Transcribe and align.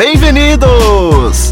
Bem-vindos! 0.00 1.49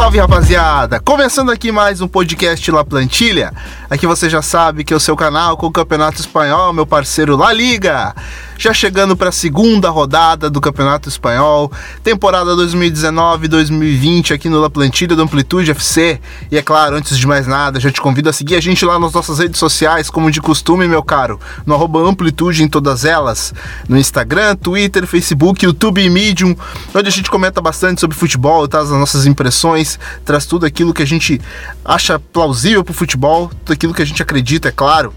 Salve, 0.00 0.18
rapaziada! 0.18 0.98
Começando 0.98 1.50
aqui 1.50 1.70
mais 1.70 2.00
um 2.00 2.08
podcast 2.08 2.70
La 2.70 2.82
Plantilha. 2.82 3.52
Aqui 3.90 4.06
você 4.06 4.30
já 4.30 4.40
sabe 4.40 4.82
que 4.82 4.94
é 4.94 4.96
o 4.96 5.00
seu 5.00 5.14
canal 5.14 5.58
com 5.58 5.66
o 5.66 5.70
Campeonato 5.70 6.18
Espanhol, 6.22 6.72
meu 6.72 6.86
parceiro 6.86 7.36
La 7.36 7.52
Liga. 7.52 8.14
Já 8.60 8.74
chegando 8.74 9.16
para 9.16 9.30
a 9.30 9.32
segunda 9.32 9.88
rodada 9.88 10.50
do 10.50 10.60
Campeonato 10.60 11.08
Espanhol, 11.08 11.72
temporada 12.04 12.54
2019-2020 12.56 14.34
aqui 14.34 14.50
no 14.50 14.60
La 14.60 14.68
Plantilha 14.68 15.16
do 15.16 15.22
Amplitude 15.22 15.70
FC. 15.70 16.20
E 16.52 16.58
é 16.58 16.62
claro, 16.62 16.94
antes 16.94 17.16
de 17.16 17.26
mais 17.26 17.46
nada, 17.46 17.80
já 17.80 17.90
te 17.90 18.02
convido 18.02 18.28
a 18.28 18.34
seguir 18.34 18.56
a 18.56 18.60
gente 18.60 18.84
lá 18.84 18.98
nas 18.98 19.14
nossas 19.14 19.38
redes 19.38 19.58
sociais, 19.58 20.10
como 20.10 20.30
de 20.30 20.42
costume, 20.42 20.86
meu 20.86 21.02
caro, 21.02 21.40
no 21.64 21.74
arroba 21.74 22.00
Amplitude 22.00 22.62
em 22.62 22.68
todas 22.68 23.06
elas, 23.06 23.54
no 23.88 23.96
Instagram, 23.96 24.54
Twitter, 24.56 25.06
Facebook, 25.06 25.64
YouTube 25.64 26.04
e 26.04 26.10
Medium, 26.10 26.54
onde 26.94 27.08
a 27.08 27.12
gente 27.12 27.30
comenta 27.30 27.62
bastante 27.62 27.98
sobre 27.98 28.14
futebol, 28.14 28.68
traz 28.68 28.92
as 28.92 28.98
nossas 28.98 29.24
impressões, 29.24 29.89
traz 30.24 30.46
tudo 30.46 30.66
aquilo 30.66 30.92
que 30.92 31.02
a 31.02 31.06
gente 31.06 31.40
acha 31.84 32.18
plausível 32.18 32.84
pro 32.84 32.94
futebol, 32.94 33.48
tudo 33.64 33.72
aquilo 33.72 33.94
que 33.94 34.02
a 34.02 34.06
gente 34.06 34.22
acredita, 34.22 34.68
é 34.68 34.72
claro. 34.72 35.12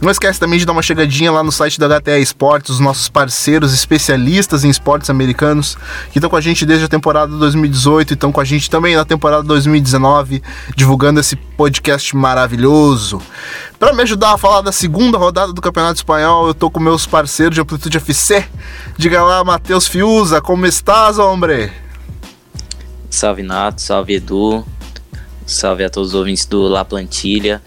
Não 0.00 0.10
esquece 0.10 0.38
também 0.38 0.58
de 0.58 0.66
dar 0.66 0.72
uma 0.72 0.82
chegadinha 0.82 1.32
lá 1.32 1.42
no 1.42 1.50
site 1.50 1.80
da 1.80 1.88
HTA 1.88 2.18
Esportes, 2.18 2.70
os 2.70 2.80
nossos 2.80 3.08
parceiros 3.08 3.72
especialistas 3.72 4.62
em 4.62 4.68
esportes 4.68 5.10
americanos, 5.10 5.76
que 6.12 6.18
estão 6.18 6.30
com 6.30 6.36
a 6.36 6.40
gente 6.40 6.66
desde 6.66 6.84
a 6.84 6.88
temporada 6.88 7.34
2018 7.36 8.10
e 8.10 8.14
estão 8.14 8.30
com 8.30 8.40
a 8.40 8.44
gente 8.44 8.70
também 8.70 8.94
na 8.94 9.04
temporada 9.04 9.42
2019, 9.42 10.42
divulgando 10.76 11.18
esse 11.20 11.34
podcast 11.34 12.14
maravilhoso. 12.14 13.20
Para 13.78 13.92
me 13.92 14.02
ajudar 14.02 14.34
a 14.34 14.38
falar 14.38 14.60
da 14.60 14.72
segunda 14.72 15.16
rodada 15.16 15.52
do 15.52 15.60
Campeonato 15.60 15.96
Espanhol, 15.96 16.48
eu 16.48 16.54
tô 16.54 16.70
com 16.70 16.78
meus 16.78 17.06
parceiros 17.06 17.54
de 17.54 17.60
Amplitude 17.60 17.96
FC. 17.96 18.44
Diga 18.96 19.22
lá, 19.22 19.42
Matheus 19.42 19.88
Fiuza, 19.88 20.40
como 20.40 20.66
estás, 20.66 21.18
hombre? 21.18 21.72
Salve 23.18 23.42
Nato, 23.42 23.82
salve 23.82 24.14
Edu, 24.14 24.64
salve 25.44 25.82
a 25.82 25.90
todos 25.90 26.10
os 26.10 26.14
ouvintes 26.14 26.46
do 26.46 26.68
La 26.68 26.84
Plantilha. 26.84 27.60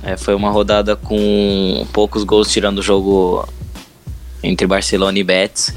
É, 0.00 0.16
foi 0.16 0.32
uma 0.32 0.48
rodada 0.48 0.94
com 0.94 1.84
poucos 1.92 2.22
gols 2.22 2.48
tirando 2.48 2.78
o 2.78 2.82
jogo 2.82 3.44
entre 4.40 4.64
Barcelona 4.64 5.18
e 5.18 5.24
Betis, 5.24 5.74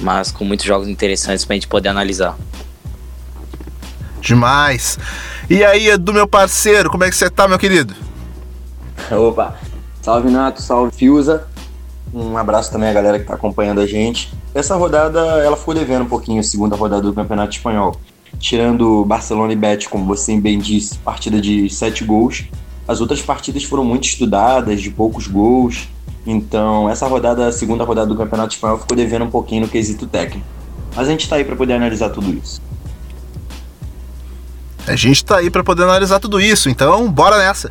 mas 0.00 0.32
com 0.32 0.46
muitos 0.46 0.64
jogos 0.64 0.88
interessantes 0.88 1.44
para 1.44 1.52
a 1.52 1.56
gente 1.56 1.68
poder 1.68 1.90
analisar. 1.90 2.38
Demais! 4.22 4.98
E 5.50 5.62
aí, 5.62 5.90
Edu, 5.90 6.14
meu 6.14 6.26
parceiro, 6.26 6.88
como 6.88 7.04
é 7.04 7.10
que 7.10 7.16
você 7.16 7.28
tá, 7.28 7.46
meu 7.46 7.58
querido? 7.58 7.94
Opa! 9.10 9.58
Salve 10.00 10.30
Nato, 10.30 10.62
salve 10.62 10.96
Fiuza. 10.96 11.46
Um 12.12 12.36
abraço 12.36 12.72
também 12.72 12.88
à 12.88 12.92
galera 12.92 13.18
que 13.18 13.24
está 13.24 13.34
acompanhando 13.34 13.80
a 13.80 13.86
gente. 13.86 14.32
Essa 14.54 14.74
rodada, 14.74 15.20
ela 15.42 15.56
ficou 15.56 15.74
devendo 15.74 16.02
um 16.02 16.08
pouquinho 16.08 16.40
a 16.40 16.42
segunda 16.42 16.74
rodada 16.74 17.02
do 17.02 17.12
Campeonato 17.12 17.52
Espanhol. 17.56 17.96
Tirando 18.38 19.04
Barcelona 19.04 19.52
e 19.52 19.56
Betis, 19.56 19.86
como 19.86 20.04
você 20.06 20.36
bem 20.40 20.58
disse, 20.58 20.98
partida 20.98 21.40
de 21.40 21.68
sete 21.70 22.04
gols. 22.04 22.44
As 22.88 23.00
outras 23.00 23.22
partidas 23.22 23.62
foram 23.62 23.84
muito 23.84 24.04
estudadas, 24.04 24.80
de 24.80 24.90
poucos 24.90 25.28
gols. 25.28 25.88
Então, 26.26 26.88
essa 26.88 27.06
rodada, 27.06 27.46
a 27.46 27.52
segunda 27.52 27.84
rodada 27.84 28.08
do 28.08 28.16
Campeonato 28.16 28.54
Espanhol, 28.54 28.78
ficou 28.78 28.96
devendo 28.96 29.24
um 29.24 29.30
pouquinho 29.30 29.62
no 29.62 29.68
quesito 29.68 30.06
técnico. 30.06 30.46
Mas 30.94 31.06
a 31.06 31.10
gente 31.10 31.22
está 31.22 31.36
aí 31.36 31.44
para 31.44 31.54
poder 31.54 31.74
analisar 31.74 32.10
tudo 32.10 32.32
isso. 32.32 32.60
A 34.86 34.96
gente 34.96 35.16
está 35.16 35.36
aí 35.36 35.50
para 35.50 35.62
poder 35.62 35.84
analisar 35.84 36.18
tudo 36.18 36.40
isso, 36.40 36.68
então 36.68 37.10
bora 37.10 37.38
nessa. 37.38 37.70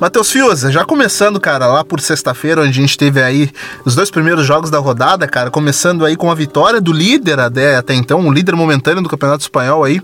Matheus 0.00 0.30
Fiuza, 0.30 0.70
já 0.70 0.84
começando, 0.84 1.40
cara, 1.40 1.66
lá 1.66 1.84
por 1.84 2.00
sexta-feira, 2.00 2.60
onde 2.60 2.70
a 2.70 2.72
gente 2.72 2.96
teve 2.96 3.20
aí 3.20 3.50
os 3.84 3.96
dois 3.96 4.12
primeiros 4.12 4.46
jogos 4.46 4.70
da 4.70 4.78
rodada, 4.78 5.26
cara, 5.26 5.50
começando 5.50 6.04
aí 6.04 6.14
com 6.14 6.30
a 6.30 6.36
vitória 6.36 6.80
do 6.80 6.92
líder 6.92 7.40
até, 7.40 7.74
até 7.74 7.94
então, 7.94 8.24
o 8.24 8.32
líder 8.32 8.54
momentâneo 8.54 9.02
do 9.02 9.08
Campeonato 9.08 9.42
Espanhol 9.42 9.82
aí, 9.82 10.00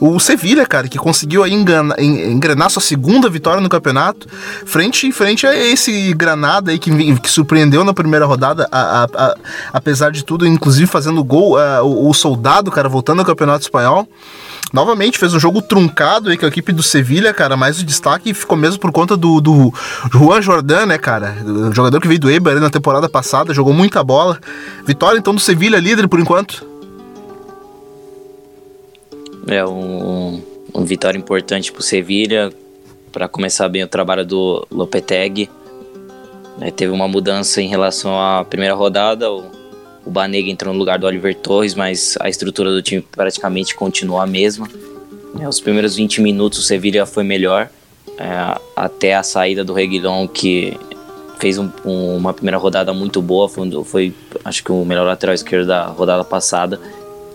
o 0.00 0.18
Sevilha, 0.18 0.64
cara, 0.64 0.88
que 0.88 0.96
conseguiu 0.96 1.44
aí 1.44 1.52
engana, 1.52 1.94
engrenar 2.00 2.70
sua 2.70 2.80
segunda 2.80 3.28
vitória 3.28 3.60
no 3.60 3.68
campeonato, 3.68 4.26
frente 4.64 5.12
frente 5.12 5.46
a 5.46 5.54
esse 5.54 6.14
Granada 6.14 6.70
aí 6.70 6.78
que, 6.78 7.20
que 7.20 7.30
surpreendeu 7.30 7.84
na 7.84 7.92
primeira 7.92 8.24
rodada, 8.24 8.66
a, 8.72 9.02
a, 9.02 9.04
a, 9.04 9.36
apesar 9.74 10.10
de 10.10 10.24
tudo, 10.24 10.46
inclusive 10.46 10.86
fazendo 10.86 11.22
gol, 11.22 11.58
o, 11.82 12.08
o 12.08 12.14
soldado, 12.14 12.70
cara, 12.70 12.88
voltando 12.88 13.18
ao 13.18 13.26
Campeonato 13.26 13.64
Espanhol 13.64 14.08
novamente 14.74 15.18
fez 15.18 15.32
um 15.32 15.38
jogo 15.38 15.62
truncado 15.62 16.28
aí 16.28 16.36
com 16.36 16.44
a 16.44 16.48
equipe 16.48 16.72
do 16.72 16.82
Sevilha, 16.82 17.32
cara, 17.32 17.56
mas 17.56 17.80
o 17.80 17.84
destaque 17.84 18.34
ficou 18.34 18.58
mesmo 18.58 18.80
por 18.80 18.90
conta 18.90 19.16
do, 19.16 19.40
do 19.40 19.72
Juan 20.12 20.42
Jordan, 20.42 20.86
né, 20.86 20.98
cara? 20.98 21.36
O 21.46 21.72
jogador 21.72 22.00
que 22.00 22.08
veio 22.08 22.18
do 22.18 22.28
Eibar 22.28 22.58
na 22.58 22.68
temporada 22.68 23.08
passada, 23.08 23.54
jogou 23.54 23.72
muita 23.72 24.02
bola. 24.02 24.38
Vitória 24.84 25.16
então 25.16 25.32
do 25.32 25.40
Sevilha, 25.40 25.78
líder 25.78 26.08
por 26.08 26.18
enquanto. 26.18 26.66
É 29.46 29.64
um, 29.64 30.42
um 30.74 30.84
vitória 30.84 31.18
importante 31.18 31.70
pro 31.70 31.82
Sevilha 31.82 32.52
para 33.12 33.28
começar 33.28 33.68
bem 33.68 33.84
o 33.84 33.88
trabalho 33.88 34.26
do 34.26 34.66
Lopetegui. 34.72 35.48
É, 36.60 36.72
teve 36.72 36.92
uma 36.92 37.06
mudança 37.06 37.62
em 37.62 37.68
relação 37.68 38.20
à 38.20 38.44
primeira 38.44 38.74
rodada. 38.74 39.30
O 39.30 39.44
o 40.04 40.10
Banega 40.10 40.50
entrou 40.50 40.72
no 40.72 40.78
lugar 40.78 40.98
do 40.98 41.06
Oliver 41.06 41.34
Torres, 41.34 41.74
mas 41.74 42.16
a 42.20 42.28
estrutura 42.28 42.70
do 42.70 42.82
time 42.82 43.00
praticamente 43.00 43.74
continua 43.74 44.24
a 44.24 44.26
mesma. 44.26 44.68
É, 45.40 45.48
os 45.48 45.60
primeiros 45.60 45.96
20 45.96 46.20
minutos 46.20 46.58
o 46.58 46.62
Sevilla 46.62 47.06
foi 47.06 47.24
melhor, 47.24 47.68
é, 48.18 48.60
até 48.76 49.14
a 49.14 49.22
saída 49.22 49.64
do 49.64 49.72
Reguilon, 49.72 50.28
que 50.28 50.78
fez 51.38 51.58
um, 51.58 51.68
um, 51.84 52.16
uma 52.16 52.32
primeira 52.32 52.56
rodada 52.56 52.92
muito 52.92 53.20
boa, 53.20 53.48
foi, 53.48 53.70
foi, 53.84 54.14
acho 54.44 54.62
que 54.62 54.70
o 54.70 54.84
melhor 54.84 55.06
lateral 55.06 55.34
esquerdo 55.34 55.66
da 55.66 55.86
rodada 55.86 56.22
passada, 56.22 56.80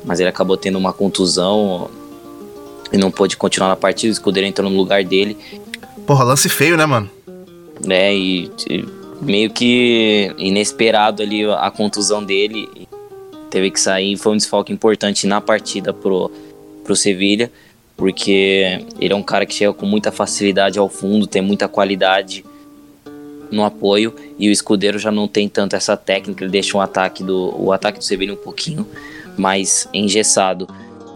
mas 0.05 0.19
ele 0.19 0.29
acabou 0.29 0.55
tendo 0.55 0.77
uma 0.77 0.93
contusão 0.93 1.89
e 2.91 2.97
não 2.97 3.11
pôde 3.11 3.35
continuar 3.35 3.69
na 3.69 3.75
partida, 3.75 4.11
o 4.11 4.13
Escudeiro 4.13 4.47
entrou 4.47 4.69
no 4.69 4.77
lugar 4.77 5.03
dele. 5.03 5.37
Porra, 6.07 6.23
lance 6.23 6.47
feio, 6.47 6.77
né, 6.77 6.85
mano? 6.85 7.09
É, 7.87 8.15
e, 8.15 8.51
e 8.69 8.98
meio 9.21 9.49
que 9.49 10.33
inesperado 10.37 11.21
ali 11.21 11.45
a 11.45 11.71
contusão 11.71 12.23
dele. 12.23 12.87
Teve 13.49 13.71
que 13.71 13.79
sair, 13.79 14.15
foi 14.17 14.33
um 14.33 14.37
desfalque 14.37 14.71
importante 14.71 15.25
na 15.25 15.41
partida 15.41 15.91
pro, 15.91 16.31
pro 16.83 16.95
Sevilha, 16.95 17.51
porque 17.97 18.85
ele 18.99 19.13
é 19.13 19.15
um 19.15 19.23
cara 19.23 19.45
que 19.45 19.53
chega 19.53 19.73
com 19.73 19.85
muita 19.85 20.11
facilidade 20.11 20.77
ao 20.77 20.87
fundo, 20.87 21.25
tem 21.25 21.41
muita 21.41 21.67
qualidade 21.67 22.45
no 23.51 23.63
apoio 23.63 24.13
e 24.37 24.47
o 24.47 24.51
escudeiro 24.51 24.99
já 24.99 25.11
não 25.11 25.27
tem 25.27 25.49
tanto 25.49 25.75
essa 25.75 25.97
técnica, 25.97 26.43
ele 26.43 26.51
deixa 26.51 26.77
um 26.77 26.81
ataque 26.81 27.23
do, 27.23 27.53
o 27.59 27.71
ataque 27.71 27.97
do 27.97 28.03
Sevilha 28.03 28.33
um 28.33 28.37
pouquinho 28.37 28.87
mais 29.35 29.89
engessado. 29.93 30.67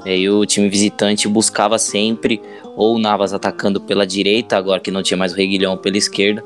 E 0.06 0.10
aí 0.10 0.30
o 0.30 0.46
time 0.46 0.68
visitante 0.68 1.28
buscava 1.28 1.78
sempre 1.78 2.42
ou 2.76 2.96
o 2.96 3.00
Navas 3.00 3.34
atacando 3.34 3.80
pela 3.80 4.06
direita, 4.06 4.58
agora 4.58 4.80
que 4.80 4.92
não 4.92 5.04
tinha 5.04 5.18
mais 5.18 5.34
o 5.34 5.36
Reguilhão 5.36 5.78
pela 5.78 5.98
esquerda, 5.98 6.44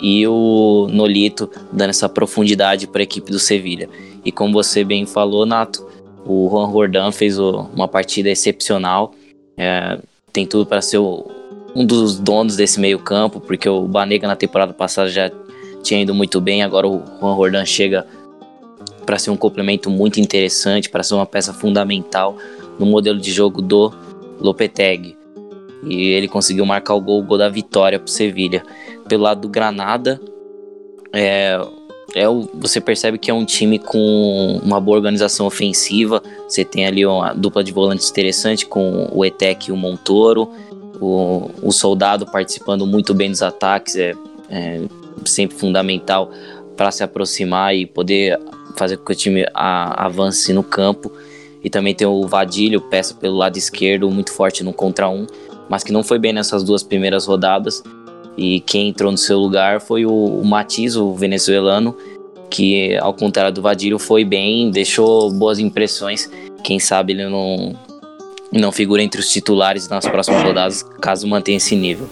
e 0.00 0.26
o 0.26 0.88
Nolito 0.90 1.50
dando 1.72 1.90
essa 1.90 2.08
profundidade 2.08 2.86
para 2.86 3.02
a 3.02 3.04
equipe 3.04 3.30
do 3.30 3.38
Sevilha. 3.38 3.88
E 4.24 4.30
como 4.30 4.52
você 4.52 4.84
bem 4.84 5.06
falou, 5.06 5.44
Nato, 5.44 5.86
o 6.24 6.48
Juan 6.50 6.70
Jordan 6.70 7.12
fez 7.12 7.38
uma 7.38 7.88
partida 7.88 8.28
excepcional. 8.28 9.14
É, 9.56 9.98
tem 10.32 10.46
tudo 10.46 10.66
para 10.66 10.82
ser 10.82 10.98
o, 10.98 11.26
um 11.74 11.84
dos 11.84 12.18
donos 12.18 12.56
desse 12.56 12.78
meio 12.78 12.98
campo, 12.98 13.40
porque 13.40 13.68
o 13.68 13.82
Banega 13.82 14.26
na 14.26 14.36
temporada 14.36 14.72
passada 14.72 15.08
já 15.08 15.30
tinha 15.82 16.02
ido 16.02 16.14
muito 16.14 16.40
bem, 16.40 16.62
agora 16.62 16.86
o 16.86 17.02
Juan 17.20 17.36
Jordan 17.36 17.64
chega 17.64 18.06
para 19.06 19.18
ser 19.18 19.30
um 19.30 19.36
complemento 19.36 19.88
muito 19.88 20.20
interessante, 20.20 20.90
para 20.90 21.02
ser 21.02 21.14
uma 21.14 21.24
peça 21.24 21.54
fundamental 21.54 22.36
no 22.78 22.84
modelo 22.84 23.18
de 23.18 23.32
jogo 23.32 23.62
do 23.62 23.92
Lopetegui. 24.38 25.16
E 25.84 26.08
ele 26.08 26.28
conseguiu 26.28 26.66
marcar 26.66 26.94
o 26.94 27.00
gol, 27.00 27.20
o 27.20 27.22
gol 27.22 27.38
da 27.38 27.48
vitória 27.48 27.98
para 27.98 28.06
o 28.06 28.10
Sevilha 28.10 28.62
pelo 29.08 29.24
lado 29.24 29.40
do 29.40 29.48
Granada, 29.48 30.20
é, 31.12 31.58
é 32.14 32.28
o, 32.28 32.48
você 32.54 32.80
percebe 32.80 33.18
que 33.18 33.30
é 33.30 33.34
um 33.34 33.44
time 33.44 33.78
com 33.78 34.60
uma 34.62 34.80
boa 34.80 34.96
organização 34.96 35.46
ofensiva. 35.46 36.22
Você 36.48 36.64
tem 36.64 36.86
ali 36.86 37.04
uma 37.04 37.32
dupla 37.32 37.62
de 37.64 37.72
volantes 37.72 38.10
interessante 38.10 38.66
com 38.66 39.08
o 39.12 39.24
Etec 39.24 39.68
e 39.68 39.72
o 39.72 39.76
Montoro. 39.76 40.48
O, 41.00 41.50
o 41.62 41.72
Soldado 41.72 42.26
participando 42.26 42.86
muito 42.86 43.14
bem 43.14 43.30
dos 43.30 43.42
ataques, 43.42 43.96
é, 43.96 44.14
é 44.50 44.82
sempre 45.24 45.56
fundamental 45.56 46.30
para 46.76 46.90
se 46.90 47.02
aproximar 47.02 47.74
e 47.74 47.86
poder 47.86 48.38
fazer 48.76 48.96
com 48.96 49.04
que 49.04 49.12
o 49.12 49.14
time 49.16 49.46
a, 49.52 50.06
avance 50.06 50.52
no 50.52 50.62
campo. 50.62 51.12
E 51.62 51.68
também 51.68 51.94
tem 51.94 52.06
o 52.06 52.26
Vadilho, 52.26 52.80
peça 52.80 53.14
pelo 53.14 53.36
lado 53.36 53.56
esquerdo, 53.56 54.08
muito 54.10 54.32
forte 54.32 54.62
no 54.62 54.72
contra 54.72 55.08
um, 55.08 55.26
mas 55.68 55.82
que 55.82 55.92
não 55.92 56.04
foi 56.04 56.18
bem 56.18 56.32
nessas 56.32 56.62
duas 56.62 56.82
primeiras 56.82 57.26
rodadas. 57.26 57.82
E 58.38 58.60
quem 58.60 58.90
entrou 58.90 59.10
no 59.10 59.18
seu 59.18 59.36
lugar 59.36 59.80
foi 59.80 60.06
o, 60.06 60.12
o 60.12 60.46
Matiz, 60.46 60.94
o 60.94 61.12
venezuelano, 61.12 61.92
que 62.48 62.96
ao 62.98 63.12
contrário 63.12 63.52
do 63.52 63.60
Vadilho 63.60 63.98
foi 63.98 64.24
bem, 64.24 64.70
deixou 64.70 65.28
boas 65.32 65.58
impressões. 65.58 66.30
Quem 66.62 66.78
sabe 66.78 67.14
ele 67.14 67.28
não, 67.28 67.74
não 68.52 68.70
figura 68.70 69.02
entre 69.02 69.20
os 69.20 69.28
titulares 69.28 69.88
nas 69.88 70.06
próximas 70.06 70.40
rodadas, 70.44 70.84
caso 71.00 71.26
mantenha 71.26 71.56
esse 71.56 71.74
nível. 71.74 72.06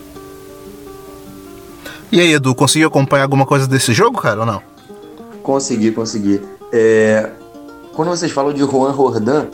E 2.11 2.21
aí, 2.21 2.33
Edu, 2.33 2.57
conseguiu 2.57 2.89
acompanhar 2.89 3.23
alguma 3.23 3.47
coisa 3.47 3.69
desse 3.69 3.93
jogo, 3.93 4.21
cara, 4.21 4.41
ou 4.41 4.47
não? 4.47 4.61
Consegui, 5.45 5.93
consegui. 5.93 6.41
É, 6.73 7.31
quando 7.95 8.09
vocês 8.09 8.33
falam 8.33 8.53
de 8.53 8.61
Juan 8.61 8.91
Rodan, 8.91 9.47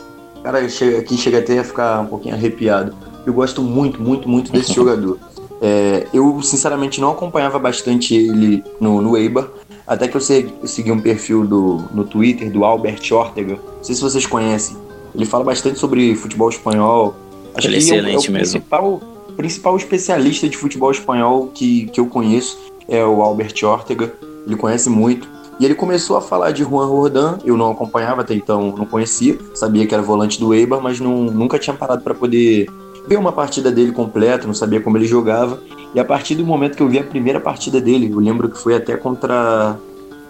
cara, 0.43 0.57
aqui 0.59 1.17
chega 1.17 1.37
até 1.37 1.59
a 1.59 1.63
ficar 1.63 1.99
um 1.99 2.07
pouquinho 2.07 2.33
arrepiado. 2.33 2.95
Eu 3.27 3.33
gosto 3.33 3.61
muito, 3.61 4.01
muito, 4.01 4.27
muito 4.27 4.51
desse 4.51 4.73
jogador. 4.75 5.19
É, 5.65 6.07
eu, 6.13 6.41
sinceramente, 6.41 6.99
não 6.99 7.11
acompanhava 7.11 7.57
bastante 7.57 8.13
ele 8.13 8.61
no, 8.81 9.01
no 9.01 9.15
Eibar, 9.15 9.47
até 9.87 10.09
que 10.09 10.17
eu 10.17 10.19
segui, 10.19 10.91
um 10.91 10.99
perfil 10.99 11.47
do, 11.47 11.85
no 11.93 12.03
Twitter 12.03 12.51
do 12.51 12.65
Albert 12.65 13.01
Ortega. 13.13 13.53
Não 13.53 13.83
sei 13.83 13.95
se 13.95 14.01
vocês 14.01 14.25
conhecem. 14.25 14.75
Ele 15.15 15.25
fala 15.25 15.45
bastante 15.45 15.79
sobre 15.79 16.15
futebol 16.15 16.49
espanhol. 16.49 17.15
Acho 17.55 17.67
ele 17.67 17.75
é 17.75 17.79
excelente 17.79 18.27
é 18.27 18.29
o, 18.29 18.29
é 18.29 18.29
o 18.29 18.33
mesmo. 18.33 18.59
Principal, 18.59 19.01
principal 19.37 19.77
especialista 19.77 20.49
de 20.49 20.57
futebol 20.57 20.91
espanhol 20.91 21.49
que, 21.53 21.85
que 21.85 21.99
eu 21.99 22.07
conheço 22.07 22.57
é 22.89 23.05
o 23.05 23.21
Albert 23.21 23.53
Ortega. 23.63 24.13
Ele 24.45 24.57
conhece 24.57 24.89
muito. 24.89 25.29
E 25.61 25.65
ele 25.65 25.75
começou 25.75 26.17
a 26.17 26.21
falar 26.21 26.51
de 26.51 26.63
Juan 26.63 26.87
Rodan, 26.87 27.37
eu 27.45 27.55
não 27.55 27.71
acompanhava 27.71 28.21
até 28.21 28.33
então, 28.33 28.75
não 28.75 28.85
conhecia, 28.85 29.37
sabia 29.53 29.85
que 29.85 29.93
era 29.93 30.03
volante 30.03 30.39
do 30.39 30.53
Eibar, 30.53 30.81
mas 30.81 30.99
não, 30.99 31.25
nunca 31.25 31.59
tinha 31.59 31.75
parado 31.75 32.01
para 32.01 32.13
poder 32.13 32.67
ver 33.07 33.17
uma 33.17 33.31
partida 33.31 33.71
dele 33.71 33.91
completa, 33.91 34.47
não 34.47 34.53
sabia 34.53 34.81
como 34.81 34.97
ele 34.97 35.05
jogava. 35.05 35.59
E 35.93 35.99
a 35.99 36.05
partir 36.05 36.35
do 36.35 36.45
momento 36.45 36.75
que 36.75 36.83
eu 36.83 36.89
vi 36.89 36.99
a 36.99 37.03
primeira 37.03 37.39
partida 37.39 37.79
dele, 37.79 38.11
eu 38.11 38.19
lembro 38.19 38.49
que 38.49 38.57
foi 38.57 38.75
até 38.75 38.97
contra, 38.97 39.77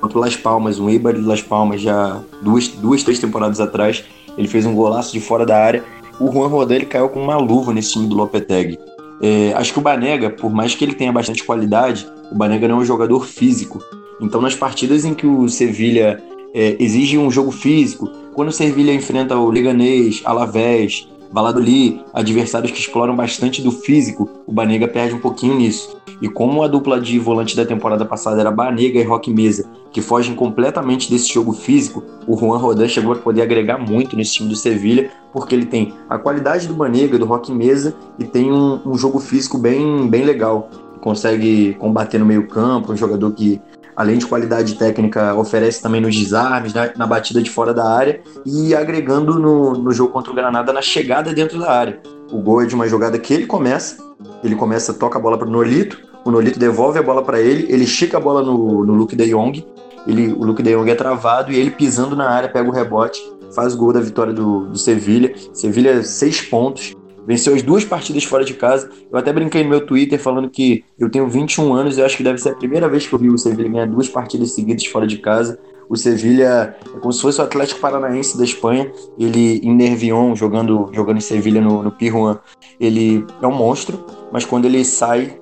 contra 0.01 0.17
o 0.17 0.21
Las 0.21 0.35
Palmas, 0.35 0.79
um 0.79 0.89
Eibar 0.89 1.13
de 1.13 1.21
Las 1.21 1.41
Palmas, 1.41 1.81
já 1.81 2.21
duas, 2.41 2.67
duas, 2.67 3.03
três 3.03 3.19
temporadas 3.19 3.59
atrás. 3.59 4.03
Ele 4.37 4.47
fez 4.47 4.65
um 4.65 4.73
golaço 4.73 5.13
de 5.13 5.19
fora 5.19 5.45
da 5.45 5.57
área. 5.57 5.83
O 6.19 6.31
Juan 6.31 6.47
Rodan 6.47 6.81
caiu 6.81 7.09
com 7.09 7.21
uma 7.21 7.37
luva 7.37 7.73
nesse 7.73 7.93
time 7.93 8.07
do 8.07 8.15
Lopetegui. 8.15 8.77
É, 9.21 9.53
acho 9.53 9.71
que 9.71 9.79
o 9.79 9.81
Banega, 9.81 10.29
por 10.29 10.51
mais 10.51 10.75
que 10.75 10.83
ele 10.83 10.93
tenha 10.93 11.11
bastante 11.11 11.43
qualidade, 11.43 12.07
o 12.31 12.35
Banega 12.35 12.67
não 12.67 12.77
é 12.77 12.79
um 12.79 12.85
jogador 12.85 13.25
físico. 13.25 13.81
Então, 14.19 14.41
nas 14.41 14.55
partidas 14.55 15.05
em 15.05 15.13
que 15.13 15.25
o 15.25 15.47
Sevilha 15.47 16.21
é, 16.53 16.75
exige 16.79 17.17
um 17.17 17.31
jogo 17.31 17.51
físico, 17.51 18.09
quando 18.33 18.49
o 18.49 18.51
Sevilha 18.51 18.93
enfrenta 18.93 19.37
o 19.37 19.49
Leganês, 19.49 20.21
Alavés, 20.25 21.07
Valladolid, 21.33 22.05
adversários 22.13 22.71
que 22.71 22.79
exploram 22.79 23.15
bastante 23.15 23.59
do 23.59 23.71
físico, 23.71 24.29
o 24.45 24.51
Banega 24.51 24.87
perde 24.87 25.15
um 25.15 25.19
pouquinho 25.19 25.55
nisso. 25.55 25.97
E 26.21 26.29
como 26.29 26.61
a 26.61 26.67
dupla 26.67 27.01
de 27.01 27.17
volante 27.17 27.55
da 27.55 27.65
temporada 27.65 28.05
passada 28.05 28.39
era 28.39 28.51
Banega 28.51 28.99
e 28.99 29.03
Roque 29.03 29.33
Mesa, 29.33 29.67
que 29.91 29.99
fogem 29.99 30.35
completamente 30.35 31.09
desse 31.09 31.33
jogo 31.33 31.51
físico, 31.51 32.03
o 32.27 32.37
Juan 32.37 32.59
Rodan 32.59 32.87
chegou 32.87 33.13
a 33.13 33.15
poder 33.15 33.41
agregar 33.41 33.79
muito 33.79 34.15
nesse 34.15 34.33
time 34.33 34.47
do 34.47 34.55
Sevilha, 34.55 35.09
porque 35.33 35.55
ele 35.55 35.65
tem 35.65 35.91
a 36.07 36.19
qualidade 36.19 36.67
do 36.67 36.75
Banega, 36.75 37.17
do 37.17 37.25
Roque 37.25 37.51
Mesa, 37.51 37.95
e 38.19 38.25
tem 38.25 38.51
um, 38.51 38.79
um 38.85 38.95
jogo 38.95 39.19
físico 39.19 39.57
bem, 39.57 40.07
bem 40.07 40.23
legal. 40.23 40.69
Consegue 41.01 41.73
combater 41.79 42.19
no 42.19 42.25
meio 42.27 42.47
campo, 42.47 42.93
um 42.93 42.95
jogador 42.95 43.31
que 43.31 43.59
além 43.95 44.17
de 44.17 44.25
qualidade 44.25 44.75
técnica, 44.75 45.35
oferece 45.35 45.81
também 45.81 46.01
nos 46.01 46.15
desarmes, 46.15 46.73
na, 46.73 46.91
na 46.95 47.07
batida 47.07 47.41
de 47.41 47.49
fora 47.49 47.73
da 47.73 47.87
área 47.87 48.21
e 48.45 48.73
agregando 48.75 49.39
no, 49.39 49.73
no 49.73 49.91
jogo 49.91 50.11
contra 50.11 50.31
o 50.31 50.35
Granada 50.35 50.73
na 50.73 50.81
chegada 50.81 51.33
dentro 51.33 51.59
da 51.59 51.71
área. 51.71 52.01
O 52.31 52.39
gol 52.39 52.61
é 52.63 52.65
de 52.65 52.75
uma 52.75 52.87
jogada 52.87 53.17
que 53.19 53.33
ele 53.33 53.45
começa, 53.45 53.97
ele 54.43 54.55
começa, 54.55 54.93
toca 54.93 55.17
a 55.17 55.21
bola 55.21 55.37
para 55.37 55.47
o 55.47 55.51
Nolito, 55.51 55.99
o 56.25 56.31
Nolito 56.31 56.57
devolve 56.57 56.97
a 56.97 57.03
bola 57.03 57.23
para 57.23 57.39
ele, 57.39 57.71
ele 57.71 57.83
estica 57.83 58.17
a 58.17 58.19
bola 58.19 58.41
no, 58.41 58.85
no 58.85 58.93
Luke 58.93 59.15
de 59.15 59.29
Jong, 59.29 59.65
ele, 60.07 60.33
o 60.33 60.43
Luke 60.43 60.61
de 60.61 60.75
Jong 60.75 60.89
é 60.89 60.95
travado 60.95 61.51
e 61.51 61.55
ele 61.57 61.71
pisando 61.71 62.15
na 62.15 62.29
área 62.29 62.49
pega 62.49 62.67
o 62.67 62.73
rebote, 62.73 63.21
faz 63.53 63.73
o 63.73 63.77
gol 63.77 63.93
da 63.93 63.99
vitória 63.99 64.33
do, 64.33 64.67
do 64.67 64.77
Sevilha. 64.77 65.33
Sevilha, 65.53 66.03
seis 66.03 66.41
pontos, 66.41 66.93
Venceu 67.25 67.55
as 67.55 67.61
duas 67.61 67.85
partidas 67.85 68.23
fora 68.23 68.43
de 68.43 68.53
casa. 68.53 68.89
Eu 69.11 69.17
até 69.17 69.31
brinquei 69.31 69.63
no 69.63 69.69
meu 69.69 69.85
Twitter 69.85 70.19
falando 70.19 70.49
que 70.49 70.83
eu 70.99 71.09
tenho 71.09 71.27
21 71.27 71.73
anos 71.73 71.97
e 71.97 72.01
acho 72.01 72.17
que 72.17 72.23
deve 72.23 72.37
ser 72.37 72.49
a 72.49 72.55
primeira 72.55 72.89
vez 72.89 73.07
que 73.07 73.13
eu 73.13 73.19
vi 73.19 73.29
o 73.29 73.37
Sevilha 73.37 73.69
ganhar 73.69 73.87
duas 73.87 74.09
partidas 74.09 74.51
seguidas 74.51 74.85
fora 74.85 75.07
de 75.07 75.17
casa. 75.17 75.59
O 75.89 75.95
Sevilha 75.95 76.75
é 76.95 76.99
como 76.99 77.11
se 77.11 77.21
fosse 77.21 77.39
o 77.39 77.43
Atlético 77.43 77.79
Paranaense 77.79 78.37
da 78.37 78.43
Espanha. 78.43 78.91
Ele 79.17 79.59
em 79.63 79.73
Nervion, 79.73 80.35
jogando, 80.35 80.89
jogando 80.93 81.17
em 81.17 81.21
Sevilha 81.21 81.61
no, 81.61 81.83
no 81.83 81.91
Pirjuan, 81.91 82.39
ele 82.79 83.25
é 83.41 83.47
um 83.47 83.53
monstro, 83.53 84.05
mas 84.31 84.45
quando 84.45 84.65
ele 84.65 84.83
sai, 84.83 85.39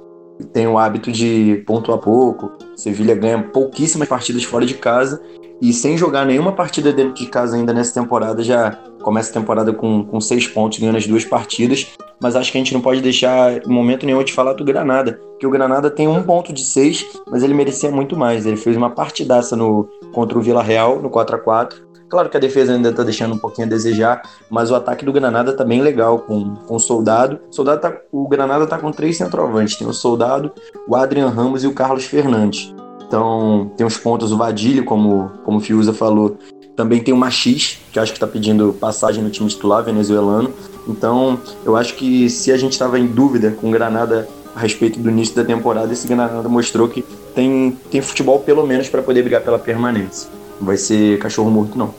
tem 0.53 0.67
o 0.67 0.77
hábito 0.77 1.11
de 1.11 1.63
ponto 1.65 1.91
a 1.91 1.97
pouco. 1.97 2.51
Sevilha 2.75 3.15
ganha 3.15 3.41
pouquíssimas 3.41 4.07
partidas 4.07 4.43
fora 4.43 4.65
de 4.65 4.73
casa 4.73 5.21
e 5.61 5.71
sem 5.71 5.97
jogar 5.97 6.25
nenhuma 6.25 6.51
partida 6.51 6.91
dentro 6.91 7.13
de 7.13 7.27
casa 7.27 7.55
ainda 7.55 7.71
nessa 7.73 7.93
temporada, 7.93 8.43
já 8.43 8.71
começa 9.01 9.29
a 9.29 9.33
temporada 9.33 9.71
com, 9.71 10.03
com 10.03 10.19
seis 10.19 10.47
pontos, 10.47 10.79
ganhando 10.79 10.97
as 10.97 11.05
duas 11.05 11.23
partidas. 11.23 11.87
Mas 12.19 12.35
acho 12.35 12.51
que 12.51 12.57
a 12.57 12.61
gente 12.61 12.73
não 12.73 12.81
pode 12.81 13.01
deixar 13.01 13.63
em 13.65 13.69
momento 13.69 14.05
nenhum 14.05 14.23
de 14.23 14.33
falar 14.33 14.53
do 14.53 14.63
Granada, 14.63 15.19
que 15.39 15.45
o 15.45 15.49
Granada 15.49 15.89
tem 15.89 16.07
um 16.07 16.21
ponto 16.21 16.53
de 16.53 16.63
seis, 16.63 17.05
mas 17.29 17.43
ele 17.43 17.53
merecia 17.53 17.91
muito 17.91 18.17
mais. 18.17 18.45
Ele 18.45 18.57
fez 18.57 18.75
uma 18.75 18.89
partidaça 18.89 19.55
no, 19.55 19.87
contra 20.13 20.37
o 20.37 20.41
Vila 20.41 20.61
Real, 20.61 20.99
no 21.01 21.09
4 21.09 21.35
a 21.35 21.39
4 21.39 21.91
Claro 22.11 22.29
que 22.29 22.35
a 22.35 22.41
defesa 22.41 22.73
ainda 22.73 22.89
está 22.89 23.03
deixando 23.03 23.35
um 23.35 23.37
pouquinho 23.37 23.67
a 23.67 23.69
desejar, 23.69 24.21
mas 24.49 24.69
o 24.69 24.75
ataque 24.75 25.05
do 25.05 25.13
Granada 25.13 25.55
tá 25.55 25.63
bem 25.63 25.81
legal 25.81 26.19
com, 26.19 26.55
com 26.55 26.75
o 26.75 26.79
Soldado. 26.79 27.39
O, 27.49 27.55
Soldado 27.55 27.79
tá, 27.79 27.95
o 28.11 28.27
Granada 28.27 28.67
tá 28.67 28.77
com 28.77 28.91
três 28.91 29.15
centroavantes: 29.15 29.77
tem 29.77 29.87
o 29.87 29.93
Soldado, 29.93 30.51
o 30.85 30.93
Adrian 30.93 31.29
Ramos 31.29 31.63
e 31.63 31.67
o 31.67 31.73
Carlos 31.73 32.03
Fernandes. 32.03 32.75
Então, 33.11 33.69
tem 33.75 33.85
os 33.85 33.97
pontos, 33.97 34.31
o 34.31 34.37
Vadilho, 34.37 34.85
como, 34.85 35.29
como 35.43 35.57
o 35.57 35.59
Fiuza 35.59 35.91
falou. 35.91 36.37
Também 36.77 37.03
tem 37.03 37.13
o 37.13 37.17
Machis, 37.17 37.77
que 37.91 37.99
acho 37.99 38.13
que 38.13 38.15
está 38.15 38.25
pedindo 38.25 38.71
passagem 38.71 39.21
no 39.21 39.29
time 39.29 39.49
titular 39.49 39.83
venezuelano. 39.83 40.53
Então, 40.87 41.37
eu 41.65 41.75
acho 41.75 41.95
que 41.95 42.29
se 42.29 42.53
a 42.53 42.57
gente 42.57 42.71
estava 42.71 42.97
em 42.97 43.05
dúvida 43.05 43.51
com 43.59 43.67
o 43.67 43.71
Granada 43.71 44.29
a 44.55 44.59
respeito 44.61 44.97
do 44.97 45.09
início 45.09 45.35
da 45.35 45.43
temporada, 45.43 45.91
esse 45.91 46.07
Granada 46.07 46.47
mostrou 46.47 46.87
que 46.87 47.03
tem, 47.35 47.77
tem 47.91 48.01
futebol 48.01 48.39
pelo 48.39 48.65
menos 48.65 48.87
para 48.87 49.01
poder 49.01 49.23
brigar 49.23 49.41
pela 49.41 49.59
permanência. 49.59 50.29
Não 50.57 50.65
vai 50.65 50.77
ser 50.77 51.19
cachorro 51.19 51.51
morto, 51.51 51.77
não. 51.77 51.93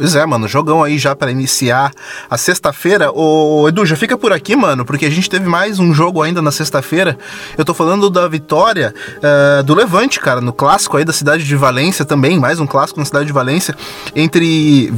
Pois 0.00 0.14
é, 0.14 0.24
mano, 0.24 0.48
jogão 0.48 0.82
aí 0.82 0.96
já 0.96 1.14
para 1.14 1.30
iniciar 1.30 1.92
a 2.30 2.38
sexta-feira. 2.38 3.12
Ô, 3.12 3.68
Edu, 3.68 3.84
já 3.84 3.94
fica 3.94 4.16
por 4.16 4.32
aqui, 4.32 4.56
mano, 4.56 4.82
porque 4.82 5.04
a 5.04 5.10
gente 5.10 5.28
teve 5.28 5.46
mais 5.46 5.78
um 5.78 5.92
jogo 5.92 6.22
ainda 6.22 6.40
na 6.40 6.50
sexta-feira. 6.50 7.18
Eu 7.58 7.66
tô 7.66 7.74
falando 7.74 8.08
da 8.08 8.26
vitória 8.26 8.94
uh, 9.18 9.62
do 9.62 9.74
Levante, 9.74 10.18
cara, 10.18 10.40
no 10.40 10.54
clássico 10.54 10.96
aí 10.96 11.04
da 11.04 11.12
cidade 11.12 11.44
de 11.44 11.54
Valência 11.54 12.02
também, 12.02 12.38
mais 12.38 12.58
um 12.58 12.66
clássico 12.66 12.98
na 12.98 13.04
cidade 13.04 13.26
de 13.26 13.32
Valência, 13.34 13.76
entre 14.16 14.90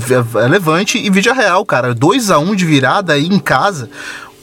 Levante 0.48 1.04
e 1.04 1.10
Vídea 1.10 1.32
Real, 1.32 1.66
cara. 1.66 1.92
2 1.92 2.30
a 2.30 2.38
1 2.38 2.50
um 2.50 2.54
de 2.54 2.64
virada 2.64 3.14
aí 3.14 3.26
em 3.26 3.40
casa 3.40 3.90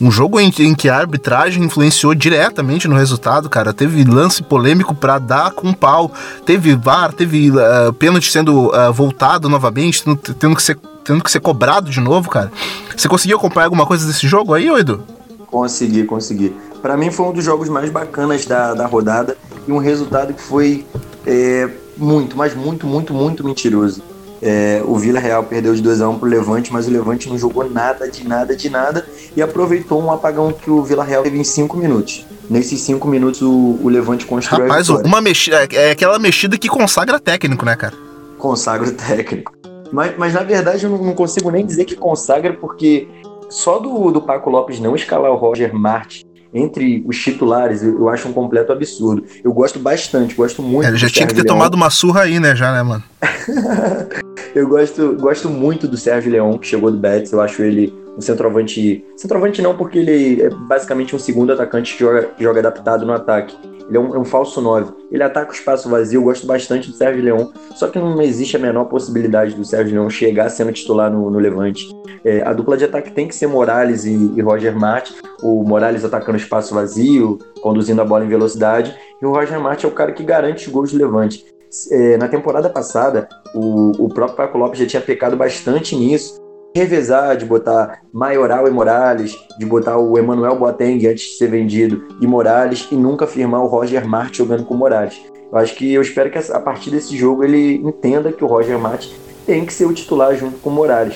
um 0.02 0.10
jogo 0.10 0.40
em, 0.40 0.52
em, 0.60 0.74
que 0.74 0.88
a 0.88 0.98
arbitragem 0.98 1.64
influenciou 1.64 2.16
diretamente 2.16 2.88
no 2.88 2.96
resultado, 2.96 3.50
cara. 3.50 3.74
Teve 3.74 4.04
lance 4.04 4.42
polêmico 4.42 4.96
para 4.96 5.20
dar 5.20 5.52
com 5.52 5.74
pau, 5.74 6.12
teve 6.46 6.76
VAR, 6.76 7.14
teve 7.14 7.52
uh, 7.52 7.92
pênalti 7.94 8.32
sendo 8.32 8.68
uh, 8.68 8.94
voltado 8.94 9.50
novamente, 9.50 10.04
tendo, 10.04 10.18
tendo, 10.18 10.56
que 10.56 10.64
ser, 10.64 10.78
tendo 11.04 11.24
que 11.24 11.32
ser 11.32 11.42
cobrado 11.42 11.90
de 11.90 12.00
novo, 12.00 12.30
cara. 12.30 12.52
Você 12.96 13.08
conseguiu 13.08 13.38
acompanhar 13.38 13.66
alguma 13.66 13.86
coisa 13.86 14.08
desse 14.08 14.28
jogo 14.28 14.54
aí, 14.54 14.68
Edu? 14.70 15.04
Consegui, 15.48 16.04
consegui. 16.06 16.56
Para 16.82 16.96
mim 16.96 17.12
foi 17.12 17.26
um 17.26 17.34
dos 17.34 17.44
jogos 17.44 17.68
mais 17.68 17.90
bacanas 17.90 18.46
da, 18.46 18.74
da 18.74 18.86
rodada 18.86 19.36
e 19.68 19.72
um 19.72 19.80
resultado 19.80 20.34
que 20.34 20.42
foi 20.42 20.86
é, 21.26 21.70
muito, 21.98 22.38
mas 22.38 22.56
muito, 22.56 22.88
muito, 22.88 23.14
muito 23.14 23.44
mentiroso. 23.44 24.02
É, 24.42 24.82
o 24.86 24.96
Vila 24.96 25.20
Real 25.20 25.44
perdeu 25.44 25.76
de 25.76 25.82
2 25.82 26.02
a 26.02 26.10
1 26.10 26.12
um 26.12 26.20
pro 26.20 26.30
Levante, 26.30 26.72
mas 26.72 26.88
o 26.88 26.92
Levante 26.92 27.30
não 27.30 27.38
jogou 27.38 27.70
nada, 27.70 28.10
de 28.10 28.28
nada, 28.28 28.56
de 28.56 28.70
nada 28.70 29.06
e 29.36 29.42
aproveitou 29.42 30.02
um 30.02 30.12
apagão 30.12 30.54
que 30.54 30.70
o 30.70 30.82
Vila 30.82 31.04
Real 31.04 31.24
teve 31.24 31.38
em 31.38 31.44
5 31.44 31.76
minutos. 31.78 32.26
Nesses 32.50 32.80
5 32.82 33.08
minutos 33.08 33.42
o, 33.42 33.80
o, 33.82 33.90
Levante 33.90 34.26
construiu 34.26 34.68
Rapaz, 34.68 34.90
uma 34.90 35.22
mexida, 35.22 35.64
é, 35.64 35.90
é 35.90 35.92
aquela 35.92 36.18
mexida 36.18 36.58
que 36.58 36.68
consagra 36.68 37.20
técnico, 37.20 37.66
né, 37.66 37.76
cara? 37.76 37.96
Consagra 38.38 38.88
o 38.88 38.92
técnico. 38.94 39.54
Mas, 39.92 40.18
mas 40.18 40.34
na 40.34 40.44
verdade 40.44 40.84
eu 40.84 40.90
não, 40.90 40.98
não 41.04 41.14
consigo 41.14 41.52
nem 41.52 41.66
dizer 41.66 41.86
que 41.86 41.96
consagra, 41.96 42.54
porque 42.54 43.08
só 43.50 43.78
do, 43.80 44.12
do 44.12 44.22
Paco 44.22 44.50
Lopes 44.50 44.80
não 44.80 44.96
escalar 44.96 45.32
o 45.32 45.36
Roger 45.36 45.74
Martin 45.74 46.29
entre 46.54 47.04
os 47.08 47.18
titulares, 47.18 47.84
eu 47.84 48.10
acho 48.10 48.28
um 48.28 48.34
completo 48.34 48.72
absurdo. 48.72 49.24
Eu 49.44 49.54
gosto 49.54 49.80
bastante, 49.80 50.36
gosto 50.36 50.62
muito. 50.62 50.86
É, 50.86 50.90
ele 50.90 50.98
já 50.98 51.08
tinha 51.08 51.28
que 51.28 51.34
ter 51.34 51.44
Leão. 51.44 51.56
tomado 51.56 51.76
uma 51.76 51.90
surra 51.90 52.22
aí, 52.22 52.40
né, 52.40 52.56
já, 52.56 52.72
né, 52.72 52.82
mano? 52.82 53.04
eu 54.56 54.68
gosto, 54.68 55.16
gosto 55.20 55.50
muito 55.50 55.88
do 55.88 55.98
Sérgio 55.98 56.32
Leão, 56.32 56.58
que 56.58 56.68
chegou 56.68 56.92
do 56.92 56.98
Betis. 56.98 57.32
Eu 57.32 57.42
acho 57.42 57.62
ele 57.62 57.94
um 58.18 58.22
centroavante. 58.22 59.04
Centroavante 59.16 59.62
não, 59.62 59.78
porque 59.78 60.00
ele 60.00 60.42
é 60.42 60.50
basicamente 60.50 61.16
um 61.16 61.20
segundo 61.20 61.54
atacante 61.54 61.94
que 61.94 62.00
joga, 62.00 62.30
joga 62.40 62.60
adaptado 62.60 63.06
no 63.06 63.14
ataque. 63.14 63.56
Ele 63.90 63.98
é 63.98 64.00
um, 64.00 64.16
é 64.16 64.20
um 64.20 64.24
falso 64.24 64.62
9. 64.62 64.94
Ele 65.12 65.24
ataca 65.24 65.52
o 65.52 65.54
espaço 65.54 65.90
vazio. 65.90 66.20
Eu 66.20 66.24
gosto 66.24 66.46
bastante 66.46 66.90
do 66.90 66.96
Sérgio 66.96 67.24
Leão. 67.24 67.52
Só 67.76 67.88
que 67.88 67.98
não 67.98 68.22
existe 68.22 68.56
a 68.56 68.60
menor 68.60 68.86
possibilidade 68.86 69.56
do 69.56 69.66
Sérgio 69.66 69.96
Leão 69.96 70.10
chegar 70.10 70.48
sendo 70.50 70.72
titular 70.72 71.12
no, 71.12 71.30
no 71.30 71.40
Levante. 71.40 71.90
É, 72.24 72.42
a 72.44 72.54
dupla 72.54 72.78
de 72.78 72.86
ataque 72.86 73.12
tem 73.12 73.28
que 73.28 73.36
ser 73.36 73.48
Morales 73.48 74.06
e, 74.06 74.14
e 74.36 74.42
Roger 74.42 74.78
Martin. 74.78 75.16
O 75.42 75.64
Morales 75.64 76.06
atacando 76.06 76.38
o 76.38 76.42
espaço 76.42 76.74
vazio, 76.74 77.40
conduzindo 77.62 78.02
a 78.02 78.06
bola 78.06 78.24
em 78.24 78.30
velocidade. 78.30 78.96
E 79.20 79.26
o 79.26 79.32
Roger 79.32 79.60
Martin 79.60 79.88
é 79.88 79.90
o 79.90 79.94
cara 79.94 80.12
que 80.12 80.24
garante 80.24 80.68
os 80.68 80.74
gols 80.74 80.92
do 80.92 80.98
Levante. 80.98 81.44
É, 81.92 82.18
na 82.18 82.28
temporada 82.28 82.70
passada, 82.70 83.28
o, 83.56 84.06
o 84.06 84.10
próprio 84.10 84.38
Paco 84.38 84.58
Lopes 84.58 84.80
já 84.80 84.86
tinha 84.86 85.02
pecado 85.02 85.36
bastante 85.36 85.96
nisso 85.96 86.49
revezar, 86.76 87.36
de 87.36 87.46
botar 87.46 88.02
Maioral 88.14 88.68
e 88.68 88.72
Morales, 88.72 89.38
de 89.58 89.66
botar 89.66 89.98
o 89.98 90.18
Emmanuel 90.18 90.56
Boateng 90.56 91.06
antes 91.08 91.32
de 91.32 91.38
ser 91.38 91.50
vendido 91.50 92.06
e 92.22 92.28
Morales, 92.28 92.88
e 92.92 92.96
nunca 92.96 93.26
firmar 93.26 93.62
o 93.62 93.68
Roger 93.68 94.08
Martin 94.08 94.38
jogando 94.38 94.66
com 94.66 94.76
Morales. 94.76 95.20
Eu 95.52 95.58
acho 95.58 95.76
que 95.76 95.94
eu 95.94 96.02
espero 96.02 96.30
que 96.30 96.38
a 96.38 96.60
partir 96.60 96.92
desse 96.92 97.18
jogo 97.18 97.44
ele 97.44 97.76
entenda 97.78 98.32
que 98.32 98.44
o 98.44 98.48
Roger 98.48 98.78
Mate 98.78 99.16
tem 99.48 99.66
que 99.66 99.74
ser 99.74 99.86
o 99.86 99.94
titular 99.94 100.36
junto 100.36 100.60
com 100.60 100.70
o 100.70 100.74
Morales. 100.74 101.16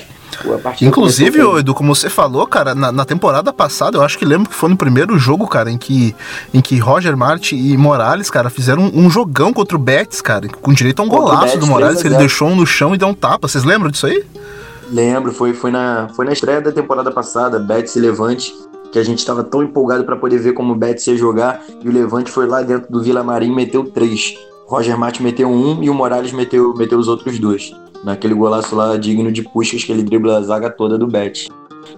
Inclusive, 0.84 1.38
Edu, 1.60 1.72
como 1.72 1.94
você 1.94 2.10
falou, 2.10 2.44
cara, 2.44 2.74
na, 2.74 2.90
na, 2.90 3.04
temporada 3.04 3.52
passada, 3.52 3.98
eu 3.98 4.02
acho 4.02 4.18
que 4.18 4.24
lembro 4.24 4.50
que 4.50 4.56
foi 4.56 4.68
no 4.68 4.76
primeiro 4.76 5.16
jogo, 5.16 5.46
cara, 5.46 5.70
em 5.70 5.78
que, 5.78 6.12
em 6.52 6.60
que 6.60 6.76
Roger 6.78 7.16
Martin 7.16 7.54
e 7.54 7.76
Morales, 7.76 8.30
cara, 8.30 8.50
fizeram 8.50 8.82
um, 8.82 9.04
um 9.04 9.10
jogão 9.10 9.52
contra 9.52 9.76
o 9.76 9.80
Betis, 9.80 10.20
cara, 10.20 10.48
com 10.48 10.72
direito 10.72 11.00
a 11.00 11.04
um 11.04 11.08
contra 11.08 11.36
golaço 11.36 11.58
do 11.58 11.68
Morales, 11.68 12.02
que 12.02 12.08
ele 12.08 12.16
deixou 12.16 12.48
um 12.48 12.56
no 12.56 12.66
chão 12.66 12.92
e 12.92 12.98
deu 12.98 13.06
um 13.06 13.14
tapa. 13.14 13.46
Vocês 13.46 13.62
lembram 13.62 13.88
disso 13.88 14.06
aí? 14.06 14.24
Lembro, 14.94 15.32
foi, 15.32 15.52
foi, 15.52 15.72
na, 15.72 16.08
foi 16.14 16.24
na 16.24 16.32
estreia 16.32 16.60
da 16.60 16.70
temporada 16.70 17.10
passada, 17.10 17.58
Betis 17.58 17.96
e 17.96 18.00
Levante, 18.00 18.54
que 18.92 18.98
a 19.00 19.02
gente 19.02 19.18
estava 19.18 19.42
tão 19.42 19.60
empolgado 19.60 20.04
para 20.04 20.16
poder 20.16 20.38
ver 20.38 20.52
como 20.52 20.72
o 20.72 20.76
Betis 20.76 21.08
ia 21.08 21.16
jogar, 21.16 21.64
e 21.82 21.88
o 21.88 21.92
Levante 21.92 22.30
foi 22.30 22.46
lá 22.46 22.62
dentro 22.62 22.92
do 22.92 23.02
Vila 23.02 23.24
Marim 23.24 23.50
e 23.50 23.54
meteu 23.56 23.90
três. 23.90 24.36
Roger 24.68 24.96
Martin 24.96 25.24
meteu 25.24 25.48
um 25.48 25.82
e 25.82 25.90
o 25.90 25.94
Morales 25.94 26.30
meteu, 26.32 26.72
meteu 26.76 26.96
os 26.96 27.08
outros 27.08 27.40
dois 27.40 27.72
naquele 28.04 28.34
golaço 28.34 28.76
lá 28.76 28.96
digno 28.96 29.32
de 29.32 29.42
Puskas 29.42 29.82
que 29.82 29.90
ele 29.90 30.02
dribla 30.02 30.38
a 30.38 30.42
zaga 30.42 30.70
toda 30.70 30.96
do 30.96 31.08
Bet. 31.08 31.48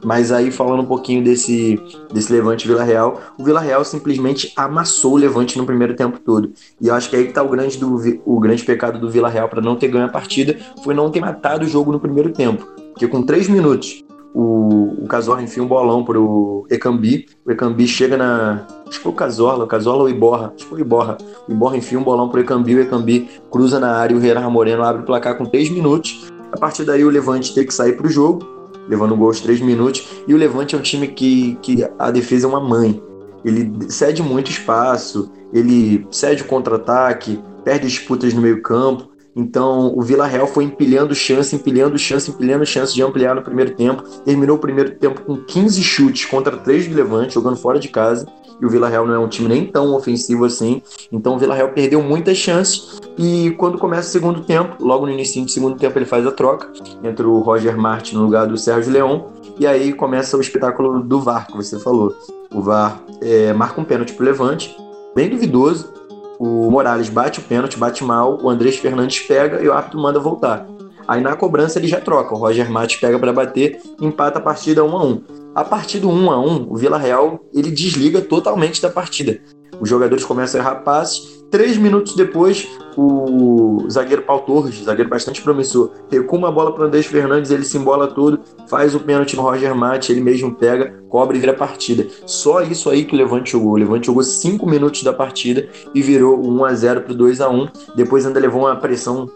Mas 0.02 0.32
aí 0.32 0.50
falando 0.50 0.82
um 0.82 0.86
pouquinho 0.86 1.22
desse, 1.22 1.80
desse 2.12 2.32
Levante 2.32 2.66
Vila 2.66 2.82
Real, 2.82 3.20
o 3.36 3.44
Vila 3.44 3.60
Real 3.60 3.84
simplesmente 3.84 4.52
amassou 4.56 5.14
o 5.14 5.16
Levante 5.16 5.58
no 5.58 5.66
primeiro 5.66 5.94
tempo 5.94 6.18
todo. 6.18 6.50
E 6.80 6.88
eu 6.88 6.94
acho 6.94 7.10
que 7.10 7.16
aí 7.16 7.26
que 7.26 7.32
tá 7.32 7.42
o 7.42 7.48
grande, 7.48 7.76
do, 7.76 8.00
o 8.24 8.40
grande 8.40 8.64
pecado 8.64 8.98
do 8.98 9.10
Vila 9.10 9.28
Real 9.28 9.48
para 9.48 9.60
não 9.60 9.76
ter 9.76 9.88
ganho 9.88 10.06
a 10.06 10.08
partida, 10.08 10.56
foi 10.82 10.94
não 10.94 11.10
ter 11.10 11.20
matado 11.20 11.66
o 11.66 11.68
jogo 11.68 11.92
no 11.92 12.00
primeiro 12.00 12.32
tempo. 12.32 12.66
Porque 12.96 13.06
com 13.06 13.20
três 13.20 13.46
minutos 13.46 14.02
o, 14.34 15.04
o 15.04 15.06
Cazorla 15.06 15.42
enfia 15.42 15.62
um 15.62 15.66
bolão 15.66 16.02
pro 16.02 16.66
Ecambi. 16.70 17.26
O 17.44 17.52
Ecambi 17.52 17.86
chega 17.86 18.16
na. 18.16 18.66
Acho 18.88 18.96
que 18.96 19.02
foi 19.02 19.12
o 19.12 19.14
Cazorla, 19.14 19.64
o 19.64 19.66
Cazorla 19.66 20.00
ou 20.00 20.06
o 20.06 20.10
Iborra. 20.10 20.46
Acho 20.54 20.64
que 20.64 20.70
foi 20.70 20.78
o 20.78 20.80
Iborra. 20.80 21.18
O 21.46 21.52
Iborra 21.52 21.76
enfia 21.76 21.98
um 21.98 22.02
bolão 22.02 22.30
pro 22.30 22.40
Ecambi, 22.40 22.74
o 22.74 22.80
Ecambi 22.80 23.28
cruza 23.50 23.78
na 23.78 23.92
área 23.96 24.14
e 24.14 24.16
o 24.16 24.20
Gerard 24.20 24.50
Moreno 24.50 24.82
abre 24.82 25.02
o 25.02 25.04
placar 25.04 25.36
com 25.36 25.44
3 25.44 25.68
minutos. 25.68 26.32
A 26.50 26.56
partir 26.56 26.84
daí 26.84 27.04
o 27.04 27.10
Levante 27.10 27.54
tem 27.54 27.66
que 27.66 27.74
sair 27.74 27.98
pro 27.98 28.08
jogo, 28.08 28.46
levando 28.88 29.12
o 29.12 29.16
gol 29.16 29.26
aos 29.26 29.40
3 29.40 29.60
minutos. 29.60 30.08
E 30.26 30.32
o 30.32 30.38
Levante 30.38 30.74
é 30.74 30.78
um 30.78 30.82
time 30.82 31.08
que, 31.08 31.58
que 31.60 31.86
a 31.98 32.10
defesa 32.10 32.46
é 32.46 32.48
uma 32.48 32.60
mãe. 32.60 33.02
Ele 33.44 33.90
cede 33.90 34.22
muito 34.22 34.50
espaço, 34.50 35.30
ele 35.52 36.06
cede 36.10 36.42
o 36.42 36.46
contra-ataque, 36.46 37.38
perde 37.62 37.86
disputas 37.86 38.32
no 38.32 38.40
meio-campo. 38.40 39.10
Então, 39.36 39.92
o 39.94 40.00
Vila 40.00 40.26
Real 40.26 40.46
foi 40.46 40.64
empilhando 40.64 41.14
chance, 41.14 41.54
empilhando 41.54 41.98
chance, 41.98 42.30
empilhando 42.30 42.64
chance 42.64 42.94
de 42.94 43.02
ampliar 43.02 43.34
no 43.34 43.42
primeiro 43.42 43.74
tempo. 43.74 44.02
Terminou 44.24 44.56
o 44.56 44.58
primeiro 44.58 44.92
tempo 44.92 45.20
com 45.20 45.36
15 45.36 45.82
chutes 45.82 46.24
contra 46.24 46.56
3 46.56 46.88
do 46.88 46.96
Levante, 46.96 47.34
jogando 47.34 47.56
fora 47.56 47.78
de 47.78 47.88
casa. 47.88 48.26
E 48.58 48.64
o 48.64 48.70
Vila 48.70 48.88
Real 48.88 49.06
não 49.06 49.12
é 49.12 49.18
um 49.18 49.28
time 49.28 49.46
nem 49.46 49.66
tão 49.66 49.94
ofensivo 49.94 50.46
assim. 50.46 50.80
Então, 51.12 51.34
o 51.34 51.38
Vila 51.38 51.54
Real 51.54 51.68
perdeu 51.68 52.02
muitas 52.02 52.38
chances. 52.38 52.98
E 53.18 53.50
quando 53.58 53.76
começa 53.76 54.08
o 54.08 54.12
segundo 54.12 54.40
tempo, 54.40 54.82
logo 54.82 55.04
no 55.04 55.12
início 55.12 55.44
do 55.44 55.50
segundo 55.50 55.76
tempo, 55.76 55.98
ele 55.98 56.06
faz 56.06 56.26
a 56.26 56.32
troca 56.32 56.72
entre 57.04 57.26
o 57.26 57.40
Roger 57.40 57.76
Martin 57.76 58.14
no 58.16 58.22
lugar 58.22 58.46
do 58.46 58.56
Sérgio 58.56 58.90
Leão. 58.90 59.26
E 59.58 59.66
aí 59.66 59.92
começa 59.92 60.34
o 60.38 60.40
espetáculo 60.40 61.02
do 61.02 61.20
VAR, 61.20 61.46
que 61.46 61.54
você 61.54 61.78
falou. 61.78 62.14
O 62.54 62.62
VAR 62.62 63.02
é, 63.20 63.52
marca 63.52 63.78
um 63.78 63.84
pênalti 63.84 64.14
pro 64.14 64.24
Levante, 64.24 64.74
bem 65.14 65.28
duvidoso 65.28 65.92
o 66.38 66.70
Morales 66.70 67.08
bate 67.08 67.38
o 67.38 67.42
pênalti, 67.42 67.78
bate 67.78 68.04
mal, 68.04 68.38
o 68.42 68.48
Andrés 68.48 68.76
Fernandes 68.76 69.20
pega 69.20 69.62
e 69.62 69.68
o 69.68 69.72
árbitro 69.72 70.00
manda 70.00 70.18
voltar. 70.18 70.66
Aí 71.08 71.20
na 71.20 71.36
cobrança 71.36 71.78
ele 71.78 71.86
já 71.86 72.00
troca, 72.00 72.34
o 72.34 72.38
Roger 72.38 72.70
Matos 72.70 72.96
pega 72.96 73.18
para 73.18 73.32
bater, 73.32 73.80
empata 74.00 74.38
a 74.38 74.42
partida 74.42 74.84
1 74.84 74.96
a 74.96 75.04
1. 75.04 75.22
A 75.54 75.64
partir 75.64 76.00
do 76.00 76.10
1 76.10 76.30
a 76.30 76.38
1, 76.38 76.66
o 76.68 76.76
Vila 76.76 76.98
Real 76.98 77.40
ele 77.54 77.70
desliga 77.70 78.20
totalmente 78.20 78.82
da 78.82 78.90
partida. 78.90 79.38
Os 79.80 79.88
jogadores 79.88 80.24
começam 80.24 80.60
a 80.60 80.64
errar 80.64 80.76
passes 80.76 81.35
Três 81.50 81.76
minutos 81.76 82.16
depois, 82.16 82.66
o 82.96 83.86
zagueiro 83.88 84.22
Paulo 84.22 84.42
Torres, 84.42 84.82
zagueiro 84.82 85.08
bastante 85.08 85.40
promissor, 85.40 85.90
recua 86.10 86.38
uma 86.38 86.50
bola 86.50 86.72
para 86.72 86.82
o 86.82 86.86
Andrés 86.86 87.06
Fernandes, 87.06 87.50
ele 87.50 87.64
se 87.64 87.78
embola 87.78 88.08
todo, 88.08 88.40
faz 88.68 88.94
o 88.94 89.00
pênalti 89.00 89.36
no 89.36 89.42
Roger 89.42 89.74
Mate, 89.74 90.10
ele 90.10 90.20
mesmo 90.20 90.54
pega, 90.54 90.94
cobre 91.08 91.36
e 91.36 91.40
vira 91.40 91.52
a 91.52 91.56
partida. 91.56 92.06
Só 92.26 92.62
isso 92.62 92.90
aí 92.90 93.04
que 93.04 93.14
o 93.14 93.18
Levante 93.18 93.52
jogou. 93.52 93.72
O 93.72 93.76
Levante 93.76 94.06
jogou 94.06 94.22
cinco 94.22 94.68
minutos 94.68 95.02
da 95.02 95.12
partida 95.12 95.68
e 95.94 96.02
virou 96.02 96.44
1 96.44 96.64
a 96.64 96.74
0 96.74 97.00
para 97.02 97.12
o 97.12 97.16
2 97.16 97.40
a 97.40 97.48
1 97.48 97.68
Depois 97.94 98.26
ainda 98.26 98.40
levou 98.40 98.62
uma 98.62 98.76
pressão 98.76 99.30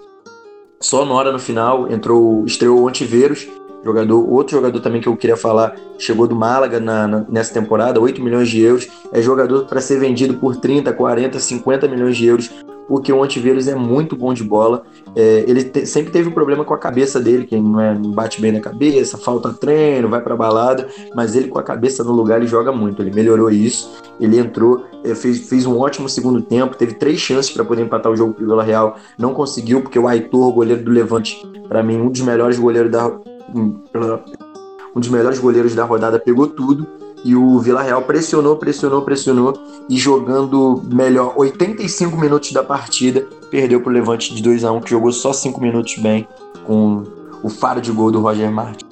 sonora 0.81 1.31
no 1.31 1.39
final, 1.39 1.91
entrou, 1.93 2.45
estreou 2.47 2.81
o 2.81 2.89
Antiveiros, 2.89 3.47
jogador, 3.85 4.29
outro 4.29 4.57
jogador 4.57 4.81
também 4.81 5.01
que 5.01 5.09
eu 5.09 5.17
queria 5.17 5.37
falar, 5.37 5.75
chegou 5.99 6.27
do 6.27 6.35
Málaga 6.35 6.81
na, 6.81 7.07
na, 7.07 7.25
nessa 7.29 7.53
temporada, 7.53 8.01
8 8.01 8.23
milhões 8.23 8.49
de 8.49 8.61
euros, 8.61 8.89
é 9.13 9.23
jogador 9.23 9.67
para 9.67 9.81
ser 9.81 9.99
vendido 9.99 10.35
por 10.35 10.57
30, 10.57 10.93
40, 10.93 11.39
50 11.39 11.89
milhões 11.89 12.17
de 12.17 12.27
euros, 12.27 12.51
porque 12.91 13.13
o 13.13 13.23
Antivírus 13.23 13.69
é 13.69 13.75
muito 13.77 14.17
bom 14.17 14.35
de 14.35 14.43
bola. 14.43 14.83
É, 15.15 15.45
ele 15.47 15.63
te, 15.63 15.87
sempre 15.87 16.11
teve 16.11 16.29
um 16.29 16.33
problema 16.33 16.65
com 16.65 16.75
a 16.75 16.79
cabeça 16.79 17.21
dele, 17.21 17.47
que 17.47 17.57
não, 17.57 17.81
é, 17.81 17.95
não 17.95 18.11
bate 18.11 18.41
bem 18.41 18.51
na 18.51 18.59
cabeça, 18.59 19.17
falta 19.17 19.53
treino, 19.53 20.09
vai 20.09 20.21
para 20.21 20.35
balada, 20.35 20.89
mas 21.15 21.37
ele 21.37 21.47
com 21.47 21.59
a 21.61 21.63
cabeça 21.63 22.03
no 22.03 22.11
lugar 22.11 22.39
ele 22.39 22.49
joga 22.49 22.73
muito. 22.73 23.01
Ele 23.01 23.13
melhorou 23.13 23.49
isso. 23.49 23.89
Ele 24.19 24.41
entrou, 24.41 24.85
é, 25.05 25.15
fez, 25.15 25.49
fez 25.49 25.67
um 25.67 25.79
ótimo 25.79 26.09
segundo 26.09 26.43
tempo, 26.43 26.77
teve 26.77 26.95
três 26.95 27.21
chances 27.21 27.53
para 27.53 27.65
poder 27.65 27.83
empatar 27.83 28.11
o 28.11 28.17
jogo 28.17 28.35
com 28.35 28.43
o 28.43 28.47
Vila 28.47 28.65
Real, 28.65 28.97
não 29.17 29.33
conseguiu 29.33 29.83
porque 29.83 29.99
o 29.99 30.09
Aitor, 30.09 30.53
goleiro 30.53 30.83
do 30.83 30.91
Levante, 30.91 31.41
para 31.69 31.85
mim 31.85 31.97
um 31.97 32.11
dos 32.11 32.21
melhores 32.23 32.59
goleiros 32.59 32.91
da 32.91 33.09
um 33.55 35.01
dos 35.01 35.09
melhores 35.09 35.39
goleiros 35.39 35.75
da 35.75 35.85
rodada, 35.85 36.19
pegou 36.19 36.47
tudo. 36.47 36.87
E 37.23 37.37
o 37.37 37.59
Vila 37.59 37.83
Real 37.83 38.03
pressionou, 38.03 38.57
pressionou, 38.57 39.03
pressionou. 39.03 39.55
E 39.89 39.97
jogando 39.99 40.83
melhor 40.91 41.35
85 41.37 42.17
minutos 42.17 42.53
da 42.53 42.63
partida, 42.63 43.27
perdeu 43.51 43.81
para 43.81 43.91
o 43.91 43.93
Levante 43.93 44.35
de 44.35 44.43
2 44.43 44.65
a 44.65 44.73
1 44.73 44.81
que 44.81 44.91
jogou 44.91 45.13
só 45.13 45.33
5 45.33 45.61
minutos 45.61 45.97
bem, 45.99 46.27
com 46.67 47.05
o 47.43 47.49
faro 47.49 47.81
de 47.81 47.93
gol 47.93 48.11
do 48.11 48.21
Roger 48.21 48.51
Martin. 48.51 48.87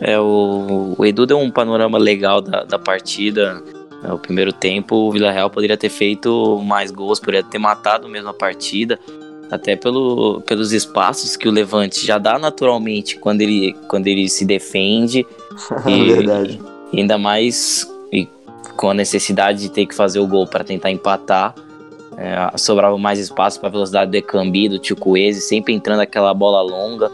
É, 0.00 0.18
o, 0.18 0.94
o 0.98 1.06
Edu 1.06 1.24
deu 1.24 1.38
um 1.38 1.50
panorama 1.50 1.98
legal 1.98 2.40
da, 2.40 2.64
da 2.64 2.78
partida. 2.78 3.62
É, 4.02 4.12
o 4.12 4.18
primeiro 4.18 4.52
tempo, 4.52 4.96
o 4.96 5.12
Vila 5.12 5.30
Real 5.30 5.48
poderia 5.48 5.76
ter 5.76 5.88
feito 5.88 6.60
mais 6.64 6.90
gols, 6.90 7.20
poderia 7.20 7.44
ter 7.44 7.58
matado 7.58 8.08
mesmo 8.08 8.28
a 8.28 8.34
partida 8.34 8.98
até 9.54 9.76
pelo, 9.76 10.40
pelos 10.40 10.72
espaços 10.72 11.36
que 11.36 11.48
o 11.48 11.52
Levante 11.52 12.04
já 12.04 12.18
dá 12.18 12.38
naturalmente 12.38 13.16
quando 13.16 13.40
ele, 13.40 13.72
quando 13.88 14.08
ele 14.08 14.28
se 14.28 14.44
defende. 14.44 15.24
e, 15.86 16.12
Verdade. 16.12 16.60
E 16.92 17.00
ainda 17.00 17.16
mais 17.16 17.88
e 18.12 18.28
com 18.76 18.90
a 18.90 18.94
necessidade 18.94 19.60
de 19.60 19.68
ter 19.70 19.86
que 19.86 19.94
fazer 19.94 20.18
o 20.18 20.26
gol 20.26 20.46
para 20.46 20.64
tentar 20.64 20.90
empatar. 20.90 21.54
É, 22.16 22.56
sobrava 22.58 22.96
mais 22.98 23.18
espaço 23.18 23.58
para 23.58 23.68
a 23.68 23.72
velocidade 23.72 24.10
do 24.10 24.16
Ecambi, 24.16 24.68
do 24.68 24.78
Tio 24.78 24.96
Coese, 24.96 25.40
sempre 25.40 25.72
entrando 25.72 26.00
aquela 26.00 26.32
bola 26.32 26.60
longa, 26.60 27.10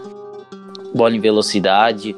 bola 0.95 1.15
em 1.15 1.21
velocidade. 1.21 2.17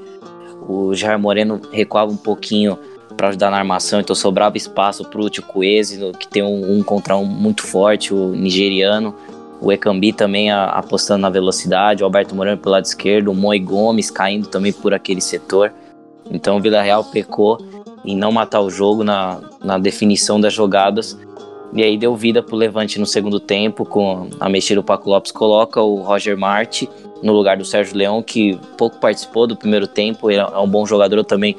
O 0.69 0.95
Jair 0.95 1.19
Moreno 1.19 1.61
recuava 1.73 2.11
um 2.11 2.17
pouquinho 2.17 2.79
para 3.17 3.29
ajudar 3.29 3.51
na 3.51 3.59
armação, 3.59 4.01
então 4.01 4.17
sobrava 4.17 4.57
espaço 4.57 5.05
para 5.05 5.21
o 5.21 5.31
Tio 5.31 5.45
Coese, 5.45 6.13
que 6.19 6.27
tem 6.27 6.43
um, 6.43 6.79
um 6.79 6.83
contra 6.83 7.17
um 7.17 7.25
muito 7.25 7.63
forte, 7.63 8.15
o 8.15 8.31
nigeriano 8.31 9.15
o 9.63 9.71
Ekambi 9.71 10.13
também 10.13 10.51
a, 10.51 10.65
apostando 10.65 11.23
na 11.23 11.31
velocidade, 11.31 12.03
o 12.03 12.07
Alberto 12.07 12.35
Moreno 12.35 12.59
pelo 12.59 12.73
lado 12.73 12.85
esquerdo, 12.85 13.31
o 13.31 13.35
Moi 13.35 13.61
Gomes 13.61 14.11
caindo 14.11 14.49
também 14.49 14.73
por 14.73 14.93
aquele 14.93 15.21
setor. 15.21 15.73
Então 16.31 16.57
o 16.57 16.61
Vila 16.61 16.83
Real 16.83 17.05
pecou 17.05 17.59
em 18.05 18.17
não 18.17 18.33
matar 18.33 18.61
o 18.61 18.69
jogo 18.69 19.05
na, 19.05 19.41
na 19.63 19.79
definição 19.79 20.41
das 20.41 20.53
jogadas. 20.53 21.17
E 21.73 21.83
aí 21.83 21.97
deu 21.97 22.15
vida 22.17 22.43
pro 22.43 22.57
Levante 22.57 22.99
no 22.99 23.07
segundo 23.07 23.39
tempo, 23.39 23.87
com 23.87 24.29
a 24.41 24.49
mexida 24.49 24.81
o 24.81 24.85
Paco 24.85 25.09
Lopes 25.09 25.31
coloca 25.31 25.81
o 25.81 26.03
Roger 26.03 26.37
Marti 26.37 26.91
no 27.23 27.33
lugar 27.33 27.57
do 27.57 27.65
Sérgio 27.65 27.97
Leão, 27.97 28.21
que 28.21 28.59
pouco 28.77 28.99
participou 28.99 29.47
do 29.47 29.57
primeiro 29.57 29.87
tempo, 29.87 30.29
ele 30.29 30.41
é 30.41 30.59
um 30.59 30.69
bom 30.69 30.85
jogador, 30.85 31.17
eu 31.17 31.25
também 31.25 31.57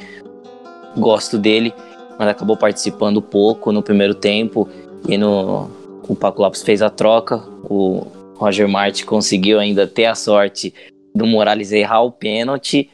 gosto 0.97 1.37
dele, 1.37 1.73
mas 2.19 2.27
acabou 2.27 2.57
participando 2.57 3.21
pouco 3.21 3.71
no 3.71 3.81
primeiro 3.81 4.13
tempo 4.13 4.69
e 5.07 5.17
no, 5.17 5.67
o 6.07 6.15
Paco 6.15 6.41
Lopes 6.41 6.61
fez 6.61 6.81
a 6.81 6.89
troca, 6.89 7.37
o 7.63 8.05
Roger 8.35 8.67
Martin 8.67 9.05
conseguiu 9.05 9.59
ainda 9.59 9.87
ter 9.87 10.05
a 10.05 10.15
sorte 10.15 10.73
do 11.13 11.25
Morales 11.25 11.71
errar 11.71 12.01
o 12.01 12.11
pênalti, 12.11 12.89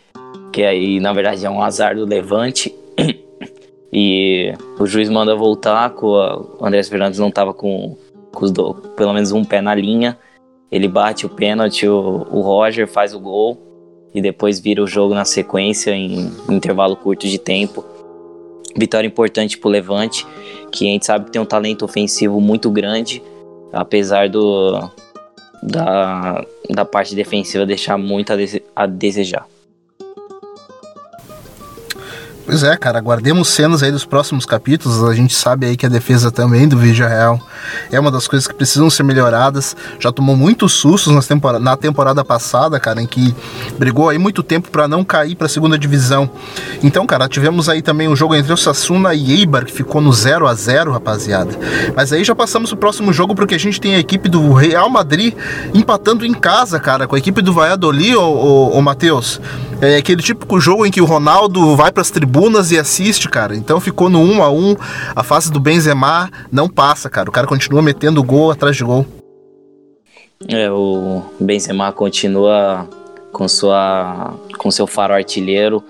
que 0.51 0.63
aí 0.63 1.00
na 1.00 1.13
verdade 1.13 1.46
é 1.46 1.50
um 1.50 1.62
azar 1.62 1.96
do 1.96 2.06
Levante. 2.06 2.74
e 3.92 4.54
o 4.80 4.86
juiz 4.86 5.10
manda 5.10 5.36
voltar, 5.36 5.92
com 5.92 6.08
o 6.08 6.66
Andrés 6.66 6.89
Fernandes 6.89 7.20
não 7.20 7.30
estava 7.30 7.54
com, 7.54 7.98
com 8.32 8.46
os 8.46 8.51
pelo 8.96 9.13
menos 9.13 9.32
um 9.32 9.44
pé 9.44 9.62
na 9.62 9.74
linha. 9.74 10.18
Ele 10.72 10.88
bate 10.88 11.25
o 11.25 11.30
pênalti, 11.30 11.88
o, 11.88 12.28
o 12.30 12.42
Roger 12.42 12.88
faz 12.88 13.13
o 13.13 13.20
gol 13.20 13.58
e 14.13 14.22
depois 14.22 14.60
vira 14.60 14.84
o 14.84 14.88
jogo 14.88 15.13
na 15.13 15.25
sequência 15.25 15.92
em, 15.92 16.32
em 16.50 16.54
intervalo 16.54 16.96
curto 16.96 17.28
de 17.28 17.39
tempo. 17.39 17.84
Vitória 18.75 19.08
importante 19.08 19.58
para 19.58 19.68
o 19.68 19.72
Levante, 19.72 20.28
que 20.70 20.88
a 20.88 20.92
gente 20.92 21.06
sabe 21.06 21.26
que 21.26 21.32
tem 21.32 21.42
um 21.42 21.46
talento 21.46 21.84
ofensivo 21.84 22.40
muito 22.40 22.70
grande, 22.70 23.22
apesar 23.74 24.30
do 24.30 24.90
da, 25.62 26.46
da 26.70 26.86
parte 26.86 27.14
defensiva 27.16 27.66
deixar 27.66 27.98
muito 27.98 28.32
a, 28.32 28.36
dese, 28.36 28.64
a 28.76 28.86
desejar. 28.86 29.46
Pois 32.50 32.63
é, 32.63 32.75
cara, 32.75 33.00
guardemos 33.00 33.48
cenas 33.50 33.84
aí 33.84 33.91
dos 33.91 34.06
próximos 34.06 34.44
capítulos. 34.44 35.03
A 35.03 35.13
gente 35.13 35.36
sabe 35.36 35.68
aí 35.68 35.77
que 35.77 35.86
a 35.86 35.89
defesa 35.89 36.32
também 36.32 36.68
do 36.68 36.79
Vídeo 36.79 37.08
Real 37.08 37.39
é 37.91 38.00
uma 38.00 38.10
das 38.10 38.27
coisas 38.27 38.48
que 38.48 38.56
precisam 38.56 38.89
ser 38.89 39.03
melhoradas. 39.03 39.77
Já 40.00 40.12
tomou 40.12 40.36
muitos 40.36 40.74
sustos 40.74 41.13
na 41.13 41.22
temporada, 41.22 41.63
na 41.63 41.77
temporada 41.77 42.25
passada, 42.25 42.79
cara, 42.79 43.03
em 43.03 43.06
que 43.06 43.36
brigou 43.77 44.10
aí 44.10 44.18
muito 44.18 44.41
tempo 44.41 44.72
para 44.72 44.88
não 44.88 45.03
cair 45.03 45.36
para 45.36 45.48
segunda 45.48 45.77
divisão. 45.77 46.27
Então, 46.82 47.06
cara, 47.06 47.29
tivemos 47.29 47.70
aí 47.70 47.84
também 47.84 48.08
um 48.08 48.15
jogo 48.15 48.34
entre 48.34 48.51
o 48.51 48.58
Sassuna 48.58 49.13
e 49.13 49.32
Eibar 49.32 49.63
que 49.63 49.72
ficou 49.72 50.01
no 50.01 50.12
0 50.12 50.48
a 50.48 50.53
0 50.56 50.91
rapaziada. 50.91 51.51
Mas 51.96 52.12
aí 52.12 52.24
já 52.24 52.34
passamos 52.34 52.72
pro 52.72 52.79
próximo 52.79 53.13
jogo 53.13 53.36
porque 53.36 53.53
a 53.53 53.60
gente 53.60 53.79
tem 53.79 53.94
a 53.94 54.00
equipe 54.00 54.27
do 54.27 54.53
Real 54.53 54.89
Madrid 54.89 55.36
empatando 55.72 56.25
em 56.25 56.34
casa, 56.34 56.79
cara, 56.79 57.08
com 57.08 57.13
a 57.15 57.20
equipe 57.20 57.44
do 57.44 57.53
Valladolid, 57.53 58.15
ô 58.15 58.82
Matheus. 58.82 59.39
É 59.82 59.96
aquele 59.96 60.22
típico 60.22 60.60
jogo 60.60 60.86
em 60.86 60.91
que 60.91 61.00
o 61.00 61.06
Ronaldo 61.06 61.74
vai 61.75 61.89
para 61.89 62.01
as 62.01 62.10
tribunas 62.39 62.72
e 62.72 62.79
assiste, 62.79 63.27
cara. 63.27 63.55
Então 63.55 63.81
ficou 63.81 64.10
no 64.10 64.22
1 64.22 64.41
a 64.43 64.50
1 64.50 64.75
A 65.13 65.24
fase 65.24 65.51
do 65.51 65.60
Benzema 65.60 66.31
não 66.50 66.69
passa, 66.69 67.10
cara. 67.10 67.29
O 67.29 67.34
cara 67.34 67.46
continua 67.46 67.81
metendo 67.81 68.24
gol 68.24 68.50
atrás 68.50 68.77
de 68.77 68.84
gol. 68.84 69.05
É, 70.48 70.72
o 70.72 71.22
Benzema 71.38 71.91
continua 71.91 72.88
com 73.34 73.48
sua 73.48 74.34
com 74.58 74.72
seu 74.72 74.88
faro 74.88 75.13
artilheiro 75.13 75.84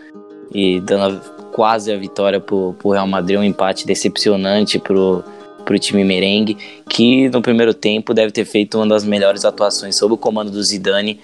e 0.52 0.80
dando 0.82 1.22
quase 1.52 1.92
a 1.92 1.98
vitória 1.98 2.40
pro, 2.40 2.74
pro 2.80 2.92
Real 2.92 3.08
Madrid, 3.08 3.38
um 3.38 3.44
empate 3.44 3.86
decepcionante 3.86 4.80
pro 4.80 5.24
pro 5.64 5.78
time 5.78 6.04
merengue, 6.04 6.58
que 6.90 7.30
no 7.30 7.44
primeiro 7.44 7.76
tempo 7.76 8.12
deve 8.12 8.32
ter 8.32 8.44
feito 8.44 8.80
uma 8.80 8.88
das 8.88 9.04
melhores 9.04 9.46
atuações 9.46 9.96
sob 9.96 10.16
o 10.16 10.18
comando 10.18 10.50
do 10.50 10.64
Zidane 10.64 11.20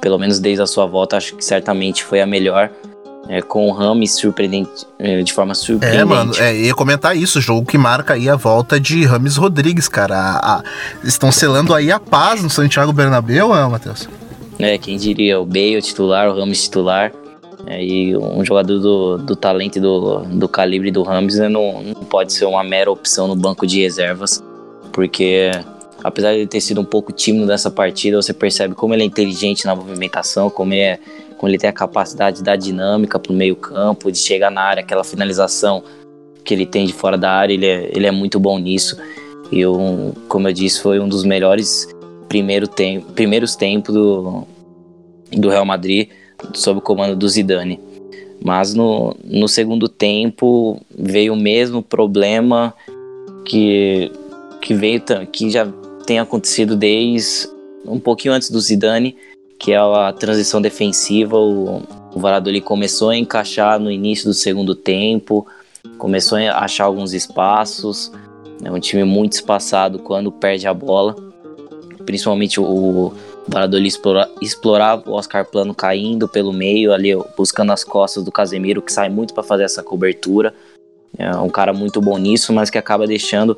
pelo 0.00 0.18
menos 0.18 0.40
desde 0.40 0.62
a 0.62 0.66
sua 0.66 0.84
volta, 0.84 1.16
acho 1.16 1.36
que 1.36 1.44
certamente 1.44 2.02
foi 2.02 2.20
a 2.20 2.26
melhor. 2.26 2.70
É, 3.28 3.40
com 3.40 3.68
o 3.68 3.72
Rames 3.72 4.12
surpreendente, 4.12 4.86
é, 4.98 5.22
de 5.22 5.32
forma 5.32 5.54
surpreendente. 5.54 6.02
É, 6.02 6.04
mano, 6.04 6.32
é, 6.38 6.54
ia 6.54 6.74
comentar 6.74 7.16
isso, 7.16 7.40
jogo 7.40 7.66
que 7.66 7.78
marca 7.78 8.14
aí 8.14 8.28
a 8.28 8.36
volta 8.36 8.78
de 8.78 9.04
Rames 9.04 9.36
Rodrigues, 9.36 9.88
cara. 9.88 10.14
A, 10.14 10.56
a, 10.56 10.62
estão 11.02 11.32
selando 11.32 11.72
aí 11.72 11.90
a 11.90 11.98
paz 11.98 12.42
no 12.42 12.50
Santiago 12.50 12.92
Bernabéu, 12.92 13.54
é, 13.56 13.66
Matheus? 13.66 14.08
É, 14.58 14.76
quem 14.76 14.96
diria, 14.98 15.40
o 15.40 15.46
Bale 15.46 15.80
titular, 15.80 16.28
o 16.28 16.38
Rames 16.38 16.62
titular. 16.64 17.12
É, 17.66 17.82
e 17.82 18.14
um 18.14 18.44
jogador 18.44 18.78
do, 18.78 19.18
do 19.18 19.34
talento 19.34 19.76
e 19.76 19.80
do, 19.80 20.18
do 20.24 20.46
calibre 20.46 20.90
do 20.90 21.02
Rames 21.02 21.36
né, 21.36 21.48
não, 21.48 21.82
não 21.82 22.04
pode 22.04 22.32
ser 22.32 22.44
uma 22.44 22.62
mera 22.62 22.90
opção 22.90 23.26
no 23.26 23.34
banco 23.34 23.66
de 23.66 23.80
reservas, 23.80 24.44
porque 24.92 25.50
apesar 26.04 26.32
de 26.32 26.40
ele 26.40 26.46
ter 26.46 26.60
sido 26.60 26.82
um 26.82 26.84
pouco 26.84 27.10
tímido 27.10 27.46
nessa 27.46 27.70
partida, 27.70 28.20
você 28.20 28.34
percebe 28.34 28.74
como 28.74 28.92
ele 28.92 29.02
é 29.02 29.06
inteligente 29.06 29.64
na 29.64 29.74
movimentação, 29.74 30.50
como, 30.50 30.74
é, 30.74 30.98
como 31.36 31.50
ele 31.50 31.58
tem 31.58 31.68
a 31.68 31.72
capacidade 31.72 32.38
de 32.38 32.42
dar 32.44 32.56
dinâmica 32.56 33.18
para 33.18 33.32
o 33.32 33.34
meio 33.34 33.56
campo, 33.56 34.10
de 34.10 34.18
chegar 34.18 34.50
na 34.50 34.62
área, 34.62 34.82
aquela 34.82 35.04
finalização 35.04 35.82
que 36.44 36.52
ele 36.52 36.66
tem 36.66 36.86
de 36.86 36.92
fora 36.92 37.16
da 37.16 37.30
área, 37.30 37.54
ele 37.54 37.66
é, 37.66 37.90
ele 37.92 38.06
é 38.06 38.10
muito 38.10 38.38
bom 38.38 38.58
nisso. 38.58 38.96
E 39.50 39.60
eu, 39.60 40.14
como 40.28 40.48
eu 40.48 40.52
disse, 40.52 40.80
foi 40.80 41.00
um 41.00 41.08
dos 41.08 41.24
melhores 41.24 41.88
primeiro 42.28 42.66
tempo, 42.66 43.12
primeiros 43.12 43.54
tempos 43.56 43.94
do, 43.94 44.46
do 45.32 45.48
Real 45.48 45.64
Madrid 45.64 46.08
sob 46.52 46.78
o 46.78 46.82
comando 46.82 47.16
do 47.16 47.28
Zidane. 47.28 47.80
Mas 48.42 48.74
no, 48.74 49.16
no 49.24 49.48
segundo 49.48 49.88
tempo 49.88 50.80
veio 50.96 51.32
o 51.32 51.36
mesmo 51.36 51.82
problema 51.82 52.74
que, 53.44 54.10
que 54.60 54.74
veio 54.74 55.02
que 55.32 55.50
já 55.50 55.66
tem 56.06 56.18
acontecido 56.18 56.76
desde 56.76 57.48
um 57.86 57.98
pouquinho 57.98 58.34
antes 58.34 58.50
do 58.50 58.60
Zidane, 58.60 59.16
que 59.64 59.72
é 59.72 59.78
a 59.78 60.12
transição 60.12 60.60
defensiva. 60.60 61.38
O, 61.38 61.82
o 62.14 62.20
Valladolid 62.20 62.60
começou 62.60 63.08
a 63.08 63.16
encaixar 63.16 63.80
no 63.80 63.90
início 63.90 64.26
do 64.26 64.34
segundo 64.34 64.74
tempo, 64.74 65.46
começou 65.96 66.36
a 66.36 66.58
achar 66.58 66.84
alguns 66.84 67.14
espaços. 67.14 68.12
É 68.62 68.70
um 68.70 68.78
time 68.78 69.04
muito 69.04 69.32
espaçado 69.32 69.98
quando 69.98 70.30
perde 70.30 70.66
a 70.66 70.74
bola. 70.74 71.16
Principalmente 72.04 72.60
o, 72.60 73.14
Valladolid 73.48 73.88
explora, 73.88 74.30
explorava 74.38 75.10
o 75.10 75.14
Oscar 75.14 75.46
Plano 75.46 75.74
caindo 75.74 76.28
pelo 76.28 76.52
meio, 76.52 76.92
ali 76.92 77.12
buscando 77.34 77.72
as 77.72 77.82
costas 77.82 78.22
do 78.22 78.30
Casemiro, 78.30 78.82
que 78.82 78.92
sai 78.92 79.08
muito 79.08 79.32
para 79.32 79.42
fazer 79.42 79.64
essa 79.64 79.82
cobertura. 79.82 80.52
É 81.16 81.34
um 81.36 81.48
cara 81.48 81.72
muito 81.72 82.02
bom 82.02 82.18
nisso, 82.18 82.52
mas 82.52 82.68
que 82.68 82.76
acaba 82.76 83.06
deixando 83.06 83.56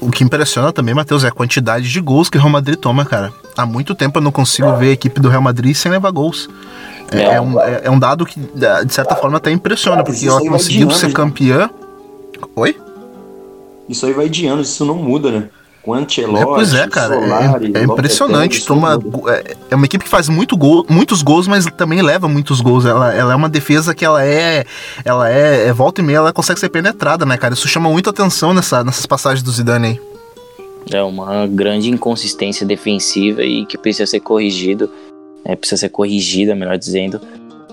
o 0.00 0.10
que 0.10 0.24
impressiona 0.24 0.72
também, 0.72 0.94
Matheus, 0.94 1.24
é 1.24 1.28
a 1.28 1.32
quantidade 1.32 1.88
de 1.88 2.00
gols 2.00 2.28
que 2.28 2.36
o 2.36 2.40
Real 2.40 2.50
Madrid 2.50 2.76
toma, 2.76 3.04
cara. 3.04 3.32
Há 3.56 3.66
muito 3.66 3.94
tempo 3.94 4.18
eu 4.18 4.22
não 4.22 4.32
consigo 4.32 4.74
ver 4.76 4.90
a 4.90 4.92
equipe 4.92 5.20
do 5.20 5.28
Real 5.28 5.42
Madrid 5.42 5.74
sem 5.74 5.90
levar 5.90 6.10
gols. 6.10 6.48
É, 7.10 7.22
é 7.22 7.40
um, 7.40 7.60
é, 7.60 7.80
é 7.84 7.90
um, 7.90 7.98
dado 7.98 8.24
que, 8.24 8.38
de 8.38 8.92
certa 8.92 9.16
forma, 9.16 9.38
até 9.38 9.50
impressiona, 9.50 10.04
porque 10.04 10.26
ela 10.26 10.40
conseguiu 10.40 10.90
ser 10.90 11.08
né? 11.08 11.12
campeã. 11.12 11.70
Oi? 12.54 12.76
Isso 13.88 14.06
aí 14.06 14.12
vai 14.12 14.28
de 14.28 14.46
anos, 14.46 14.68
isso 14.68 14.84
não 14.84 14.94
muda, 14.94 15.30
né? 15.30 15.48
Com 15.82 15.94
Ancelotti, 15.94 16.42
é, 16.42 16.44
Pois 16.44 16.74
é, 16.74 16.86
cara, 16.86 17.14
Solari, 17.14 17.72
é, 17.74 17.78
é 17.78 17.82
impressionante. 17.84 18.64
Toma, 18.64 18.98
é, 19.28 19.56
é, 19.70 19.74
uma 19.74 19.86
equipe 19.86 20.04
que 20.04 20.10
faz 20.10 20.28
muito 20.28 20.56
gol, 20.56 20.84
muitos 20.88 21.22
gols, 21.22 21.48
mas 21.48 21.64
também 21.76 22.02
leva 22.02 22.28
muitos 22.28 22.60
gols. 22.60 22.84
Ela, 22.84 23.14
ela 23.14 23.32
é 23.32 23.36
uma 23.36 23.48
defesa 23.48 23.94
que 23.94 24.04
ela 24.04 24.24
é, 24.24 24.64
ela 25.04 25.30
é, 25.30 25.68
é, 25.68 25.72
volta 25.72 26.00
e 26.00 26.04
meia, 26.04 26.18
ela 26.18 26.32
consegue 26.32 26.60
ser 26.60 26.68
penetrada, 26.68 27.24
né, 27.24 27.36
cara? 27.36 27.54
Isso 27.54 27.68
chama 27.68 27.90
muita 27.90 28.10
atenção 28.10 28.52
nessa, 28.52 28.84
nessas 28.84 29.06
passagens 29.06 29.42
do 29.42 29.50
Zidane 29.50 29.86
aí. 29.88 30.00
É 30.92 31.02
uma 31.02 31.46
grande 31.46 31.90
inconsistência 31.90 32.66
defensiva 32.66 33.42
e 33.42 33.64
que 33.66 33.78
precisa 33.78 34.06
ser 34.06 34.20
corrigido, 34.20 34.90
é, 35.44 35.54
precisa 35.54 35.80
ser 35.80 35.88
corrigida, 35.88 36.54
melhor 36.54 36.76
dizendo, 36.76 37.20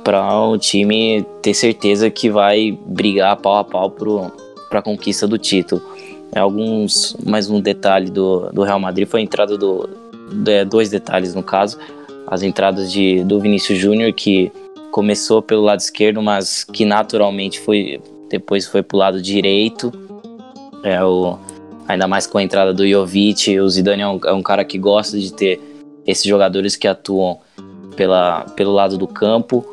para 0.04 0.40
o 0.40 0.58
time 0.58 1.26
ter 1.42 1.54
certeza 1.54 2.10
que 2.10 2.30
vai 2.30 2.78
brigar 2.86 3.36
pau 3.38 3.58
a 3.58 3.64
pau 3.64 3.90
para 4.70 4.80
a 4.80 4.82
conquista 4.82 5.28
do 5.28 5.38
título 5.38 5.97
alguns 6.36 7.16
mais 7.26 7.50
um 7.50 7.60
detalhe 7.60 8.10
do, 8.10 8.50
do 8.52 8.64
Real 8.64 8.80
Madrid 8.80 9.08
foi 9.08 9.22
a 9.22 9.24
entrada 9.24 9.58
do 9.58 9.90
de, 10.32 10.66
dois 10.66 10.90
detalhes 10.90 11.34
no 11.34 11.44
caso. 11.44 11.78
As 12.28 12.44
entradas 12.44 12.92
de 12.92 13.24
do 13.24 13.40
Vinícius 13.40 13.80
Júnior 13.80 14.12
que 14.14 14.52
começou 14.92 15.42
pelo 15.42 15.64
lado 15.64 15.80
esquerdo 15.80 16.22
mas 16.22 16.64
que 16.64 16.86
naturalmente 16.86 17.60
foi 17.60 18.02
depois 18.30 18.68
foi 18.68 18.84
para 18.84 18.96
o 18.96 19.00
lado 19.00 19.22
direito. 19.22 19.92
É 20.84 21.04
o 21.04 21.38
ainda 21.88 22.08
mais 22.08 22.28
com 22.28 22.38
a 22.38 22.44
entrada 22.44 22.74
do 22.74 22.88
Jovic. 22.88 23.60
O 23.60 23.70
Zidane 23.70 24.02
é 24.02 24.08
um, 24.08 24.20
é 24.26 24.34
um 24.34 24.44
cara 24.44 24.66
que 24.66 24.78
gosta 24.78 25.18
de 25.18 25.32
ter 25.32 25.62
esses 26.06 26.26
jogadores 26.26 26.76
que 26.76 26.88
atuam 26.88 27.40
pela, 27.96 28.42
pelo 28.56 28.74
lado 28.74 28.98
do 28.98 29.08
campo 29.08 29.66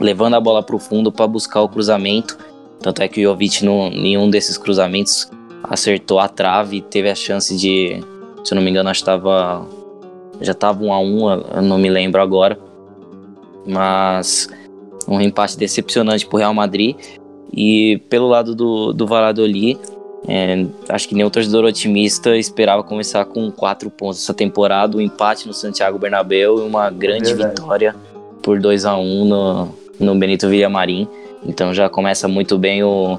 levando 0.00 0.34
a 0.34 0.40
bola 0.40 0.62
para 0.62 0.76
o 0.76 0.78
fundo 0.78 1.10
para 1.10 1.26
buscar 1.26 1.60
o 1.62 1.68
cruzamento. 1.68 2.38
Tanto 2.80 3.02
é 3.02 3.08
que 3.08 3.20
o 3.20 3.30
Jovic, 3.30 3.64
não, 3.64 3.90
nenhum 3.90 4.28
desses 4.28 4.58
cruzamentos, 4.58 5.30
acertou 5.68 6.18
a 6.18 6.28
trave 6.28 6.78
e 6.78 6.80
teve 6.80 7.10
a 7.10 7.14
chance 7.14 7.56
de, 7.56 8.02
se 8.44 8.52
eu 8.52 8.56
não 8.56 8.62
me 8.62 8.70
engano, 8.70 8.88
acho 8.88 9.00
que 9.00 9.06
tava, 9.06 9.66
já 10.40 10.52
estava 10.52 10.82
um 10.82 10.92
a 10.92 10.98
um, 10.98 11.30
eu 11.30 11.62
não 11.62 11.78
me 11.78 11.88
lembro 11.88 12.20
agora. 12.20 12.58
Mas 13.66 14.48
um 15.08 15.20
empate 15.20 15.56
decepcionante 15.58 16.26
para 16.26 16.36
o 16.36 16.38
Real 16.38 16.54
Madrid. 16.54 16.96
E 17.52 17.98
pelo 18.08 18.28
lado 18.28 18.54
do, 18.54 18.92
do 18.92 19.06
Valladolid, 19.06 19.78
é, 20.28 20.66
acho 20.88 21.08
que 21.08 21.14
nem 21.14 21.24
o 21.24 21.30
torcedor 21.30 21.64
otimista 21.64 22.36
esperava 22.36 22.82
começar 22.82 23.24
com 23.24 23.50
quatro 23.50 23.88
pontos 23.88 24.22
essa 24.22 24.34
temporada, 24.34 24.96
um 24.96 25.00
empate 25.00 25.46
no 25.46 25.54
Santiago 25.54 25.98
Bernabéu 25.98 26.58
e 26.58 26.62
uma 26.62 26.90
grande 26.90 27.32
vitória 27.32 27.94
por 28.42 28.58
2 28.58 28.84
a 28.84 28.96
1 28.96 29.00
um 29.00 29.24
no, 29.24 29.68
no 30.00 30.14
Benito 30.16 30.48
Villamarim. 30.48 31.08
Então 31.44 31.72
já 31.72 31.88
começa 31.88 32.26
muito 32.26 32.58
bem 32.58 32.82
o, 32.82 33.18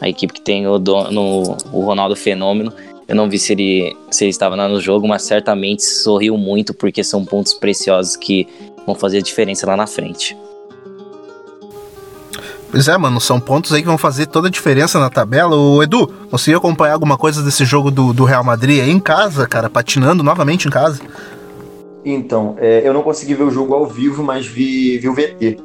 a 0.00 0.08
equipe 0.08 0.32
que 0.32 0.40
tem 0.40 0.66
o, 0.66 0.78
dono, 0.78 1.56
o 1.72 1.80
Ronaldo 1.80 2.16
Fenômeno. 2.16 2.72
Eu 3.06 3.16
não 3.16 3.28
vi 3.28 3.38
se 3.38 3.52
ele, 3.52 3.96
se 4.10 4.24
ele 4.24 4.30
estava 4.30 4.54
lá 4.54 4.68
no 4.68 4.80
jogo, 4.80 5.08
mas 5.08 5.22
certamente 5.22 5.82
sorriu 5.82 6.36
muito 6.36 6.72
porque 6.72 7.02
são 7.02 7.24
pontos 7.24 7.52
preciosos 7.54 8.16
que 8.16 8.46
vão 8.86 8.94
fazer 8.94 9.18
a 9.18 9.22
diferença 9.22 9.66
lá 9.66 9.76
na 9.76 9.86
frente. 9.86 10.36
Pois 12.70 12.86
é, 12.86 12.96
mano, 12.96 13.20
são 13.20 13.40
pontos 13.40 13.72
aí 13.72 13.80
que 13.80 13.88
vão 13.88 13.98
fazer 13.98 14.26
toda 14.26 14.46
a 14.46 14.50
diferença 14.50 15.00
na 15.00 15.10
tabela. 15.10 15.56
O 15.56 15.82
Edu, 15.82 16.06
conseguiu 16.30 16.58
acompanhar 16.58 16.92
alguma 16.92 17.18
coisa 17.18 17.42
desse 17.42 17.64
jogo 17.64 17.90
do, 17.90 18.12
do 18.12 18.24
Real 18.24 18.44
Madrid 18.44 18.80
aí 18.80 18.90
em 18.90 19.00
casa, 19.00 19.46
cara, 19.46 19.68
patinando 19.68 20.22
novamente 20.22 20.68
em 20.68 20.70
casa? 20.70 21.00
Então, 22.04 22.54
é, 22.58 22.86
eu 22.86 22.94
não 22.94 23.02
consegui 23.02 23.34
ver 23.34 23.42
o 23.42 23.50
jogo 23.50 23.74
ao 23.74 23.86
vivo, 23.86 24.22
mas 24.22 24.46
vi, 24.46 24.98
vi 24.98 25.08
o 25.08 25.14
VT. 25.14 25.58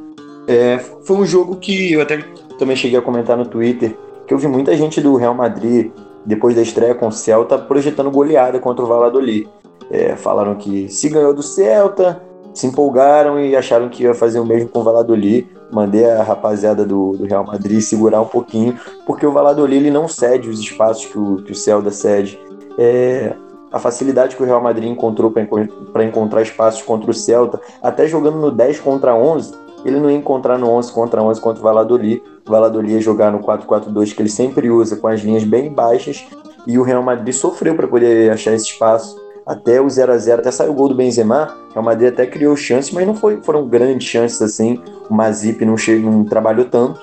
É, 0.47 0.79
foi 1.03 1.17
um 1.17 1.25
jogo 1.25 1.57
que 1.57 1.93
eu 1.93 2.01
até 2.01 2.17
também 2.57 2.75
cheguei 2.75 2.97
a 2.97 3.01
comentar 3.01 3.37
no 3.37 3.45
Twitter 3.45 3.95
que 4.27 4.33
eu 4.33 4.37
vi 4.37 4.47
muita 4.47 4.75
gente 4.75 5.01
do 5.01 5.15
Real 5.15 5.33
Madrid, 5.33 5.91
depois 6.25 6.55
da 6.55 6.61
estreia 6.61 6.95
com 6.95 7.07
o 7.07 7.11
Celta, 7.11 7.57
projetando 7.57 8.09
goleada 8.09 8.59
contra 8.59 8.83
o 8.83 8.87
Valladolid. 8.87 9.47
É, 9.91 10.15
falaram 10.15 10.55
que 10.55 10.89
se 10.89 11.09
ganhou 11.09 11.33
do 11.33 11.43
Celta, 11.43 12.21
se 12.53 12.65
empolgaram 12.65 13.39
e 13.39 13.55
acharam 13.55 13.89
que 13.89 14.03
ia 14.03 14.13
fazer 14.13 14.39
o 14.39 14.45
mesmo 14.45 14.69
com 14.69 14.79
o 14.79 14.83
Valladolid. 14.83 15.47
Mandei 15.71 16.09
a 16.09 16.23
rapaziada 16.23 16.85
do, 16.85 17.11
do 17.17 17.25
Real 17.25 17.45
Madrid 17.45 17.81
segurar 17.81 18.21
um 18.21 18.27
pouquinho, 18.27 18.79
porque 19.05 19.25
o 19.25 19.31
Valladolid 19.31 19.77
ele 19.77 19.91
não 19.91 20.07
cede 20.07 20.49
os 20.49 20.59
espaços 20.59 21.05
que 21.05 21.17
o, 21.17 21.37
que 21.37 21.51
o 21.51 21.55
Celta 21.55 21.91
cede. 21.91 22.39
É, 22.77 23.35
a 23.71 23.79
facilidade 23.79 24.35
que 24.35 24.41
o 24.41 24.45
Real 24.45 24.61
Madrid 24.61 24.89
encontrou 24.89 25.31
para 25.91 26.03
encontrar 26.03 26.41
espaços 26.41 26.81
contra 26.81 27.11
o 27.11 27.13
Celta, 27.13 27.59
até 27.83 28.07
jogando 28.07 28.37
no 28.37 28.49
10 28.49 28.79
contra 28.79 29.13
11, 29.13 29.53
ele 29.85 29.99
não 29.99 30.09
ia 30.09 30.17
encontrar 30.17 30.57
no 30.57 30.67
11 30.67 30.91
contra 30.91 31.21
11 31.21 31.39
contra 31.39 31.61
o 31.61 31.63
Valladolid. 31.63 32.21
O 32.45 32.51
Valladolid 32.51 32.93
ia 32.93 32.99
jogar 32.99 33.31
no 33.31 33.39
4-4-2 33.39 34.15
que 34.15 34.21
ele 34.21 34.29
sempre 34.29 34.69
usa, 34.69 34.95
com 34.95 35.07
as 35.07 35.21
linhas 35.21 35.43
bem 35.43 35.71
baixas, 35.71 36.25
e 36.65 36.79
o 36.79 36.83
Real 36.83 37.03
Madrid 37.03 37.33
sofreu 37.33 37.75
para 37.75 37.87
poder 37.87 38.31
achar 38.31 38.53
esse 38.53 38.65
espaço. 38.65 39.15
Até 39.45 39.79
o 39.79 39.87
0 39.87 40.11
a 40.11 40.17
0 40.17 40.41
até 40.41 40.49
saiu 40.49 40.71
o 40.71 40.73
gol 40.73 40.89
do 40.89 40.95
Benzema, 40.95 41.55
o 41.69 41.73
Real 41.73 41.85
Madrid 41.85 42.11
até 42.11 42.25
criou 42.25 42.55
chances, 42.55 42.91
mas 42.91 43.05
não 43.05 43.13
foi, 43.13 43.37
foram 43.43 43.67
grandes 43.67 44.07
chances 44.07 44.41
assim. 44.41 44.81
O 45.07 45.13
Mazip 45.13 45.63
não, 45.63 45.75
não 46.01 46.25
trabalhou 46.25 46.65
tanto. 46.65 46.99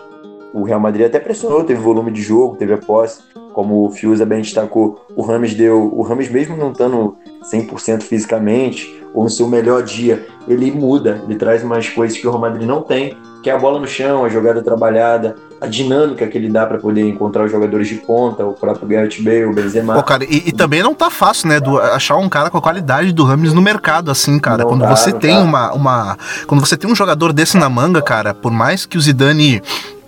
O 0.53 0.65
Real 0.65 0.81
Madrid 0.81 1.07
até 1.07 1.21
pressionou, 1.21 1.63
teve 1.63 1.81
volume 1.81 2.11
de 2.11 2.21
jogo, 2.21 2.57
teve 2.57 2.75
a 2.75 2.79
posse. 2.79 3.23
Como 3.53 3.87
o 3.87 3.91
Fiuza 3.91 4.27
bem 4.27 4.41
destacou, 4.41 5.05
o 5.15 5.23
Rames 5.23 5.55
deu. 5.55 5.91
O 5.95 6.03
Rames, 6.03 6.29
mesmo 6.29 6.57
não 6.57 6.73
estando 6.73 7.17
100% 7.45 8.03
fisicamente, 8.03 9.02
ou 9.15 9.25
no 9.25 9.31
seu 9.31 9.47
melhor 9.47 9.83
dia, 9.83 10.27
ele 10.49 10.71
muda, 10.71 11.23
ele 11.25 11.37
traz 11.37 11.63
umas 11.63 11.89
coisas 11.89 12.17
que 12.17 12.27
o 12.27 12.31
Real 12.31 12.41
Madrid 12.41 12.67
não 12.67 12.83
tem, 12.83 13.17
que 13.43 13.51
é 13.51 13.53
a 13.53 13.59
bola 13.59 13.79
no 13.79 13.87
chão, 13.87 14.25
a 14.25 14.29
jogada 14.29 14.63
trabalhada, 14.63 15.35
a 15.61 15.67
dinâmica 15.67 16.27
que 16.27 16.39
ele 16.39 16.49
dá 16.49 16.65
para 16.65 16.79
poder 16.79 17.03
encontrar 17.03 17.45
os 17.45 17.51
jogadores 17.51 17.89
de 17.89 17.97
ponta, 17.97 18.45
o 18.47 18.53
próprio 18.53 18.87
Gareth 18.87 19.21
Bale, 19.21 19.47
o 19.47 19.53
Benzema. 19.53 19.95
Pô, 19.95 20.03
cara, 20.03 20.25
e, 20.25 20.49
e, 20.49 20.53
também 20.53 20.83
não 20.83 20.95
tá 20.95 21.11
fácil, 21.11 21.49
né, 21.49 21.59
do, 21.59 21.79
achar 21.79 22.17
um 22.17 22.29
cara 22.29 22.51
com 22.51 22.59
a 22.59 22.63
qualidade 22.63 23.13
do 23.13 23.25
Rames 23.25 23.53
no 23.53 23.61
mercado, 23.61 24.11
assim, 24.11 24.39
cara. 24.39 24.63
Não 24.63 24.71
quando 24.71 24.83
tá, 24.83 24.95
você 24.95 25.13
tem 25.13 25.35
tá. 25.35 25.43
uma, 25.43 25.73
uma. 25.73 26.19
Quando 26.47 26.61
você 26.61 26.77
tem 26.77 26.91
um 26.91 26.95
jogador 26.95 27.33
desse 27.33 27.57
na 27.57 27.69
manga, 27.69 28.01
cara, 28.01 28.33
por 28.33 28.53
mais 28.53 28.87
que 28.87 28.97
o 28.97 29.01
Zidane 29.01 29.61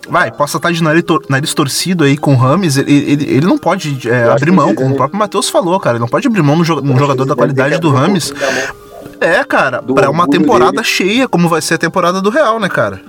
vai, 0.09 0.31
possa 0.31 0.59
estar 0.59 0.73
de 0.73 0.83
nariz, 0.83 1.03
tor 1.03 1.23
nariz 1.29 1.53
torcido 1.55 2.05
aí 2.05 2.17
com 2.17 2.35
o 2.35 2.37
Rames, 2.37 2.77
ele, 2.77 2.93
ele, 2.93 3.25
ele 3.25 3.47
não 3.47 3.59
pode 3.59 4.09
é, 4.09 4.25
abrir 4.25 4.51
mão, 4.53 4.75
como 4.75 4.95
o 4.95 4.97
próprio 4.97 5.19
Matheus 5.19 5.49
falou, 5.49 5.79
cara, 5.81 5.97
ele 5.97 6.01
não 6.01 6.09
pode 6.09 6.27
abrir 6.27 6.43
mão 6.43 6.57
no, 6.57 6.65
jo 6.65 6.81
no 6.81 6.97
jogador 6.97 7.25
da 7.25 7.35
qualidade 7.35 7.79
do 7.79 7.91
Rames. 7.91 8.33
É, 9.21 9.43
cara, 9.45 9.83
para 9.83 10.11
uma 10.11 10.29
temporada 10.29 10.73
dele. 10.73 10.85
cheia, 10.85 11.29
como 11.29 11.49
vai 11.49 11.63
ser 11.63 11.75
a 11.75 11.79
temporada 11.79 12.21
do 12.21 12.31
Real, 12.31 12.59
né, 12.61 12.69
cara? 12.69 13.01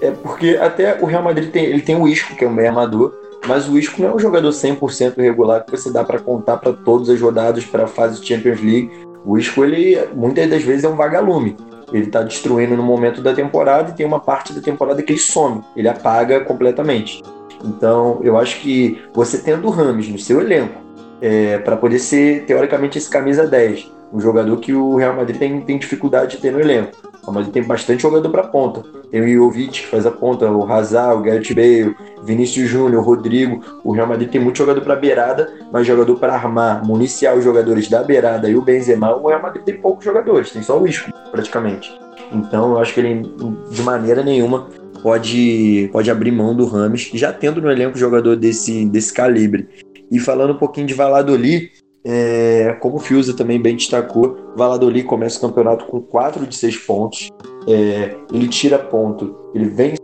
É 0.00 0.10
porque 0.10 0.58
até 0.60 0.98
o 1.00 1.06
Real 1.06 1.22
Madrid 1.22 1.50
tem, 1.50 1.64
ele 1.64 1.82
tem 1.82 1.96
o 1.96 2.06
Isco, 2.06 2.36
que 2.36 2.44
é 2.44 2.48
um 2.48 2.52
meio 2.52 2.68
armador, 2.68 3.12
mas 3.46 3.68
o 3.68 3.78
Isco 3.78 4.00
não 4.00 4.10
é 4.10 4.14
um 4.14 4.18
jogador 4.18 4.50
100% 4.50 5.16
regular 5.16 5.64
que 5.64 5.70
você 5.70 5.90
dá 5.90 6.04
para 6.04 6.18
contar 6.18 6.58
para 6.58 6.72
todas 6.72 7.08
as 7.08 7.20
rodadas 7.20 7.64
para 7.64 7.84
a 7.84 7.88
fase 7.88 8.24
Champions 8.24 8.60
League. 8.60 8.90
O 9.24 9.38
Isco, 9.38 9.64
ele 9.64 9.98
muitas 10.14 10.48
das 10.48 10.62
vezes 10.62 10.84
é 10.84 10.88
um 10.88 10.96
vagalume. 10.96 11.56
Ele 11.92 12.06
está 12.06 12.22
destruindo 12.22 12.76
no 12.76 12.82
momento 12.82 13.22
da 13.22 13.32
temporada 13.32 13.90
e 13.90 13.94
tem 13.94 14.04
uma 14.04 14.20
parte 14.20 14.52
da 14.52 14.60
temporada 14.60 15.02
que 15.02 15.12
ele 15.12 15.20
some, 15.20 15.62
ele 15.76 15.88
apaga 15.88 16.40
completamente. 16.40 17.22
Então, 17.64 18.20
eu 18.22 18.36
acho 18.36 18.60
que 18.60 19.00
você 19.14 19.38
tendo 19.38 19.66
o 19.66 19.70
Rames 19.70 20.08
no 20.08 20.18
seu 20.18 20.40
elenco, 20.40 20.80
é, 21.20 21.58
para 21.58 21.76
poder 21.76 21.98
ser, 21.98 22.44
teoricamente, 22.44 22.98
esse 22.98 23.08
camisa 23.08 23.46
10, 23.46 23.90
um 24.12 24.20
jogador 24.20 24.56
que 24.58 24.72
o 24.72 24.96
Real 24.96 25.14
Madrid 25.14 25.38
tem, 25.38 25.60
tem 25.60 25.78
dificuldade 25.78 26.36
de 26.36 26.42
ter 26.42 26.52
no 26.52 26.60
elenco. 26.60 26.96
O 27.26 27.32
Madrid 27.32 27.52
tem 27.52 27.62
bastante 27.62 28.02
jogador 28.02 28.30
para 28.30 28.44
ponta. 28.44 28.82
Tem 29.10 29.20
o 29.20 29.28
Jovic 29.28 29.80
que 29.80 29.86
faz 29.86 30.06
a 30.06 30.10
ponta, 30.10 30.48
o 30.50 30.64
Hazard, 30.70 31.18
o 31.18 31.22
Gareth 31.22 31.54
Bale, 31.54 31.96
Vinícius 32.22 32.68
Júnior, 32.68 33.04
Rodrigo. 33.04 33.60
O 33.82 33.92
Real 33.92 34.06
Madrid 34.06 34.30
tem 34.30 34.40
muito 34.40 34.58
jogador 34.58 34.80
para 34.80 34.94
beirada, 34.94 35.52
mas 35.72 35.86
jogador 35.86 36.16
para 36.18 36.34
armar, 36.34 36.86
municiar 36.86 37.36
os 37.36 37.42
jogadores 37.42 37.88
da 37.88 38.02
beirada 38.02 38.48
e 38.48 38.56
o 38.56 38.62
Benzema, 38.62 39.16
o 39.16 39.28
Real 39.28 39.42
Madrid 39.42 39.64
tem 39.64 39.76
poucos 39.76 40.04
jogadores, 40.04 40.50
tem 40.50 40.62
só 40.62 40.80
o 40.80 40.86
Isco, 40.86 41.10
praticamente. 41.32 41.92
Então 42.32 42.72
eu 42.72 42.78
acho 42.78 42.94
que 42.94 43.00
ele, 43.00 43.22
de 43.70 43.82
maneira 43.82 44.22
nenhuma, 44.22 44.68
pode, 45.02 45.88
pode 45.92 46.10
abrir 46.10 46.30
mão 46.30 46.54
do 46.54 46.66
Rames, 46.66 47.10
já 47.14 47.32
tendo 47.32 47.60
no 47.60 47.70
elenco 47.70 47.98
jogador 47.98 48.36
desse, 48.36 48.84
desse 48.86 49.12
calibre. 49.12 49.68
E 50.10 50.20
falando 50.20 50.52
um 50.52 50.58
pouquinho 50.58 50.86
de 50.86 50.94
Valladolid, 50.94 51.70
é, 52.08 52.72
como 52.80 52.96
o 52.96 53.00
Fiuza 53.00 53.34
também 53.34 53.60
bem 53.60 53.74
destacou, 53.74 54.52
Valladolid 54.56 55.04
começa 55.04 55.38
o 55.38 55.40
campeonato 55.40 55.86
com 55.86 56.00
4 56.00 56.46
de 56.46 56.54
6 56.54 56.76
pontos. 56.78 57.28
É, 57.66 58.16
ele 58.32 58.46
tira 58.46 58.78
ponto, 58.78 59.34
ele 59.52 59.64
vence 59.64 59.98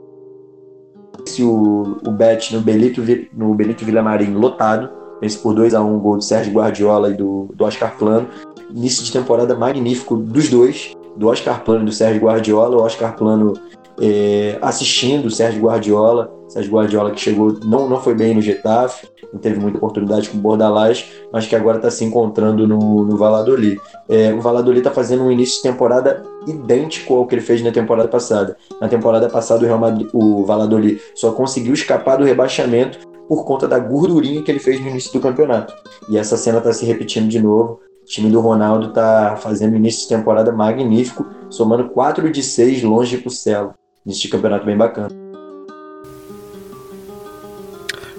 o, 1.41 1.97
o 2.05 2.11
Bet 2.11 2.53
no 2.53 2.61
Benito, 2.61 3.01
no 3.33 3.55
Benito 3.55 3.85
Villamarim 3.85 4.35
lotado, 4.35 4.91
vence 5.21 5.39
por 5.39 5.55
2 5.55 5.75
a 5.75 5.81
1 5.81 5.95
um 5.95 6.01
gol 6.01 6.17
do 6.17 6.25
Sérgio 6.25 6.53
Guardiola 6.53 7.11
e 7.11 7.15
do, 7.15 7.49
do 7.55 7.65
Oscar 7.65 7.97
Plano. 7.97 8.27
Início 8.75 9.05
de 9.05 9.13
temporada 9.13 9.55
magnífico 9.55 10.17
dos 10.17 10.49
dois, 10.49 10.93
do 11.17 11.29
Oscar 11.29 11.63
Plano 11.63 11.83
e 11.83 11.87
do 11.87 11.93
Sérgio 11.93 12.23
Guardiola. 12.23 12.79
O 12.79 12.83
Oscar 12.83 13.15
Plano 13.15 13.53
é, 14.01 14.59
assistindo 14.61 15.27
o 15.27 15.31
Sérgio 15.31 15.63
Guardiola, 15.63 16.33
Sérgio 16.49 16.73
Guardiola 16.73 17.13
que 17.13 17.21
chegou, 17.21 17.61
não, 17.65 17.89
não 17.89 18.01
foi 18.01 18.15
bem 18.15 18.35
no 18.35 18.43
Getafe, 18.43 19.07
não 19.33 19.41
teve 19.41 19.59
muita 19.59 19.79
oportunidade 19.79 20.29
com 20.29 20.37
o 20.37 20.41
Bordalás, 20.41 21.11
mas 21.33 21.47
que 21.47 21.57
agora 21.57 21.79
está 21.79 21.91
se 21.91 22.05
encontrando 22.05 22.69
no, 22.69 23.05
no 23.05 23.17
Valladolid. 23.17 23.81
É, 24.09 24.33
o 24.33 24.41
Valladolid 24.41 24.81
está 24.81 24.91
fazendo 24.91 25.25
um 25.25 25.33
início 25.33 25.57
de 25.57 25.63
temporada 25.63 26.23
idêntico 26.47 27.15
ao 27.15 27.27
que 27.27 27.35
ele 27.35 27.43
fez 27.43 27.63
na 27.63 27.73
temporada 27.73 28.09
passada. 28.09 28.57
Na 28.81 28.89
temporada 28.89 29.29
passada, 29.29 29.63
o, 29.63 29.67
Real 29.67 29.79
Madrid, 29.79 30.09
o 30.13 30.45
Valladolid 30.45 31.01
só 31.15 31.33
conseguiu 31.33 31.73
escapar 31.73 32.17
do 32.17 32.25
rebaixamento 32.25 32.99
por 33.29 33.45
conta 33.45 33.67
da 33.67 33.79
gordurinha 33.79 34.43
que 34.43 34.51
ele 34.51 34.59
fez 34.59 34.81
no 34.81 34.89
início 34.89 35.13
do 35.13 35.21
campeonato. 35.21 35.73
E 36.11 36.19
essa 36.19 36.37
cena 36.37 36.59
está 36.59 36.73
se 36.73 36.85
repetindo 36.85 37.29
de 37.29 37.41
novo. 37.41 37.81
O 38.03 38.05
time 38.05 38.31
do 38.31 38.41
Ronaldo 38.41 38.89
está 38.89 39.37
fazendo 39.37 39.77
início 39.77 40.03
de 40.03 40.15
temporada 40.15 40.53
magnífico, 40.53 41.25
somando 41.49 41.89
4 41.91 42.31
de 42.31 42.43
6 42.43 42.83
longe 42.83 43.17
de 43.17 43.23
Pucelo. 43.23 43.73
Início 44.05 44.25
de 44.25 44.29
campeonato 44.29 44.67
bem 44.67 44.77
bacana. 44.77 45.22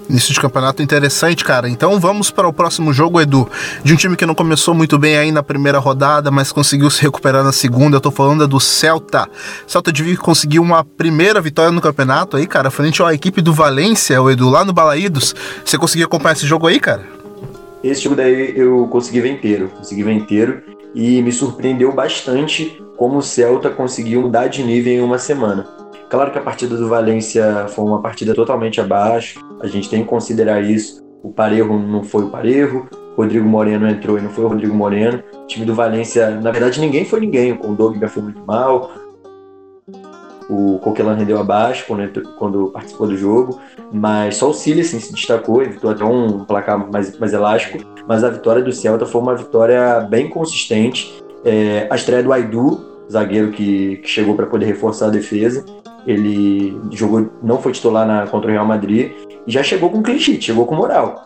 Início 0.08 0.34
de 0.34 0.40
campeonato 0.40 0.82
interessante, 0.82 1.42
cara. 1.42 1.68
Então 1.68 1.98
vamos 1.98 2.30
para 2.30 2.46
o 2.46 2.52
próximo 2.52 2.92
jogo, 2.92 3.20
Edu. 3.20 3.48
De 3.82 3.94
um 3.94 3.96
time 3.96 4.16
que 4.16 4.26
não 4.26 4.34
começou 4.34 4.74
muito 4.74 4.98
bem 4.98 5.16
aí 5.16 5.32
na 5.32 5.42
primeira 5.42 5.78
rodada, 5.78 6.30
mas 6.30 6.52
conseguiu 6.52 6.90
se 6.90 7.00
recuperar 7.00 7.42
na 7.42 7.52
segunda. 7.52 7.96
Eu 7.96 8.00
tô 8.00 8.10
falando 8.10 8.44
é 8.44 8.46
do 8.46 8.60
Celta. 8.60 9.26
Celta 9.66 9.90
de 9.90 10.02
Vigo 10.02 10.22
conseguiu 10.22 10.62
uma 10.62 10.84
primeira 10.84 11.40
vitória 11.40 11.72
no 11.72 11.80
campeonato 11.80 12.36
aí, 12.36 12.46
cara, 12.46 12.70
frente 12.70 13.02
à 13.02 13.14
equipe 13.14 13.40
do 13.40 13.54
Valência, 13.54 14.20
o 14.20 14.30
Edu, 14.30 14.50
lá 14.50 14.64
no 14.64 14.72
Balaídos. 14.74 15.34
Você 15.64 15.78
conseguiu 15.78 16.06
acompanhar 16.06 16.34
esse 16.34 16.46
jogo 16.46 16.66
aí, 16.66 16.78
cara? 16.78 17.02
Esse 17.82 18.02
jogo 18.02 18.16
daí 18.16 18.52
eu 18.56 18.86
consegui 18.88 19.20
ver 19.22 19.30
inteiro. 19.30 19.70
Consegui 19.76 20.02
ver 20.02 20.12
inteiro. 20.12 20.62
E 20.94 21.22
me 21.22 21.32
surpreendeu 21.32 21.92
bastante 21.92 22.80
como 22.96 23.18
o 23.18 23.22
Celta 23.22 23.70
conseguiu 23.70 24.22
mudar 24.22 24.48
de 24.48 24.62
nível 24.62 24.92
em 24.92 25.00
uma 25.00 25.18
semana. 25.18 25.66
Claro 26.08 26.30
que 26.30 26.38
a 26.38 26.42
partida 26.42 26.76
do 26.76 26.88
Valência 26.88 27.66
foi 27.68 27.84
uma 27.84 28.00
partida 28.00 28.34
totalmente 28.34 28.80
abaixo, 28.80 29.40
a 29.60 29.66
gente 29.66 29.88
tem 29.88 30.02
que 30.02 30.08
considerar 30.08 30.62
isso. 30.62 31.02
O 31.22 31.32
Parejo 31.32 31.72
não 31.78 32.04
foi 32.04 32.24
o 32.24 32.30
Parejo, 32.30 32.86
Rodrigo 33.16 33.48
Moreno 33.48 33.88
entrou 33.88 34.18
e 34.18 34.20
não 34.20 34.30
foi 34.30 34.44
o 34.44 34.48
Rodrigo 34.48 34.74
Moreno. 34.74 35.22
O 35.34 35.46
time 35.46 35.64
do 35.64 35.74
Valência, 35.74 36.30
na 36.30 36.50
verdade, 36.50 36.80
ninguém 36.80 37.04
foi 37.04 37.20
ninguém. 37.20 37.52
O 37.52 37.74
Douglas 37.74 38.12
foi 38.12 38.22
muito 38.22 38.44
mal, 38.44 38.90
o 40.48 40.78
Coquelin 40.78 41.14
rendeu 41.14 41.38
abaixo 41.38 41.84
quando, 41.86 42.22
quando, 42.36 42.70
participou 42.70 43.06
do 43.06 43.16
jogo, 43.16 43.60
mas 43.92 44.36
só 44.36 44.50
o 44.50 44.54
Silas 44.54 44.88
se 44.88 45.12
destacou, 45.12 45.62
evitou 45.62 45.90
até 45.90 46.04
um 46.04 46.44
placar 46.44 46.90
mais, 46.90 47.18
mais 47.18 47.32
elástico, 47.32 47.78
mas 48.06 48.22
a 48.22 48.30
vitória 48.30 48.62
do 48.62 48.72
Celta 48.72 49.06
foi 49.06 49.20
uma 49.20 49.34
vitória 49.34 50.00
bem 50.00 50.28
consistente. 50.28 51.22
É, 51.44 51.86
a 51.90 51.94
estreia 51.94 52.22
do 52.22 52.32
Aidu, 52.32 52.80
zagueiro 53.10 53.50
que, 53.52 53.98
que 53.98 54.08
chegou 54.08 54.34
para 54.34 54.46
poder 54.46 54.66
reforçar 54.66 55.06
a 55.06 55.10
defesa, 55.10 55.64
ele 56.06 56.78
jogou, 56.90 57.30
não 57.42 57.58
foi 57.58 57.72
titular 57.72 58.06
na, 58.06 58.26
contra 58.26 58.48
o 58.48 58.52
Real 58.52 58.66
Madrid 58.66 59.12
e 59.46 59.50
já 59.50 59.62
chegou 59.62 59.90
com 59.90 60.04
sheet, 60.04 60.44
chegou 60.44 60.66
com 60.66 60.74
moral. 60.74 61.24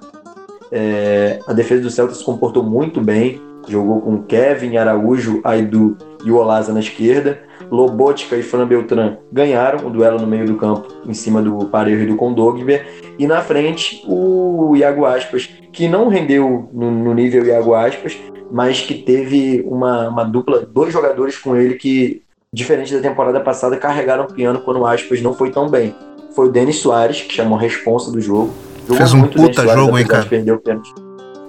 É, 0.70 1.40
a 1.46 1.52
defesa 1.52 1.82
do 1.82 1.90
Celta 1.90 2.14
se 2.14 2.24
comportou 2.24 2.62
muito 2.62 3.00
bem, 3.00 3.40
jogou 3.68 4.00
com 4.00 4.22
Kevin, 4.22 4.76
Araújo, 4.76 5.40
Aidu 5.44 5.96
e 6.24 6.30
o 6.30 6.36
Olaza 6.36 6.72
na 6.72 6.80
esquerda. 6.80 7.40
Lobotka 7.70 8.36
e 8.36 8.42
Fran 8.42 8.66
Beltran 8.66 9.18
ganharam 9.32 9.86
o 9.86 9.90
duelo 9.90 10.18
no 10.18 10.26
meio 10.26 10.46
do 10.46 10.56
campo, 10.56 10.88
em 11.06 11.12
cima 11.12 11.42
do 11.42 11.66
Parejo 11.66 12.02
e 12.02 12.06
do 12.06 12.16
Condogber. 12.16 12.86
E 13.18 13.26
na 13.26 13.42
frente, 13.42 14.02
o 14.06 14.74
Iago 14.76 15.04
Aspas, 15.04 15.50
que 15.72 15.88
não 15.88 16.08
rendeu 16.08 16.70
no, 16.72 16.90
no 16.90 17.12
nível 17.12 17.44
Iago 17.44 17.74
Aspas, 17.74 18.16
mas 18.50 18.80
que 18.80 18.94
teve 18.94 19.62
uma, 19.66 20.08
uma 20.08 20.24
dupla, 20.24 20.60
dois 20.60 20.92
jogadores 20.92 21.36
com 21.36 21.54
ele 21.56 21.74
que 21.74 22.22
diferente 22.52 22.94
da 22.94 23.00
temporada 23.00 23.40
passada, 23.40 23.76
carregaram 23.76 24.24
o 24.24 24.32
piano 24.32 24.60
quando 24.60 24.80
o 24.80 24.86
Aspas 24.86 25.20
não 25.20 25.34
foi 25.34 25.50
tão 25.50 25.68
bem. 25.68 25.94
Foi 26.34 26.48
o 26.48 26.52
Denis 26.52 26.76
Soares, 26.76 27.22
que 27.22 27.32
chamou 27.32 27.58
a 27.58 27.60
responsa 27.60 28.10
do 28.10 28.20
jogo. 28.20 28.52
Jogou 28.82 28.96
Fez 28.96 29.12
um 29.12 29.26
puta 29.26 29.62
Soares, 29.62 29.74
jogo, 29.74 29.98
hein, 29.98 30.06
cara? 30.06 30.24
Perdeu 30.24 30.54
o 30.54 30.58
pênalti. 30.58 30.94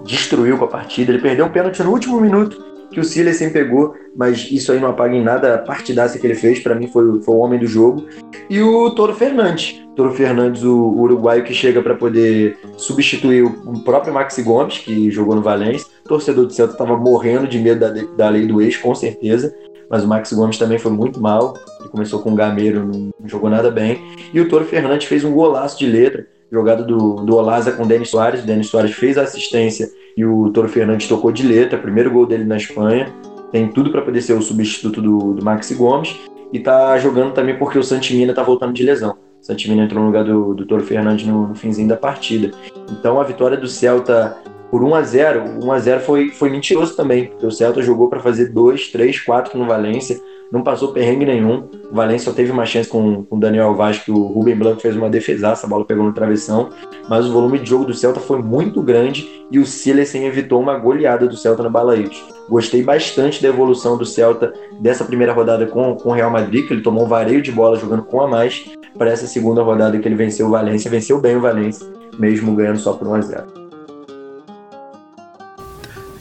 Destruiu 0.03 0.57
com 0.57 0.65
a 0.65 0.67
partida. 0.67 1.11
Ele 1.11 1.21
perdeu 1.21 1.45
o 1.45 1.49
pênalti 1.49 1.83
no 1.83 1.91
último 1.91 2.19
minuto 2.19 2.69
que 2.91 2.99
o 2.99 3.03
Silas 3.03 3.37
pegou, 3.37 3.93
mas 4.15 4.47
isso 4.51 4.71
aí 4.71 4.79
não 4.79 4.89
apaga 4.89 5.15
em 5.15 5.21
nada 5.21 5.55
a 5.55 5.57
partidaça 5.59 6.17
que 6.17 6.25
ele 6.25 6.33
fez. 6.33 6.59
Para 6.59 6.73
mim, 6.73 6.87
foi, 6.87 7.21
foi 7.21 7.35
o 7.35 7.37
homem 7.37 7.59
do 7.59 7.67
jogo. 7.67 8.05
E 8.49 8.61
o 8.61 8.89
Toro 8.91 9.13
Fernandes. 9.13 9.79
Toro 9.95 10.11
Fernandes, 10.13 10.63
o, 10.63 10.73
o 10.73 11.01
uruguaio 11.01 11.43
que 11.43 11.53
chega 11.53 11.81
para 11.81 11.93
poder 11.93 12.57
substituir 12.77 13.43
o 13.43 13.83
próprio 13.83 14.13
Maxi 14.13 14.41
Gomes, 14.41 14.79
que 14.79 15.11
jogou 15.11 15.35
no 15.35 15.41
Valência. 15.41 15.87
Torcedor 16.05 16.45
do 16.45 16.53
Celta 16.53 16.73
estava 16.73 16.97
morrendo 16.97 17.47
de 17.47 17.59
medo 17.59 17.79
da, 17.79 17.89
da 18.17 18.29
lei 18.29 18.47
do 18.47 18.61
ex, 18.61 18.75
com 18.77 18.95
certeza 18.95 19.53
mas 19.89 20.03
o 20.03 20.07
Max 20.07 20.31
Gomes 20.31 20.57
também 20.57 20.77
foi 20.77 20.91
muito 20.91 21.19
mal. 21.19 21.55
Ele 21.79 21.89
começou 21.89 22.19
com 22.19 22.31
o 22.31 22.35
Gameiro, 22.35 22.85
não 22.85 23.27
jogou 23.27 23.49
nada 23.49 23.71
bem. 23.71 24.01
E 24.33 24.39
o 24.39 24.47
Toro 24.47 24.65
Fernandes 24.65 25.07
fez 25.07 25.23
um 25.23 25.33
golaço 25.33 25.79
de 25.79 25.87
letra, 25.87 26.27
jogada 26.51 26.83
do, 26.83 27.15
do 27.15 27.35
Olaza 27.35 27.71
com 27.71 27.83
o 27.83 27.87
Denis 27.87 28.09
Soares. 28.09 28.43
O 28.43 28.45
Denis 28.45 28.67
Soares 28.67 28.91
fez 28.91 29.17
a 29.17 29.23
assistência 29.23 29.89
e 30.15 30.23
o 30.23 30.49
Toro 30.51 30.69
Fernandes 30.69 31.07
tocou 31.07 31.31
de 31.31 31.45
letra, 31.45 31.77
primeiro 31.77 32.11
gol 32.11 32.25
dele 32.25 32.43
na 32.43 32.57
Espanha. 32.57 33.11
Tem 33.51 33.67
tudo 33.67 33.91
para 33.91 34.01
poder 34.01 34.21
ser 34.21 34.33
o 34.33 34.41
substituto 34.41 35.01
do, 35.01 35.33
do 35.33 35.43
Maxi 35.43 35.73
Gomes. 35.73 36.15
e 36.53 36.59
tá 36.59 36.97
jogando 36.99 37.33
também 37.33 37.57
porque 37.57 37.79
o 37.79 37.83
Santimina 37.83 38.33
tá 38.33 38.43
voltando 38.43 38.73
de 38.73 38.83
lesão. 38.83 39.17
O 39.41 39.45
Santimina 39.45 39.83
entrou 39.83 40.01
no 40.01 40.07
lugar 40.07 40.23
do, 40.23 40.53
do 40.53 40.65
Toro 40.65 40.83
Fernandes 40.83 41.25
no, 41.25 41.47
no 41.47 41.55
finzinho 41.55 41.87
da 41.87 41.95
partida. 41.95 42.51
Então 42.91 43.19
a 43.19 43.23
vitória 43.23 43.57
do 43.57 43.67
Celta 43.67 44.37
por 44.69 44.83
1 44.83 44.95
a 44.95 45.01
0 45.01 45.43
1 45.63 45.71
a 45.71 45.79
0 45.79 46.01
foi, 46.01 46.29
foi 46.29 46.49
mentiroso 46.49 46.95
também, 46.95 47.25
porque 47.27 47.45
o 47.45 47.51
Celta 47.51 47.81
jogou 47.81 48.09
para 48.09 48.19
fazer 48.19 48.49
2, 48.49 48.87
3, 48.89 49.19
4 49.21 49.57
no 49.57 49.65
Valência, 49.65 50.19
não 50.51 50.63
passou 50.63 50.91
perrengue 50.91 51.25
nenhum. 51.25 51.69
O 51.91 51.95
Valência 51.95 52.31
só 52.31 52.35
teve 52.35 52.51
uma 52.51 52.65
chance 52.65 52.89
com, 52.89 53.25
o 53.29 53.37
Daniel 53.37 53.75
Vaz, 53.75 53.99
que 53.99 54.11
o 54.11 54.23
Rubem 54.23 54.55
Blanco 54.55 54.81
fez 54.81 54.95
uma 54.95 55.09
defesaça, 55.09 55.65
a 55.65 55.69
bola 55.69 55.85
pegou 55.85 56.03
no 56.03 56.13
travessão, 56.13 56.69
mas 57.07 57.25
o 57.25 57.31
volume 57.31 57.59
de 57.59 57.69
jogo 57.69 57.85
do 57.85 57.93
Celta 57.93 58.19
foi 58.19 58.41
muito 58.41 58.81
grande 58.81 59.45
e 59.51 59.59
o 59.59 59.65
Silesen 59.65 60.25
evitou 60.25 60.59
uma 60.59 60.77
goleada 60.77 61.27
do 61.27 61.37
Celta 61.37 61.63
no 61.63 61.69
Balaídos. 61.69 62.23
Gostei 62.47 62.83
bastante 62.83 63.41
da 63.41 63.49
evolução 63.49 63.97
do 63.97 64.05
Celta 64.05 64.53
dessa 64.79 65.03
primeira 65.03 65.33
rodada 65.33 65.67
com, 65.67 65.95
com 65.95 66.09
o 66.09 66.13
Real 66.13 66.31
Madrid, 66.31 66.67
que 66.67 66.73
ele 66.73 66.81
tomou 66.81 67.05
um 67.05 67.07
vareio 67.07 67.41
de 67.41 67.51
bola 67.51 67.77
jogando 67.77 68.03
com 68.03 68.21
a 68.21 68.27
mais, 68.27 68.65
para 68.97 69.11
essa 69.11 69.27
segunda 69.27 69.61
rodada 69.61 69.97
que 69.99 70.07
ele 70.07 70.15
venceu 70.15 70.47
o 70.47 70.49
Valência, 70.49 70.89
venceu 70.89 71.19
bem 71.21 71.35
o 71.35 71.41
Valência, 71.41 71.87
mesmo 72.17 72.55
ganhando 72.55 72.79
só 72.79 72.93
por 72.93 73.07
1 73.07 73.13
a 73.13 73.21
0 73.21 73.68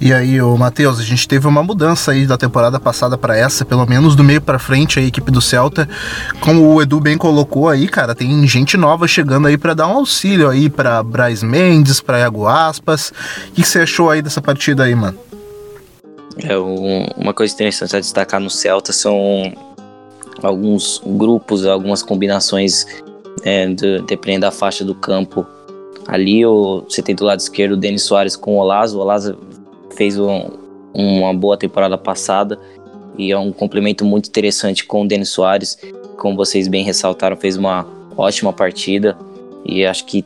e 0.01 0.13
aí, 0.13 0.41
o 0.41 0.57
Matheus, 0.57 1.01
a 1.01 1.03
gente 1.03 1.27
teve 1.27 1.47
uma 1.47 1.63
mudança 1.63 2.13
aí 2.13 2.27
da 2.27 2.37
temporada 2.37 2.79
passada 2.79 3.19
para 3.19 3.37
essa, 3.37 3.65
pelo 3.65 3.85
menos 3.85 4.15
do 4.15 4.23
meio 4.23 4.41
para 4.41 4.59
frente 4.59 5.01
a 5.01 5.03
equipe 5.03 5.31
do 5.31 5.41
Celta, 5.41 5.89
como 6.41 6.75
o 6.75 6.81
Edu 6.81 7.01
bem 7.01 7.19
colocou 7.19 7.69
aí, 7.69 7.89
cara, 7.89 8.15
tem 8.15 8.47
gente 8.47 8.77
nova 8.77 9.09
chegando 9.09 9.49
aí 9.49 9.59
para 9.59 9.75
dar 9.75 9.89
um 9.89 9.97
auxílio 9.97 10.49
aí 10.49 10.71
para 10.71 11.03
Braz 11.03 11.43
Mendes, 11.43 12.01
para 12.01 12.21
Iago 12.21 12.47
Aspas. 12.47 13.13
O 13.49 13.53
que 13.53 13.65
você 13.65 13.81
achou 13.81 14.09
aí 14.09 14.23
dessa 14.23 14.41
partida 14.41 14.85
aí, 14.85 14.95
mano? 14.95 15.19
É, 16.45 16.57
um, 16.57 17.05
uma 17.17 17.35
coisa 17.35 17.53
interessante 17.53 17.97
a 17.97 18.01
destacar 18.01 18.41
no 18.41 18.49
Celta 18.49 18.93
são 18.93 19.53
alguns 20.41 21.03
grupos, 21.05 21.67
algumas 21.67 22.03
combinações, 22.03 22.87
é, 23.43 23.67
de, 23.67 24.03
dependendo 24.03 24.43
da 24.43 24.53
faixa 24.53 24.85
do 24.85 24.95
campo. 24.95 25.45
Ali 26.07 26.45
você 26.45 27.03
tem 27.03 27.15
do 27.15 27.25
lado 27.25 27.41
esquerdo 27.41 27.73
o 27.73 27.77
Denis 27.77 28.03
Soares 28.03 28.37
com 28.37 28.57
o 28.57 28.61
Olazo. 28.61 28.99
O 28.99 29.01
Olazo 29.01 29.37
fez 29.99 30.17
um, 30.17 30.49
uma 30.95 31.35
boa 31.35 31.57
temporada 31.57 31.99
passada 31.99 32.57
e 33.19 33.33
é 33.33 33.39
um 33.39 33.51
complemento 33.51 34.05
muito 34.05 34.29
interessante 34.29 34.87
com 34.87 35.03
o 35.03 35.09
Denis 35.09 35.31
Soares. 35.31 35.77
Como 36.17 36.37
vocês 36.37 36.69
bem 36.69 36.85
ressaltaram, 36.85 37.37
fez 37.37 37.57
uma 37.57 37.85
ótima 38.17 38.53
partida 38.53 39.19
e 39.67 39.85
acho 39.85 40.07
que 40.07 40.25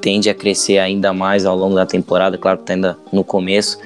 tende 0.00 0.30
a 0.30 0.34
crescer 0.34 0.78
ainda 0.78 1.12
mais 1.12 1.44
ao 1.44 1.54
longo 1.54 1.74
da 1.74 1.84
temporada. 1.84 2.38
Claro 2.38 2.56
que 2.56 2.62
está 2.62 2.72
ainda 2.72 2.98
no 3.12 3.22
começo, 3.22 3.78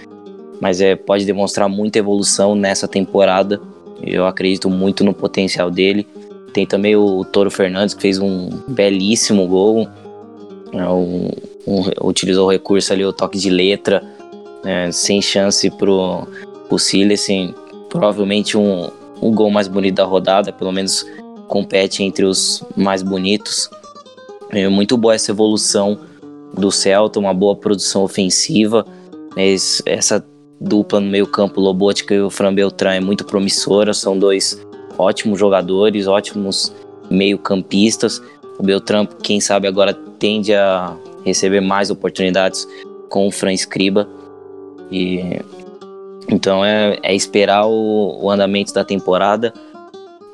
mas 0.61 0.81
é, 0.81 0.95
pode 0.95 1.27
demonstrar 1.27 1.69
muita 1.69 1.99
evolução 1.99 2.55
nessa 2.55 2.87
temporada. 2.87 3.61
Eu 4.01 4.27
acredito 4.27 4.71
muito 4.71 5.03
no 5.03 5.13
potencial 5.13 5.69
dele. 5.69 6.07
Tem 6.53 6.65
também 6.65 6.95
o 6.95 7.25
Toro 7.25 7.51
Fernandes, 7.51 7.93
que 7.93 8.03
fez 8.03 8.21
um 8.21 8.51
belíssimo 8.69 9.49
gol. 9.49 9.89
É, 10.73 10.89
um, 10.89 11.29
um, 11.67 12.09
utilizou 12.09 12.47
o 12.47 12.51
recurso 12.53 12.93
ali, 12.93 13.05
o 13.05 13.13
toque 13.13 13.37
de 13.37 13.51
letra 13.51 14.14
né, 14.65 14.91
sem 14.91 15.21
chance 15.21 15.71
pro, 15.71 16.27
pro 16.69 16.79
Silecen, 16.79 17.55
provavelmente 17.89 18.57
um, 18.57 18.91
um 19.23 19.33
gol 19.33 19.51
mais 19.51 19.69
bonito 19.69 19.97
da 19.97 20.05
rodada, 20.05 20.53
pelo 20.53 20.73
menos 20.73 21.07
compete 21.49 22.03
entre 22.03 22.25
os 22.25 22.65
mais 22.77 23.03
bonitos. 23.03 23.71
É 24.51 24.69
muito 24.69 24.97
boa 24.97 25.15
essa 25.15 25.31
evolução 25.31 25.99
do 26.53 26.71
Celta, 26.71 27.19
uma 27.19 27.35
boa 27.35 27.57
produção 27.57 28.03
ofensiva. 28.03 28.87
Essa 29.85 30.25
dupla 30.61 31.01
no 31.01 31.11
meio 31.11 31.27
campo, 31.27 31.61
Lobotka 31.61 32.15
e 32.15 32.21
o 32.21 32.31
Fran 32.31 32.55
Beltrán, 32.55 32.95
é 32.95 33.01
muito 33.01 33.25
promissora, 33.25 33.93
são 33.93 34.19
dois 34.19 34.61
ótimos 34.97 35.39
jogadores, 35.39 36.07
ótimos 36.07 36.73
meio 37.11 37.39
campistas. 37.39 38.23
O 38.59 38.63
Beltrán, 38.63 39.07
quem 39.23 39.41
sabe 39.41 39.67
agora 39.67 39.93
tende 40.19 40.55
a 40.55 40.97
receber 41.25 41.61
mais 41.61 41.91
oportunidades 41.91 42.67
com 43.09 43.27
o 43.27 43.31
Fran 43.31 43.53
Escriba. 43.53 44.09
E 44.91 45.41
então 46.29 46.65
é, 46.65 46.99
é 47.03 47.15
esperar 47.15 47.67
o, 47.67 48.19
o, 48.23 48.31
andamento 48.31 48.73
da 48.73 48.85
temporada 48.85 49.53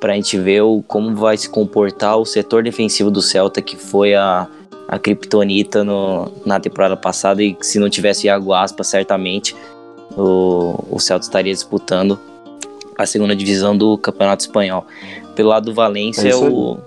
para 0.00 0.12
a 0.12 0.16
gente 0.16 0.38
ver 0.38 0.62
o, 0.62 0.82
como 0.86 1.14
vai 1.14 1.36
se 1.36 1.48
comportar 1.48 2.16
o 2.16 2.24
setor 2.24 2.62
defensivo 2.62 3.10
do 3.10 3.20
Celta, 3.20 3.60
que 3.60 3.76
foi 3.76 4.14
a, 4.14 4.46
a 4.88 4.98
Kryptonita 4.98 5.84
no, 5.84 6.30
na 6.44 6.58
temporada 6.60 6.96
passada. 6.96 7.42
E 7.42 7.56
se 7.60 7.78
não 7.78 7.90
tivesse 7.90 8.26
Iago 8.26 8.52
Aspa, 8.52 8.84
certamente 8.84 9.54
o, 10.16 10.74
o 10.90 10.98
Celta 10.98 11.26
estaria 11.26 11.52
disputando 11.52 12.18
a 12.96 13.04
segunda 13.04 13.34
divisão 13.34 13.76
do 13.76 13.98
Campeonato 13.98 14.42
Espanhol. 14.42 14.86
Pelo 15.34 15.48
lado 15.48 15.66
do 15.66 15.74
Valência 15.74 16.28
é, 16.28 16.34
o, 16.34 16.78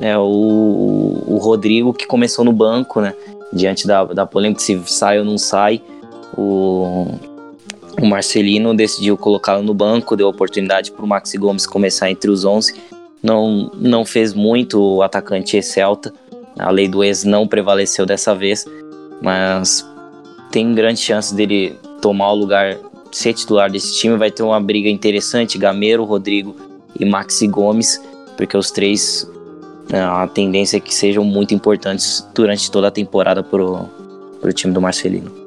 é 0.00 0.18
o, 0.18 1.24
o 1.26 1.38
Rodrigo 1.38 1.92
que 1.92 2.06
começou 2.06 2.44
no 2.44 2.52
banco, 2.52 3.00
né? 3.00 3.14
Diante 3.52 3.86
da, 3.86 4.04
da 4.04 4.26
polêmica 4.26 4.60
se 4.60 4.80
sai 4.86 5.18
ou 5.18 5.24
não 5.24 5.38
sai 5.38 5.80
o, 6.36 7.06
o 8.00 8.06
Marcelino 8.06 8.74
decidiu 8.74 9.16
colocá-lo 9.16 9.62
no 9.62 9.74
banco, 9.74 10.16
deu 10.16 10.28
oportunidade 10.28 10.90
para 10.90 11.04
o 11.04 11.08
Maxi 11.08 11.38
Gomes 11.38 11.66
começar 11.66 12.10
entre 12.10 12.30
os 12.30 12.44
11. 12.44 12.74
Não, 13.22 13.70
não 13.74 14.04
fez 14.04 14.34
muito 14.34 14.80
o 14.80 15.02
atacante 15.02 15.60
Celta. 15.62 16.12
A 16.58 16.70
lei 16.70 16.88
do 16.88 17.02
ex 17.02 17.24
não 17.24 17.48
prevaleceu 17.48 18.06
dessa 18.06 18.34
vez, 18.34 18.66
mas 19.20 19.88
tem 20.50 20.74
grande 20.74 21.00
chance 21.00 21.34
dele 21.34 21.76
tomar 22.00 22.30
o 22.32 22.34
lugar, 22.36 22.76
ser 23.10 23.32
titular 23.32 23.70
desse 23.70 23.96
time. 23.96 24.16
Vai 24.16 24.30
ter 24.30 24.42
uma 24.42 24.60
briga 24.60 24.88
interessante: 24.88 25.58
Gameiro, 25.58 26.04
Rodrigo 26.04 26.54
e 26.98 27.04
Maxi 27.04 27.48
Gomes, 27.48 28.00
porque 28.36 28.56
os 28.56 28.70
três 28.70 29.28
né, 29.90 30.02
a 30.02 30.26
tendência 30.26 30.76
é 30.76 30.80
que 30.80 30.94
sejam 30.94 31.24
muito 31.24 31.54
importantes 31.54 32.26
durante 32.34 32.70
toda 32.70 32.88
a 32.88 32.90
temporada 32.90 33.42
para 33.42 33.62
o 33.62 34.52
time 34.52 34.72
do 34.72 34.80
Marcelino. 34.80 35.43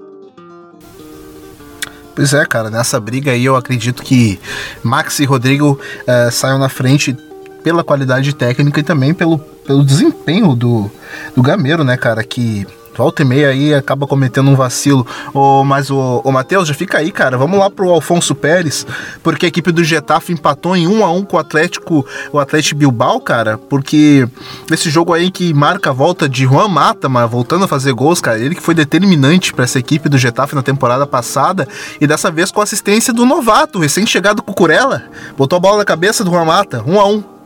Pois 2.17 2.34
é, 2.34 2.43
cara, 2.47 2.71
nessa 2.71 2.99
briga 2.99 3.30
aí 3.30 3.45
eu 3.45 3.56
acredito 3.56 4.01
que 4.01 4.39
Max 4.82 5.19
e 5.19 5.25
Rodrigo 5.25 5.80
uh, 6.01 6.32
saiam 6.32 6.58
na 6.58 6.67
frente 6.67 7.15
pela 7.63 7.84
qualidade 7.84 8.34
técnica 8.34 8.80
e 8.80 8.84
também 8.84 9.13
pelo, 9.13 9.38
pelo 9.38 9.86
desempenho 9.86 10.56
do, 10.56 10.89
do 11.36 11.43
Gameiro, 11.43 11.84
né, 11.84 11.95
cara, 11.95 12.23
que 12.23 12.65
volta 12.98 13.22
e 13.22 13.26
meia 13.26 13.50
aí 13.50 13.74
acaba 13.74 14.08
cometendo 14.08 14.50
um 14.50 14.56
vacilo. 14.56 15.06
Oh, 15.34 15.64
mas 15.64 15.90
o, 15.90 16.22
o 16.24 16.32
Matheus, 16.32 16.68
já 16.68 16.74
fica 16.74 16.98
aí, 16.98 17.12
cara. 17.12 17.38
Vamos 17.38 17.60
lá 17.60 17.70
pro 17.70 17.90
Alfonso 17.90 18.34
Pérez, 18.34 18.86
porque 19.22 19.46
a 19.46 19.50
equipe 19.50 19.72
do 19.72 19.84
Getafe 19.84 20.34
empatou 20.34 20.76
em 20.76 20.88
1 20.88 21.06
a 21.06 21.12
1 21.12 21.26
com 21.26 21.38
o 21.38 21.40
Atlético, 21.40 22.06
o 22.32 22.40
Atlético 22.40 22.80
Bilbao, 22.80 23.20
cara, 23.22 23.58
porque 23.58 24.28
esse 24.72 24.90
jogo 24.90 25.14
aí 25.14 25.30
que 25.30 25.54
marca 25.54 25.92
a 25.92 25.94
volta 25.94 26.28
de 26.28 26.44
Juan 26.46 26.68
Mata, 26.68 27.08
mas 27.08 27.30
voltando 27.30 27.66
a 27.66 27.68
fazer 27.68 27.94
gols, 27.94 28.20
cara, 28.20 28.40
ele 28.40 28.56
que 28.56 28.62
foi 28.62 28.74
determinante 28.74 29.54
para 29.54 29.66
essa 29.66 29.80
equipe 29.80 30.10
do 30.10 30.18
Getafe 30.18 30.56
na 30.56 30.64
temporada 30.64 31.06
passada 31.06 31.68
e 32.02 32.08
dessa 32.08 32.32
vez 32.32 32.52
com 32.52 32.62
assistência 32.62 33.14
do 33.14 33.26
novato, 33.26 33.80
recém-chegado 33.80 34.42
Cucurella, 34.42 35.04
botou 35.38 35.58
a 35.58 35.60
bola 35.60 35.78
na 35.78 35.86
cabeça 35.86 36.24
do 36.24 36.32
Juan 36.32 36.46
Mata, 36.46 36.84
1 36.86 37.00
a 37.00 37.06
1. 37.08 37.37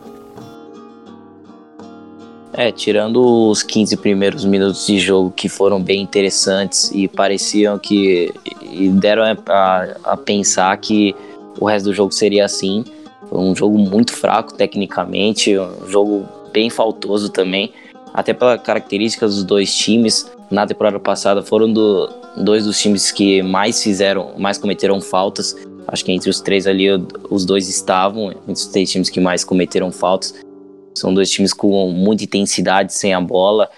É, 2.54 2.70
tirando 2.72 3.50
os 3.50 3.64
15 3.64 3.96
primeiros 3.98 4.44
minutos 4.44 4.86
de 4.86 5.00
jogo 5.00 5.32
que 5.32 5.48
foram 5.48 5.82
bem 5.82 6.02
interessantes 6.02 6.92
e 6.94 7.08
pareciam 7.08 7.80
que. 7.80 8.34
e 8.62 8.90
deram 8.90 9.24
a, 9.48 9.88
a 10.04 10.18
pensar 10.18 10.76
que 10.78 11.16
o 11.60 11.66
resto 11.66 11.86
do 11.86 11.94
jogo 11.94 12.12
seria 12.12 12.44
assim. 12.44 12.84
Foi 13.30 13.40
um 13.40 13.56
jogo 13.56 13.78
muito 13.78 14.12
fraco 14.14 14.54
tecnicamente, 14.54 15.58
um 15.58 15.88
jogo 15.88 16.26
bem 16.52 16.70
faltoso 16.70 17.30
também, 17.30 17.72
até 18.14 18.34
pelas 18.34 18.62
características 18.62 19.36
dos 19.36 19.44
dois 19.46 19.74
times. 19.74 20.30
Na 20.50 20.68
temporada 20.68 21.00
passada 21.00 21.42
foram 21.42 21.72
do, 21.72 22.10
dois 22.36 22.66
dos 22.66 22.78
times 22.78 23.12
que 23.12 23.42
mais 23.42 23.82
fizeram, 23.82 24.34
mais 24.38 24.58
cometeram 24.58 25.00
faltas. 25.00 25.56
Acho 25.88 26.04
que 26.04 26.12
entre 26.12 26.30
os 26.30 26.42
três 26.42 26.68
ali 26.68 26.88
os 27.30 27.46
dois 27.46 27.70
estavam, 27.70 28.32
entre 28.32 28.52
os 28.52 28.68
três 28.68 28.92
times 28.92 29.10
que 29.10 29.22
mais 29.22 29.46
cometeram 29.46 29.92
faltas. 29.92 30.36
São 30.94 31.14
dois 31.14 31.30
times 31.30 31.54
com 31.54 31.90
muita 31.90 32.24
intensidade 32.24 32.94
sem 32.94 33.14
a 33.14 33.22
bola, 33.22 33.70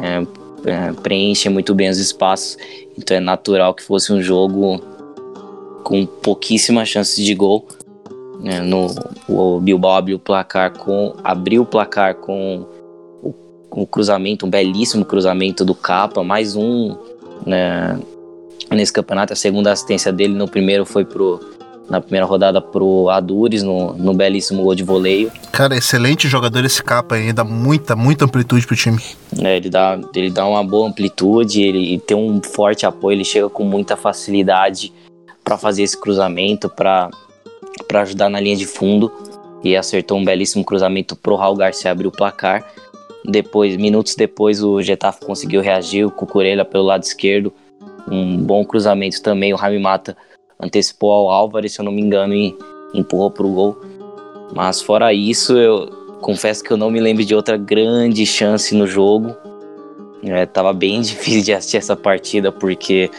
é, 0.00 0.26
é, 0.70 0.92
preenchem 0.92 1.52
muito 1.52 1.74
bem 1.74 1.88
os 1.88 1.98
espaços, 1.98 2.56
então 2.98 3.16
é 3.16 3.20
natural 3.20 3.74
que 3.74 3.82
fosse 3.82 4.12
um 4.12 4.22
jogo 4.22 4.80
com 5.84 6.04
pouquíssimas 6.04 6.88
chances 6.88 7.24
de 7.24 7.34
gol. 7.34 7.66
É, 8.44 8.60
no, 8.60 8.86
o 9.28 9.60
Bilbao 9.60 9.96
abriu 9.96 10.16
o 10.16 10.20
placar 10.20 10.76
com 10.76 11.14
abriu 11.24 11.62
o 11.62 11.66
placar 11.66 12.16
com 12.16 12.66
o, 13.22 13.34
o 13.70 13.86
cruzamento, 13.86 14.46
um 14.46 14.50
belíssimo 14.50 15.04
cruzamento 15.04 15.64
do 15.64 15.74
Capa, 15.74 16.22
mais 16.22 16.54
um 16.54 16.96
né, 17.46 17.98
nesse 18.70 18.92
campeonato. 18.92 19.32
A 19.32 19.36
segunda 19.36 19.72
assistência 19.72 20.12
dele 20.12 20.34
no 20.34 20.48
primeiro 20.48 20.84
foi 20.84 21.04
pro 21.04 21.40
na 21.88 22.00
primeira 22.00 22.26
rodada 22.26 22.60
pro 22.60 23.08
Adures, 23.08 23.62
no, 23.62 23.92
no 23.94 24.12
belíssimo 24.12 24.62
gol 24.62 24.74
de 24.74 24.82
voleio. 24.82 25.30
Cara, 25.52 25.76
excelente 25.76 26.28
jogador 26.28 26.64
esse 26.64 26.82
capa 26.82 27.14
aí, 27.14 27.32
dá 27.32 27.44
muita, 27.44 27.94
muita 27.94 28.24
amplitude 28.24 28.66
pro 28.66 28.76
time. 28.76 29.00
É, 29.38 29.56
ele 29.56 29.70
dá, 29.70 29.98
ele 30.14 30.30
dá 30.30 30.46
uma 30.46 30.64
boa 30.64 30.88
amplitude, 30.88 31.62
ele 31.62 31.98
tem 32.00 32.16
um 32.16 32.40
forte 32.42 32.84
apoio, 32.84 33.16
ele 33.16 33.24
chega 33.24 33.48
com 33.48 33.64
muita 33.64 33.96
facilidade 33.96 34.92
para 35.44 35.56
fazer 35.56 35.84
esse 35.84 35.96
cruzamento, 35.96 36.68
para 36.68 37.10
ajudar 37.94 38.28
na 38.28 38.40
linha 38.40 38.56
de 38.56 38.66
fundo. 38.66 39.12
e 39.62 39.76
acertou 39.76 40.18
um 40.18 40.24
belíssimo 40.24 40.64
cruzamento 40.64 41.16
pro 41.16 41.36
Raul 41.36 41.56
Garcia 41.56 41.90
abrir 41.90 42.06
o 42.06 42.12
placar. 42.12 42.64
Depois, 43.24 43.76
minutos 43.76 44.14
depois, 44.14 44.62
o 44.62 44.80
Getafe 44.80 45.24
conseguiu 45.24 45.60
reagir, 45.60 46.04
o 46.04 46.10
Cucurella 46.10 46.64
pelo 46.64 46.84
lado 46.84 47.02
esquerdo, 47.02 47.52
um 48.08 48.36
bom 48.36 48.64
cruzamento 48.64 49.20
também, 49.20 49.52
o 49.52 49.56
Rami 49.56 49.78
Mata 49.80 50.16
antecipou 50.60 51.12
ao 51.12 51.30
Álvares, 51.30 51.72
se 51.72 51.80
eu 51.80 51.84
não 51.84 51.92
me 51.92 52.02
engano, 52.02 52.34
e 52.34 52.56
empurrou 52.94 53.30
pro 53.30 53.48
gol. 53.48 53.80
Mas 54.54 54.80
fora 54.80 55.12
isso, 55.12 55.56
eu 55.56 55.88
confesso 56.20 56.62
que 56.62 56.70
eu 56.70 56.76
não 56.76 56.90
me 56.90 57.00
lembro 57.00 57.24
de 57.24 57.34
outra 57.34 57.56
grande 57.56 58.24
chance 58.24 58.74
no 58.74 58.86
jogo. 58.86 59.34
É, 60.22 60.46
tava 60.46 60.72
bem 60.72 61.00
difícil 61.02 61.42
de 61.42 61.52
assistir 61.52 61.76
essa 61.76 61.96
partida 61.96 62.50
porque 62.50 63.10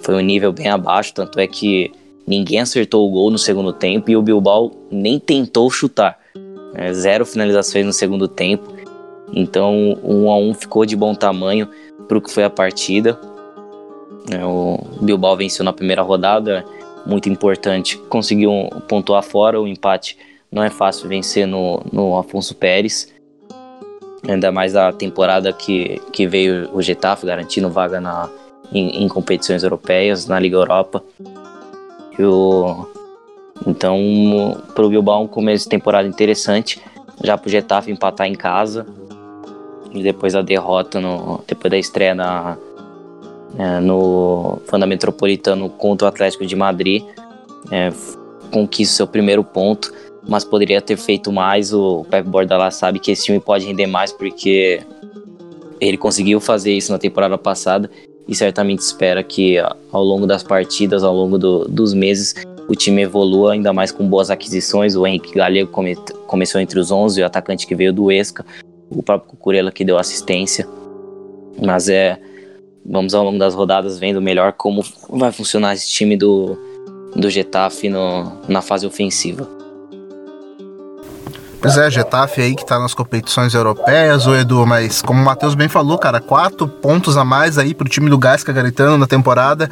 foi 0.00 0.14
um 0.14 0.20
nível 0.20 0.52
bem 0.52 0.68
abaixo, 0.68 1.12
tanto 1.12 1.38
é 1.40 1.46
que 1.46 1.90
ninguém 2.26 2.60
acertou 2.60 3.08
o 3.08 3.10
gol 3.10 3.30
no 3.30 3.38
segundo 3.38 3.72
tempo 3.72 4.10
e 4.10 4.16
o 4.16 4.22
Bilbao 4.22 4.70
nem 4.90 5.18
tentou 5.18 5.70
chutar. 5.70 6.18
É, 6.74 6.92
zero 6.92 7.26
finalizações 7.26 7.84
no 7.84 7.92
segundo 7.92 8.28
tempo. 8.28 8.72
Então, 9.32 9.98
um 10.02 10.30
a 10.30 10.38
um 10.38 10.54
ficou 10.54 10.86
de 10.86 10.96
bom 10.96 11.14
tamanho 11.14 11.68
para 12.06 12.16
o 12.16 12.20
que 12.20 12.32
foi 12.32 12.44
a 12.44 12.50
partida. 12.50 13.18
É, 14.30 14.44
o 14.44 14.78
Bilbao 15.00 15.36
venceu 15.36 15.64
na 15.64 15.72
primeira 15.72 16.02
rodada, 16.02 16.64
muito 17.06 17.28
importante. 17.28 17.96
Conseguiu 18.08 18.68
pontuar 18.88 19.22
fora 19.22 19.60
o 19.60 19.66
empate. 19.66 20.16
Não 20.50 20.62
é 20.62 20.70
fácil 20.70 21.08
vencer 21.08 21.46
no, 21.46 21.82
no 21.92 22.16
Afonso 22.18 22.54
Pérez. 22.54 23.12
Ainda 24.26 24.50
mais 24.50 24.74
a 24.76 24.92
temporada 24.92 25.52
que, 25.52 26.00
que 26.12 26.26
veio 26.26 26.68
o 26.72 26.82
Getafe 26.82 27.24
garantindo 27.24 27.70
vaga 27.70 28.00
na, 28.00 28.28
em, 28.72 29.04
em 29.04 29.08
competições 29.08 29.62
europeias, 29.62 30.26
na 30.26 30.38
Liga 30.38 30.56
Europa. 30.56 31.02
Então, 33.66 33.98
para 34.74 34.84
o 34.84 34.88
Bilbao, 34.88 35.22
um 35.22 35.28
começo 35.28 35.64
de 35.64 35.70
temporada 35.70 36.06
interessante. 36.08 36.80
Já 37.22 37.36
para 37.38 37.48
o 37.48 37.50
Getafe 37.50 37.90
empatar 37.90 38.26
em 38.26 38.34
casa. 38.34 38.86
E 39.92 40.02
depois 40.02 40.34
a 40.34 40.42
derrota, 40.42 41.00
no, 41.00 41.42
depois 41.46 41.70
da 41.70 41.78
estreia 41.78 42.14
na, 42.14 42.58
é, 43.56 43.80
no 43.80 44.58
Fanda 44.66 44.86
Metropolitano 44.86 45.68
contra 45.68 46.06
o 46.06 46.08
Atlético 46.08 46.44
de 46.44 46.56
Madrid. 46.56 47.04
É, 47.70 47.92
conquista 48.50 48.96
seu 48.96 49.06
primeiro 49.06 49.44
ponto, 49.44 49.92
mas 50.28 50.44
poderia 50.44 50.80
ter 50.80 50.96
feito 50.96 51.32
mais. 51.32 51.72
O 51.72 52.04
Pep 52.10 52.28
Bordalás 52.28 52.74
sabe 52.74 52.98
que 52.98 53.10
esse 53.10 53.24
time 53.24 53.40
pode 53.40 53.66
render 53.66 53.86
mais 53.86 54.12
porque 54.12 54.80
ele 55.80 55.96
conseguiu 55.96 56.40
fazer 56.40 56.72
isso 56.72 56.92
na 56.92 56.98
temporada 56.98 57.38
passada 57.38 57.90
e 58.26 58.34
certamente 58.34 58.80
espera 58.80 59.22
que 59.22 59.56
ao 59.90 60.04
longo 60.04 60.26
das 60.26 60.42
partidas, 60.42 61.02
ao 61.02 61.14
longo 61.14 61.38
do, 61.38 61.64
dos 61.64 61.94
meses, 61.94 62.34
o 62.68 62.74
time 62.74 63.02
evolua 63.02 63.54
ainda 63.54 63.72
mais 63.72 63.90
com 63.90 64.06
boas 64.06 64.30
aquisições. 64.30 64.94
O 64.94 65.06
Henrique 65.06 65.34
Galego 65.34 65.70
come, 65.70 65.96
começou 66.26 66.60
entre 66.60 66.78
os 66.78 66.90
11, 66.90 67.22
o 67.22 67.26
atacante 67.26 67.66
que 67.66 67.74
veio 67.74 67.92
do 67.92 68.12
Esca, 68.12 68.44
o 68.90 69.02
próprio 69.02 69.30
Cucurella 69.30 69.72
que 69.72 69.84
deu 69.84 69.96
assistência. 69.96 70.68
Mas 71.64 71.88
é, 71.88 72.20
vamos 72.88 73.14
ao 73.14 73.24
longo 73.24 73.38
das 73.38 73.54
rodadas 73.54 73.98
vendo 73.98 74.20
melhor 74.20 74.52
como 74.52 74.82
vai 75.10 75.30
funcionar 75.30 75.74
esse 75.74 75.88
time 75.88 76.16
do, 76.16 76.56
do 77.14 77.28
Getafe 77.28 77.88
no, 77.88 78.32
na 78.48 78.62
fase 78.62 78.86
ofensiva. 78.86 79.57
Pois 81.60 81.76
é, 81.76 81.90
Getafe 81.90 82.40
aí 82.40 82.54
que 82.54 82.64
tá 82.64 82.78
nas 82.78 82.94
competições 82.94 83.52
europeias, 83.52 84.26
o 84.28 84.34
Edu, 84.34 84.64
mas 84.64 85.02
como 85.02 85.20
o 85.20 85.24
Matheus 85.24 85.56
bem 85.56 85.68
falou, 85.68 85.98
cara, 85.98 86.20
quatro 86.20 86.68
pontos 86.68 87.16
a 87.16 87.24
mais 87.24 87.58
aí 87.58 87.74
pro 87.74 87.88
time 87.88 88.08
do 88.08 88.16
Gasca 88.16 88.52
Garitano 88.52 88.96
na 88.96 89.08
temporada. 89.08 89.68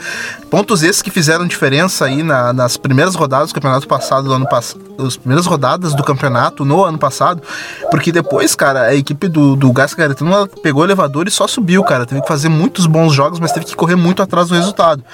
Pontos 0.50 0.82
esses 0.82 1.00
que 1.00 1.10
fizeram 1.10 1.46
diferença 1.46 2.06
aí 2.06 2.24
na, 2.24 2.52
nas 2.52 2.76
primeiras 2.76 3.14
rodadas 3.14 3.50
do 3.50 3.54
campeonato 3.54 3.86
passado, 3.86 4.26
do 4.26 4.34
ano 4.34 4.48
passado, 4.48 4.80
as 5.06 5.16
primeiras 5.16 5.46
rodadas 5.46 5.94
do 5.94 6.02
campeonato 6.02 6.64
no 6.64 6.84
ano 6.84 6.98
passado, 6.98 7.40
porque 7.88 8.10
depois, 8.10 8.56
cara, 8.56 8.82
a 8.82 8.94
equipe 8.94 9.28
do, 9.28 9.54
do 9.54 9.72
Gasca 9.72 10.02
Garitano 10.02 10.48
pegou 10.60 10.82
o 10.82 10.86
elevador 10.86 11.28
e 11.28 11.30
só 11.30 11.46
subiu, 11.46 11.84
cara. 11.84 12.04
Teve 12.04 12.20
que 12.20 12.28
fazer 12.28 12.48
muitos 12.48 12.86
bons 12.86 13.14
jogos, 13.14 13.38
mas 13.38 13.52
teve 13.52 13.64
que 13.64 13.76
correr 13.76 13.96
muito 13.96 14.20
atrás 14.22 14.48
do 14.48 14.56
resultado. 14.56 15.04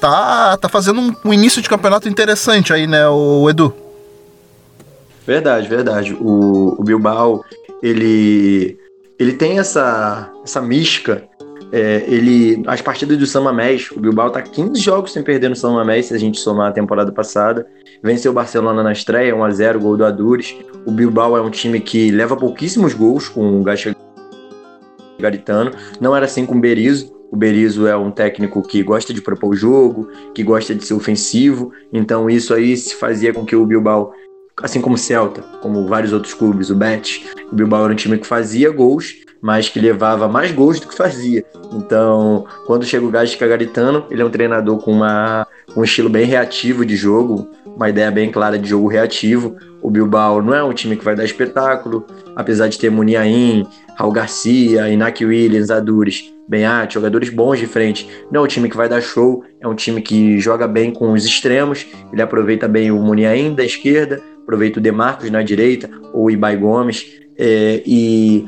Tá, 0.00 0.56
tá 0.56 0.68
fazendo 0.68 1.00
um, 1.00 1.14
um 1.24 1.32
início 1.32 1.60
de 1.60 1.68
campeonato 1.68 2.08
interessante 2.08 2.72
aí, 2.72 2.86
né, 2.86 3.08
o, 3.08 3.50
Edu? 3.50 3.81
Verdade, 5.26 5.68
verdade. 5.68 6.14
O, 6.14 6.80
o 6.80 6.84
Bilbao, 6.84 7.44
ele, 7.82 8.78
ele 9.18 9.32
tem 9.34 9.58
essa, 9.58 10.30
essa 10.42 10.60
mística. 10.60 11.28
É, 11.72 12.04
ele, 12.06 12.62
as 12.66 12.82
partidas 12.82 13.16
do 13.16 13.26
San 13.26 13.40
Mamés, 13.40 13.90
o 13.92 14.00
Bilbao 14.00 14.30
tá 14.30 14.42
15 14.42 14.78
jogos 14.78 15.12
sem 15.12 15.22
perder 15.22 15.48
no 15.48 15.56
San 15.56 15.70
Mamés, 15.70 16.06
se 16.06 16.14
a 16.14 16.18
gente 16.18 16.38
somar 16.38 16.68
a 16.68 16.72
temporada 16.72 17.10
passada. 17.10 17.66
Venceu 18.02 18.32
o 18.32 18.34
Barcelona 18.34 18.82
na 18.82 18.92
estreia, 18.92 19.34
1x0, 19.34 19.78
gol 19.78 19.96
do 19.96 20.04
Adures. 20.04 20.54
O 20.84 20.90
Bilbao 20.90 21.36
é 21.36 21.40
um 21.40 21.50
time 21.50 21.80
que 21.80 22.10
leva 22.10 22.36
pouquíssimos 22.36 22.92
gols 22.92 23.28
com 23.28 23.60
o 23.60 23.62
Gacha 23.62 23.96
Garitano. 25.18 25.70
Não 26.00 26.14
era 26.14 26.26
assim 26.26 26.44
com 26.44 26.56
o 26.56 26.60
Berizzo. 26.60 27.12
O 27.30 27.36
Berizzo 27.36 27.86
é 27.86 27.96
um 27.96 28.10
técnico 28.10 28.60
que 28.60 28.82
gosta 28.82 29.14
de 29.14 29.22
propor 29.22 29.50
o 29.50 29.56
jogo, 29.56 30.10
que 30.34 30.42
gosta 30.42 30.74
de 30.74 30.84
ser 30.84 30.92
ofensivo. 30.92 31.72
Então 31.90 32.28
isso 32.28 32.52
aí 32.52 32.76
se 32.76 32.94
fazia 32.96 33.32
com 33.32 33.46
que 33.46 33.56
o 33.56 33.64
Bilbao 33.64 34.12
assim 34.60 34.80
como 34.80 34.96
o 34.96 34.98
Celta, 34.98 35.42
como 35.60 35.86
vários 35.86 36.12
outros 36.12 36.34
clubes, 36.34 36.70
o 36.70 36.74
Betis, 36.74 37.22
o 37.50 37.54
Bilbao 37.54 37.84
era 37.84 37.92
um 37.92 37.96
time 37.96 38.18
que 38.18 38.26
fazia 38.26 38.70
gols, 38.70 39.14
mas 39.40 39.68
que 39.68 39.80
levava 39.80 40.28
mais 40.28 40.52
gols 40.52 40.78
do 40.78 40.86
que 40.86 40.96
fazia. 40.96 41.44
Então, 41.72 42.46
quando 42.66 42.84
chega 42.84 43.04
o 43.04 43.10
Gaisca 43.10 43.46
Garitano, 43.46 44.06
ele 44.08 44.22
é 44.22 44.24
um 44.24 44.30
treinador 44.30 44.78
com 44.78 44.92
uma, 44.92 45.46
um 45.76 45.82
estilo 45.82 46.08
bem 46.08 46.24
reativo 46.24 46.86
de 46.86 46.94
jogo, 46.94 47.48
uma 47.66 47.88
ideia 47.88 48.10
bem 48.10 48.30
clara 48.30 48.58
de 48.58 48.68
jogo 48.68 48.86
reativo. 48.86 49.56
O 49.82 49.90
Bilbao 49.90 50.40
não 50.40 50.54
é 50.54 50.62
um 50.62 50.72
time 50.72 50.96
que 50.96 51.04
vai 51.04 51.16
dar 51.16 51.24
espetáculo, 51.24 52.06
apesar 52.36 52.68
de 52.68 52.78
ter 52.78 52.88
Muniain, 52.88 53.66
Raul 53.96 54.12
Garcia, 54.12 54.88
Inácio 54.88 55.28
Williams, 55.28 55.70
Adures, 55.70 56.32
Benhati, 56.48 56.94
jogadores 56.94 57.30
bons 57.30 57.58
de 57.58 57.66
frente. 57.66 58.08
Não 58.30 58.42
é 58.42 58.44
um 58.44 58.46
time 58.46 58.68
que 58.68 58.76
vai 58.76 58.88
dar 58.88 59.00
show, 59.00 59.44
é 59.60 59.66
um 59.66 59.74
time 59.74 60.00
que 60.00 60.38
joga 60.38 60.68
bem 60.68 60.92
com 60.92 61.12
os 61.12 61.24
extremos, 61.24 61.86
ele 62.12 62.22
aproveita 62.22 62.68
bem 62.68 62.90
o 62.90 62.98
Muniain 62.98 63.54
da 63.54 63.64
esquerda, 63.64 64.22
aproveita 64.42 64.78
o 64.78 64.82
Demarcos 64.82 65.30
na 65.30 65.42
direita, 65.42 65.88
ou 66.12 66.24
o 66.24 66.30
Ibai 66.30 66.56
Gomes, 66.56 67.20
é, 67.38 67.82
e 67.86 68.46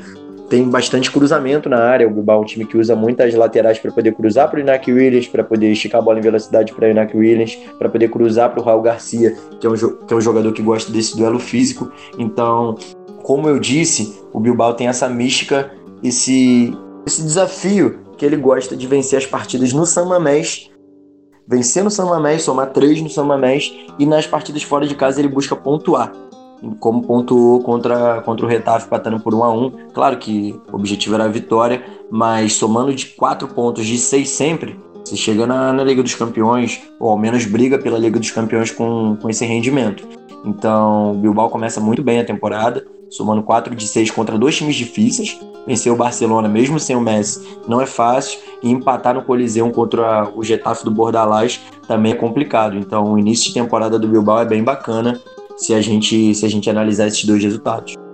tem 0.49 0.69
bastante 0.69 1.11
cruzamento 1.11 1.67
na 1.69 1.79
área. 1.79 2.07
O 2.07 2.11
Bilbao 2.11 2.39
é 2.39 2.41
um 2.41 2.45
time 2.45 2.65
que 2.65 2.77
usa 2.77 2.95
muitas 2.95 3.33
laterais 3.33 3.79
para 3.79 3.91
poder 3.91 4.13
cruzar 4.13 4.49
para 4.49 4.57
o 4.57 4.59
Inak 4.61 4.91
Williams, 4.91 5.27
para 5.27 5.43
poder 5.43 5.71
esticar 5.71 6.01
a 6.01 6.03
bola 6.03 6.19
em 6.19 6.21
velocidade 6.21 6.73
para 6.73 6.87
o 6.87 6.91
Inak 6.91 7.15
Williams, 7.17 7.55
para 7.77 7.89
poder 7.89 8.09
cruzar 8.09 8.51
para 8.51 8.61
o 8.61 8.63
Raul 8.63 8.81
Garcia, 8.81 9.35
que 9.59 9.65
é, 9.65 9.69
um, 9.69 9.75
que 9.75 10.13
é 10.13 10.17
um 10.17 10.21
jogador 10.21 10.53
que 10.53 10.61
gosta 10.61 10.91
desse 10.91 11.17
duelo 11.17 11.39
físico. 11.39 11.91
Então, 12.17 12.75
como 13.23 13.49
eu 13.49 13.59
disse, 13.59 14.21
o 14.31 14.39
Bilbao 14.39 14.73
tem 14.73 14.87
essa 14.87 15.09
mística, 15.09 15.71
esse, 16.03 16.73
esse 17.05 17.23
desafio 17.23 17.99
que 18.17 18.25
ele 18.25 18.37
gosta 18.37 18.75
de 18.75 18.87
vencer 18.87 19.17
as 19.17 19.25
partidas 19.25 19.73
no 19.73 19.85
San 19.85 20.05
Mamés 20.05 20.69
vencer 21.47 21.83
no 21.83 21.91
San 21.91 22.05
Mamés, 22.05 22.43
somar 22.43 22.71
três 22.71 23.01
no 23.01 23.09
San 23.09 23.25
Mamés 23.25 23.73
e 23.99 24.05
nas 24.05 24.25
partidas 24.25 24.63
fora 24.63 24.87
de 24.87 24.95
casa 24.95 25.19
ele 25.19 25.27
busca 25.27 25.55
pontuar. 25.55 26.11
Como 26.79 27.01
pontuou 27.03 27.61
contra, 27.61 28.21
contra 28.21 28.45
o 28.45 28.49
Retafe, 28.49 28.87
patando 28.87 29.19
por 29.19 29.35
1 29.35 29.43
a 29.43 29.53
1 29.53 29.71
Claro 29.93 30.17
que 30.17 30.59
o 30.71 30.75
objetivo 30.75 31.15
era 31.15 31.25
a 31.25 31.27
vitória, 31.27 31.83
mas 32.09 32.53
somando 32.53 32.93
de 32.93 33.07
quatro 33.07 33.47
pontos 33.47 33.85
de 33.85 33.97
seis 33.97 34.29
sempre, 34.29 34.79
você 35.03 35.15
chega 35.15 35.45
na, 35.45 35.71
na 35.71 35.83
Liga 35.83 36.01
dos 36.01 36.15
Campeões, 36.15 36.81
ou 36.99 37.09
ao 37.09 37.17
menos 37.17 37.45
briga 37.45 37.77
pela 37.77 37.99
Liga 37.99 38.19
dos 38.19 38.31
Campeões 38.31 38.71
com, 38.71 39.15
com 39.21 39.29
esse 39.29 39.45
rendimento. 39.45 40.07
Então, 40.43 41.11
o 41.11 41.15
Bilbao 41.15 41.49
começa 41.49 41.79
muito 41.79 42.01
bem 42.01 42.19
a 42.19 42.25
temporada, 42.25 42.85
somando 43.09 43.43
4 43.43 43.75
de 43.75 43.87
6 43.87 44.11
contra 44.11 44.37
dois 44.37 44.55
times 44.55 44.75
difíceis. 44.75 45.39
Vencer 45.65 45.91
o 45.91 45.95
Barcelona, 45.95 46.47
mesmo 46.47 46.79
sem 46.79 46.95
o 46.95 47.01
Messi, 47.01 47.59
não 47.67 47.81
é 47.81 47.85
fácil. 47.85 48.39
E 48.61 48.69
empatar 48.69 49.15
no 49.15 49.23
Coliseu 49.23 49.69
contra 49.71 50.29
o 50.35 50.43
Getafe 50.43 50.85
do 50.85 50.91
Bordalás 50.91 51.61
também 51.87 52.11
é 52.11 52.15
complicado. 52.15 52.77
Então, 52.77 53.13
o 53.13 53.19
início 53.19 53.47
de 53.47 53.53
temporada 53.53 53.97
do 53.97 54.07
Bilbao 54.07 54.39
é 54.39 54.45
bem 54.45 54.63
bacana 54.63 55.19
se 55.57 55.73
a 55.73 55.81
gente, 55.81 56.35
se 56.35 56.45
a 56.45 56.49
gente 56.49 56.69
analisar 56.69 57.07
esses 57.07 57.23
dois 57.25 57.43
resultados. 57.43 58.04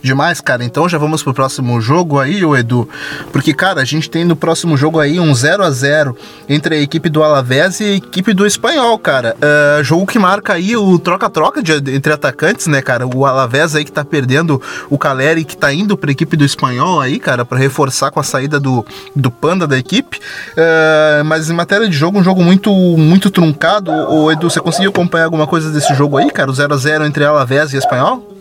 Demais, 0.00 0.40
cara. 0.40 0.64
Então 0.64 0.88
já 0.88 0.96
vamos 0.96 1.22
pro 1.22 1.34
próximo 1.34 1.80
jogo 1.80 2.20
aí, 2.20 2.44
o 2.44 2.56
Edu. 2.56 2.88
Porque, 3.32 3.52
cara, 3.52 3.80
a 3.80 3.84
gente 3.84 4.08
tem 4.08 4.24
no 4.24 4.36
próximo 4.36 4.76
jogo 4.76 5.00
aí 5.00 5.18
um 5.18 5.34
0 5.34 5.64
a 5.64 5.70
0 5.70 6.16
entre 6.48 6.76
a 6.76 6.80
equipe 6.80 7.08
do 7.08 7.22
Alavés 7.22 7.80
e 7.80 7.84
a 7.84 7.96
equipe 7.96 8.32
do 8.32 8.46
Espanhol, 8.46 8.96
cara. 8.98 9.36
Uh, 9.38 9.82
jogo 9.82 10.06
que 10.06 10.18
marca 10.18 10.52
aí 10.52 10.76
o 10.76 10.98
troca-troca 10.98 11.60
entre 11.92 12.12
atacantes, 12.12 12.68
né, 12.68 12.80
cara? 12.80 13.06
O 13.06 13.26
Alavés 13.26 13.74
aí 13.74 13.84
que 13.84 13.90
tá 13.90 14.04
perdendo 14.04 14.62
o 14.88 14.96
Caleri, 14.96 15.44
que 15.44 15.56
tá 15.56 15.72
indo 15.72 15.96
pra 15.96 16.12
equipe 16.12 16.36
do 16.36 16.44
Espanhol 16.44 17.00
aí, 17.00 17.18
cara, 17.18 17.44
para 17.44 17.58
reforçar 17.58 18.12
com 18.12 18.20
a 18.20 18.22
saída 18.22 18.60
do, 18.60 18.86
do 19.16 19.32
Panda 19.32 19.66
da 19.66 19.76
equipe. 19.76 20.18
Uh, 20.52 21.24
mas 21.24 21.50
em 21.50 21.54
matéria 21.54 21.88
de 21.88 21.96
jogo, 21.96 22.20
um 22.20 22.22
jogo 22.22 22.42
muito, 22.44 22.70
muito 22.72 23.30
truncado. 23.30 23.90
O 23.90 24.30
Edu, 24.30 24.48
você 24.48 24.60
conseguiu 24.60 24.90
acompanhar 24.90 25.24
alguma 25.24 25.46
coisa 25.46 25.72
desse 25.72 25.92
jogo 25.94 26.16
aí, 26.16 26.30
cara? 26.30 26.50
O 26.50 26.54
0 26.54 26.72
a 26.72 26.76
0 26.76 27.04
entre 27.04 27.24
Alavés 27.24 27.72
e 27.72 27.76
Espanhol? 27.76 28.37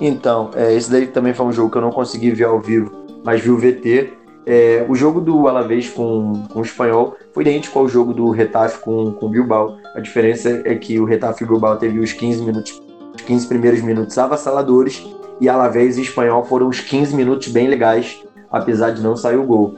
Então, 0.00 0.50
é, 0.54 0.74
esse 0.74 0.90
daí 0.90 1.06
também 1.06 1.34
foi 1.34 1.46
um 1.46 1.52
jogo 1.52 1.70
que 1.70 1.78
eu 1.78 1.82
não 1.82 1.90
consegui 1.90 2.30
ver 2.30 2.44
ao 2.44 2.60
vivo, 2.60 2.90
mas 3.24 3.40
vi 3.40 3.50
o 3.50 3.58
VT. 3.58 4.12
É, 4.46 4.86
o 4.88 4.94
jogo 4.94 5.20
do 5.20 5.46
Alavés 5.46 5.90
com, 5.90 6.44
com 6.48 6.60
o 6.60 6.62
Espanhol 6.62 7.16
foi 7.34 7.42
idêntico 7.42 7.78
ao 7.78 7.88
jogo 7.88 8.14
do 8.14 8.30
Retafe 8.30 8.78
com, 8.78 9.12
com 9.12 9.26
o 9.26 9.28
Bilbao. 9.28 9.76
A 9.94 10.00
diferença 10.00 10.62
é 10.64 10.74
que 10.74 10.98
o 10.98 11.04
Retafe 11.04 11.42
e 11.42 11.46
o 11.46 11.50
Bilbao 11.50 11.76
teve 11.76 11.98
os 11.98 12.12
15 12.12 12.42
minutos, 12.42 12.80
os 13.14 13.22
15 13.22 13.46
primeiros 13.46 13.82
minutos 13.82 14.16
avassaladores 14.16 15.04
e 15.40 15.48
Alavés 15.48 15.98
e 15.98 16.02
Espanhol 16.02 16.44
foram 16.44 16.68
os 16.68 16.80
15 16.80 17.14
minutos 17.14 17.48
bem 17.48 17.68
legais, 17.68 18.22
apesar 18.50 18.90
de 18.90 19.02
não 19.02 19.16
sair 19.16 19.36
o 19.36 19.44
gol. 19.44 19.74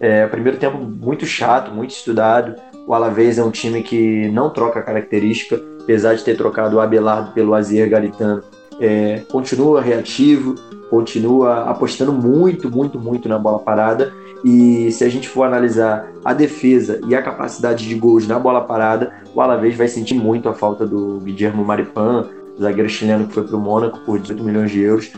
É, 0.00 0.26
primeiro 0.26 0.58
tempo 0.58 0.78
muito 0.78 1.24
chato, 1.26 1.70
muito 1.70 1.90
estudado. 1.90 2.54
O 2.86 2.94
Alavés 2.94 3.38
é 3.38 3.44
um 3.44 3.50
time 3.50 3.82
que 3.82 4.28
não 4.28 4.50
troca 4.50 4.82
característica, 4.82 5.60
apesar 5.82 6.14
de 6.14 6.24
ter 6.24 6.36
trocado 6.36 6.76
o 6.76 6.80
Abelardo 6.80 7.32
pelo 7.32 7.54
Azier 7.54 7.88
Garitano. 7.88 8.42
É, 8.80 9.22
continua 9.30 9.80
reativo, 9.80 10.54
continua 10.90 11.62
apostando 11.64 12.12
muito, 12.12 12.70
muito, 12.70 12.98
muito 12.98 13.28
na 13.28 13.38
bola 13.38 13.58
parada. 13.58 14.12
E 14.44 14.92
se 14.92 15.04
a 15.04 15.08
gente 15.08 15.28
for 15.28 15.44
analisar 15.44 16.06
a 16.24 16.34
defesa 16.34 17.00
e 17.08 17.14
a 17.14 17.22
capacidade 17.22 17.88
de 17.88 17.94
gols 17.94 18.26
na 18.26 18.38
bola 18.38 18.60
parada, 18.60 19.12
o 19.34 19.40
Alavés 19.40 19.74
vai 19.74 19.88
sentir 19.88 20.14
muito 20.14 20.48
a 20.48 20.54
falta 20.54 20.86
do 20.86 21.18
Guillermo 21.20 21.64
Maripan, 21.64 22.28
zagueiro 22.60 22.88
chileno 22.88 23.26
que 23.26 23.34
foi 23.34 23.44
para 23.44 23.56
o 23.56 23.60
Mônaco 23.60 24.00
por 24.00 24.18
18 24.18 24.44
milhões 24.44 24.70
de 24.70 24.80
euros. 24.82 25.12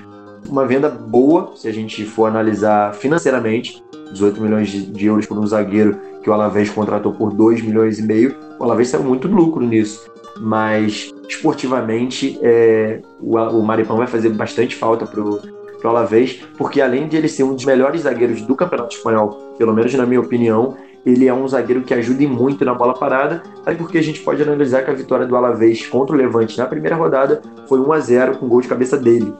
Uma 0.49 0.65
venda 0.65 0.89
boa, 0.89 1.53
se 1.57 1.67
a 1.67 1.73
gente 1.73 2.05
for 2.05 2.27
analisar 2.27 2.95
financeiramente, 2.95 3.83
18 4.13 4.41
milhões 4.41 4.71
de 4.71 5.07
euros 5.07 5.27
por 5.27 5.37
um 5.37 5.47
zagueiro 5.47 5.99
que 6.23 6.31
o 6.31 6.33
Alavés 6.33 6.71
contratou 6.71 7.13
por 7.13 7.33
2 7.33 7.63
milhões 7.63 7.99
e 7.99 8.03
meio. 8.03 8.37
O 8.59 8.65
Alavés 8.65 8.89
saiu 8.89 9.03
muito 9.03 9.27
lucro 9.27 9.65
nisso. 9.67 10.09
Mas 10.41 11.13
esportivamente, 11.29 12.39
é, 12.43 13.01
o, 13.21 13.37
o 13.37 13.63
Maripan 13.63 13.97
vai 13.97 14.07
fazer 14.07 14.31
bastante 14.31 14.75
falta 14.75 15.07
pro, 15.07 15.41
pro 15.81 15.91
Alavés, 15.91 16.41
porque 16.57 16.81
além 16.81 17.09
de 17.09 17.17
ele 17.17 17.29
ser 17.29 17.45
um 17.45 17.55
dos 17.55 17.65
melhores 17.65 18.03
zagueiros 18.03 18.43
do 18.43 18.55
Campeonato 18.55 18.95
Espanhol, 18.95 19.55
pelo 19.59 19.73
menos 19.73 19.93
na 19.95 20.07
minha 20.07 20.21
opinião, 20.21 20.77
ele 21.05 21.29
é 21.29 21.33
um 21.33 21.47
zagueiro 21.47 21.83
que 21.83 21.95
ajuda 21.95 22.27
muito 22.27 22.65
na 22.65 22.75
bola 22.75 22.93
parada, 22.93 23.43
aí 23.65 23.77
porque 23.77 23.97
a 23.97 24.03
gente 24.03 24.21
pode 24.21 24.43
analisar 24.43 24.85
que 24.85 24.91
a 24.91 24.95
vitória 24.95 25.25
do 25.25 25.37
Alavés 25.37 25.87
contra 25.87 26.15
o 26.17 26.19
Levante 26.19 26.59
na 26.59 26.67
primeira 26.67 26.97
rodada 26.97 27.41
foi 27.69 27.79
1 27.79 27.93
a 27.93 28.01
0 28.01 28.39
com 28.39 28.49
gol 28.49 28.61
de 28.61 28.67
cabeça 28.67 28.97
dele, 28.97 29.33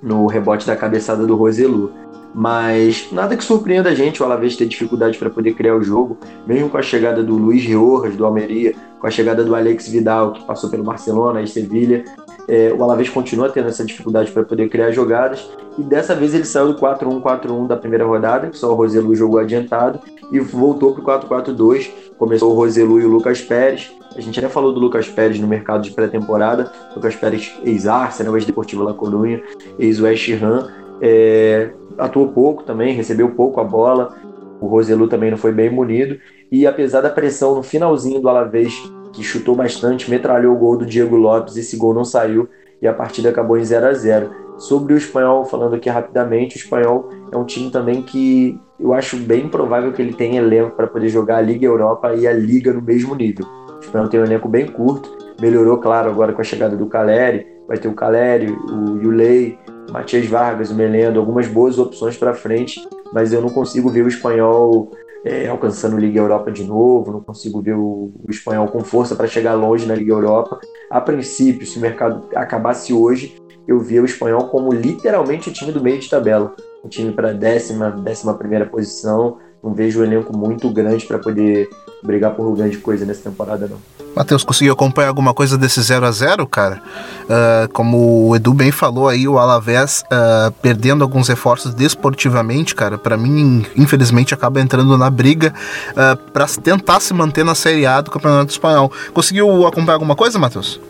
no 0.00 0.26
rebote 0.26 0.64
da 0.64 0.76
cabeçada 0.76 1.26
do 1.26 1.34
Roselu. 1.34 1.92
Mas 2.34 3.08
nada 3.12 3.36
que 3.36 3.44
surpreenda 3.44 3.90
a 3.90 3.94
gente 3.94 4.22
o 4.22 4.24
Alavés 4.24 4.56
ter 4.56 4.66
dificuldade 4.66 5.16
para 5.18 5.30
poder 5.30 5.54
criar 5.54 5.74
o 5.74 5.82
jogo, 5.82 6.18
mesmo 6.46 6.68
com 6.68 6.76
a 6.76 6.82
chegada 6.82 7.22
do 7.22 7.34
Luiz 7.34 7.64
Riojas, 7.64 8.14
do 8.14 8.26
Almeria, 8.26 8.74
com 9.00 9.06
a 9.06 9.10
chegada 9.10 9.42
do 9.42 9.54
Alex 9.54 9.88
Vidal, 9.88 10.32
que 10.32 10.44
passou 10.44 10.68
pelo 10.68 10.84
Barcelona 10.84 11.40
e 11.40 11.46
Sevilha. 11.46 12.04
É, 12.48 12.72
o 12.72 12.82
Alavés 12.82 13.08
continua 13.08 13.48
tendo 13.48 13.68
essa 13.68 13.84
dificuldade 13.84 14.30
para 14.30 14.44
poder 14.44 14.68
criar 14.68 14.92
jogadas, 14.92 15.48
e 15.78 15.82
dessa 15.82 16.14
vez 16.14 16.32
ele 16.32 16.44
saiu 16.44 16.72
do 16.72 16.78
4-1-4-1 16.78 17.66
da 17.66 17.76
primeira 17.76 18.04
rodada, 18.04 18.48
que 18.48 18.56
só 18.56 18.70
o 18.70 18.74
Roselu 18.74 19.14
jogou 19.14 19.40
adiantado, 19.40 19.98
e 20.30 20.38
voltou 20.38 20.94
para 20.94 21.26
o 21.26 21.44
4-4-2. 21.44 21.90
Começou 22.18 22.52
o 22.52 22.54
Roselu 22.54 23.00
e 23.00 23.04
o 23.04 23.08
Lucas 23.08 23.40
Pérez. 23.40 23.92
A 24.16 24.20
gente 24.20 24.38
até 24.38 24.48
falou 24.48 24.72
do 24.72 24.80
Lucas 24.80 25.08
Pérez 25.08 25.38
no 25.38 25.46
mercado 25.46 25.82
de 25.82 25.90
pré-temporada. 25.90 26.72
Lucas 26.94 27.14
Pérez, 27.14 27.52
ex-Arsenal, 27.62 28.34
ex-Deportivo 28.36 28.82
La 28.82 28.94
Coruña, 28.94 29.42
ex-West 29.78 30.30
Ham. 30.42 30.68
É, 31.00 31.70
atuou 31.98 32.28
pouco 32.28 32.62
também, 32.62 32.94
recebeu 32.94 33.30
pouco 33.30 33.60
a 33.60 33.64
bola. 33.64 34.14
O 34.60 34.66
Roselu 34.66 35.08
também 35.08 35.30
não 35.30 35.38
foi 35.38 35.52
bem 35.52 35.70
munido. 35.70 36.18
E 36.50 36.66
apesar 36.66 37.00
da 37.00 37.10
pressão 37.10 37.54
no 37.54 37.62
finalzinho 37.62 38.20
do 38.20 38.28
Alavés, 38.28 38.72
que 39.12 39.22
chutou 39.22 39.56
bastante, 39.56 40.10
metralhou 40.10 40.54
o 40.54 40.58
gol 40.58 40.76
do 40.76 40.86
Diego 40.86 41.16
Lopes, 41.16 41.56
esse 41.56 41.76
gol 41.76 41.94
não 41.94 42.04
saiu 42.04 42.48
e 42.80 42.86
a 42.86 42.92
partida 42.92 43.30
acabou 43.30 43.56
em 43.56 43.64
0 43.64 43.86
a 43.86 43.92
0 43.92 44.46
Sobre 44.58 44.94
o 44.94 44.96
espanhol, 44.96 45.44
falando 45.44 45.74
aqui 45.74 45.88
rapidamente, 45.88 46.56
o 46.56 46.58
espanhol 46.58 47.10
é 47.30 47.36
um 47.36 47.44
time 47.44 47.70
também 47.70 48.02
que 48.02 48.58
eu 48.80 48.94
acho 48.94 49.16
bem 49.18 49.48
provável 49.48 49.92
que 49.92 50.00
ele 50.00 50.14
tenha 50.14 50.40
elenco 50.40 50.76
para 50.76 50.86
poder 50.86 51.08
jogar 51.08 51.38
a 51.38 51.40
Liga 51.42 51.66
Europa 51.66 52.14
e 52.14 52.26
a 52.26 52.32
Liga 52.32 52.72
no 52.72 52.80
mesmo 52.80 53.14
nível. 53.14 53.46
O 53.46 53.80
espanhol 53.80 54.08
tem 54.08 54.20
um 54.20 54.24
elenco 54.24 54.48
bem 54.48 54.66
curto, 54.66 55.14
melhorou, 55.40 55.76
claro, 55.78 56.10
agora 56.10 56.32
com 56.32 56.40
a 56.40 56.44
chegada 56.44 56.74
do 56.74 56.86
Caleri, 56.86 57.46
vai 57.68 57.76
ter 57.76 57.88
o 57.88 57.94
Caleri, 57.94 58.50
o 58.50 58.96
Yulei, 59.02 59.58
Matias 59.90 60.26
Vargas, 60.26 60.70
o 60.70 60.74
Melendo, 60.74 61.18
algumas 61.18 61.46
boas 61.46 61.78
opções 61.78 62.16
para 62.16 62.34
frente, 62.34 62.86
mas 63.12 63.32
eu 63.32 63.40
não 63.40 63.48
consigo 63.48 63.90
ver 63.90 64.04
o 64.04 64.08
espanhol 64.08 64.90
é, 65.24 65.48
alcançando 65.48 65.98
Liga 65.98 66.20
Europa 66.20 66.50
de 66.52 66.64
novo, 66.64 67.12
não 67.12 67.20
consigo 67.20 67.60
ver 67.60 67.74
o, 67.74 68.12
o 68.24 68.30
espanhol 68.30 68.68
com 68.68 68.80
força 68.80 69.16
para 69.16 69.26
chegar 69.26 69.54
longe 69.54 69.86
na 69.86 69.94
Liga 69.94 70.12
Europa. 70.12 70.60
A 70.90 71.00
princípio, 71.00 71.66
se 71.66 71.78
o 71.78 71.80
mercado 71.80 72.28
acabasse 72.34 72.92
hoje, 72.92 73.36
eu 73.66 73.80
via 73.80 74.00
o 74.00 74.04
espanhol 74.04 74.48
como 74.48 74.72
literalmente 74.72 75.48
o 75.48 75.52
time 75.52 75.72
do 75.72 75.82
meio 75.82 75.98
de 75.98 76.08
tabela. 76.08 76.54
Um 76.84 76.88
time 76.88 77.10
para 77.10 77.32
décima, 77.32 77.90
décima 77.90 78.34
primeira 78.34 78.66
posição. 78.66 79.38
Não 79.62 79.74
vejo 79.74 80.00
um 80.00 80.04
elenco 80.04 80.36
muito 80.36 80.70
grande 80.70 81.04
para 81.06 81.18
poder 81.18 81.68
brigar 82.06 82.34
por 82.34 82.54
grande 82.54 82.78
coisa 82.78 83.04
nessa 83.04 83.28
temporada, 83.28 83.66
não. 83.66 83.78
Matheus, 84.14 84.42
conseguiu 84.42 84.72
acompanhar 84.72 85.08
alguma 85.08 85.34
coisa 85.34 85.58
desse 85.58 85.82
0 85.82 86.06
a 86.06 86.10
0 86.10 86.46
cara? 86.46 86.80
Uh, 87.24 87.70
como 87.72 88.28
o 88.28 88.36
Edu 88.36 88.54
bem 88.54 88.72
falou 88.72 89.08
aí, 89.08 89.28
o 89.28 89.38
Alavés 89.38 90.02
uh, 90.04 90.50
perdendo 90.62 91.04
alguns 91.04 91.28
reforços 91.28 91.74
desportivamente, 91.74 92.74
cara, 92.74 92.96
para 92.96 93.16
mim, 93.18 93.66
infelizmente, 93.76 94.32
acaba 94.32 94.58
entrando 94.58 94.96
na 94.96 95.10
briga 95.10 95.52
uh, 95.90 96.00
ah, 96.00 96.18
para 96.32 96.46
tentar 96.46 97.00
se 97.00 97.12
manter 97.12 97.44
na 97.44 97.54
Série 97.54 97.84
A 97.84 98.00
do 98.00 98.10
Campeonato 98.10 98.50
Espanhol. 98.50 98.90
Conseguiu 99.12 99.66
acompanhar 99.66 99.96
alguma 99.96 100.16
coisa, 100.16 100.38
Matheus? 100.38 100.80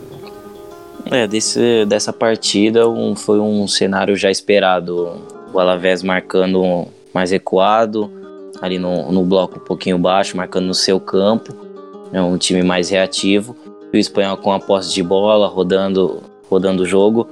É, 1.11 1.27
desse, 1.27 1.85
dessa 1.85 2.13
partida 2.13 2.87
um, 2.87 3.15
foi 3.15 3.39
um 3.39 3.67
cenário 3.67 4.15
já 4.15 4.31
esperado. 4.31 5.21
O 5.53 5.59
Alavés 5.59 6.03
marcando 6.03 6.87
mais 7.13 7.31
recuado, 7.31 8.11
ali 8.61 8.79
no, 8.79 9.11
no 9.11 9.23
bloco 9.23 9.57
um 9.57 9.63
pouquinho 9.63 9.97
baixo, 9.97 10.35
marcando 10.35 10.65
no 10.65 10.73
seu 10.73 10.99
campo. 10.99 11.53
É 12.11 12.21
um 12.21 12.37
time 12.37 12.63
mais 12.63 12.89
reativo. 12.89 13.55
E 13.91 13.97
o 13.97 13.99
espanhol 13.99 14.37
com 14.37 14.51
a 14.51 14.59
posse 14.59 14.93
de 14.93 15.03
bola, 15.03 15.47
rodando, 15.47 16.21
rodando 16.49 16.83
o 16.83 16.85
jogo. 16.85 17.27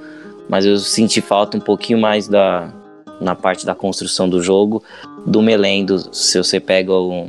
Mas 0.48 0.64
eu 0.64 0.76
senti 0.78 1.20
falta 1.20 1.56
um 1.56 1.60
pouquinho 1.60 1.98
mais 1.98 2.28
da, 2.28 2.72
na 3.20 3.34
parte 3.34 3.66
da 3.66 3.74
construção 3.74 4.28
do 4.28 4.42
jogo 4.42 4.82
do 5.26 5.42
Melendo. 5.42 6.14
Se 6.14 6.38
você 6.38 6.60
pega 6.60 6.92
o, 6.92 7.28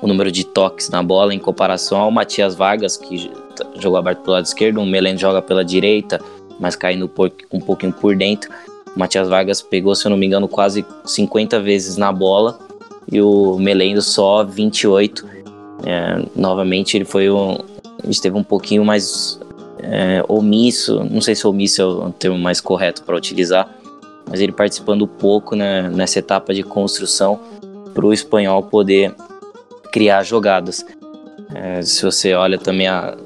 o 0.00 0.06
número 0.06 0.30
de 0.30 0.44
toques 0.44 0.88
na 0.88 1.02
bola 1.02 1.34
em 1.34 1.38
comparação 1.38 2.00
ao 2.00 2.10
Matias 2.10 2.54
Vargas, 2.54 2.96
que 2.96 3.30
jogou 3.78 3.98
aberto 3.98 4.20
pelo 4.20 4.34
lado 4.34 4.44
esquerdo, 4.44 4.80
o 4.80 4.86
Melendo 4.86 5.20
joga 5.20 5.42
pela 5.42 5.64
direita, 5.64 6.20
mas 6.60 6.76
caindo 6.76 7.10
um 7.52 7.60
pouquinho 7.60 7.92
por 7.92 8.14
dentro. 8.14 8.50
O 8.94 8.98
Matias 8.98 9.28
Vargas 9.28 9.60
pegou, 9.60 9.94
se 9.94 10.06
eu 10.06 10.10
não 10.10 10.16
me 10.16 10.26
engano, 10.26 10.46
quase 10.46 10.86
50 11.04 11.60
vezes 11.60 11.96
na 11.96 12.12
bola 12.12 12.65
e 13.10 13.20
o 13.20 13.56
Melendo 13.58 14.02
só 14.02 14.44
28. 14.44 15.26
É, 15.84 16.22
novamente 16.34 16.96
ele 16.96 17.04
foi 17.04 17.30
um, 17.30 17.58
esteve 18.08 18.36
um 18.36 18.42
pouquinho 18.42 18.84
mais 18.84 19.38
é, 19.80 20.24
omisso, 20.28 21.04
não 21.10 21.20
sei 21.20 21.34
se 21.34 21.46
omisso 21.46 21.82
é 21.82 21.84
o 21.84 22.10
termo 22.10 22.38
mais 22.38 22.60
correto 22.60 23.02
para 23.02 23.16
utilizar, 23.16 23.68
mas 24.28 24.40
ele 24.40 24.52
participando 24.52 25.06
pouco 25.06 25.54
né, 25.54 25.88
nessa 25.88 26.18
etapa 26.18 26.52
de 26.52 26.62
construção 26.62 27.38
para 27.94 28.04
o 28.04 28.12
espanhol 28.12 28.62
poder 28.62 29.14
criar 29.92 30.22
jogadas. 30.22 30.84
É, 31.54 31.80
se 31.80 32.02
você 32.04 32.34
olha 32.34 32.58
também 32.58 32.88
a, 32.88 33.16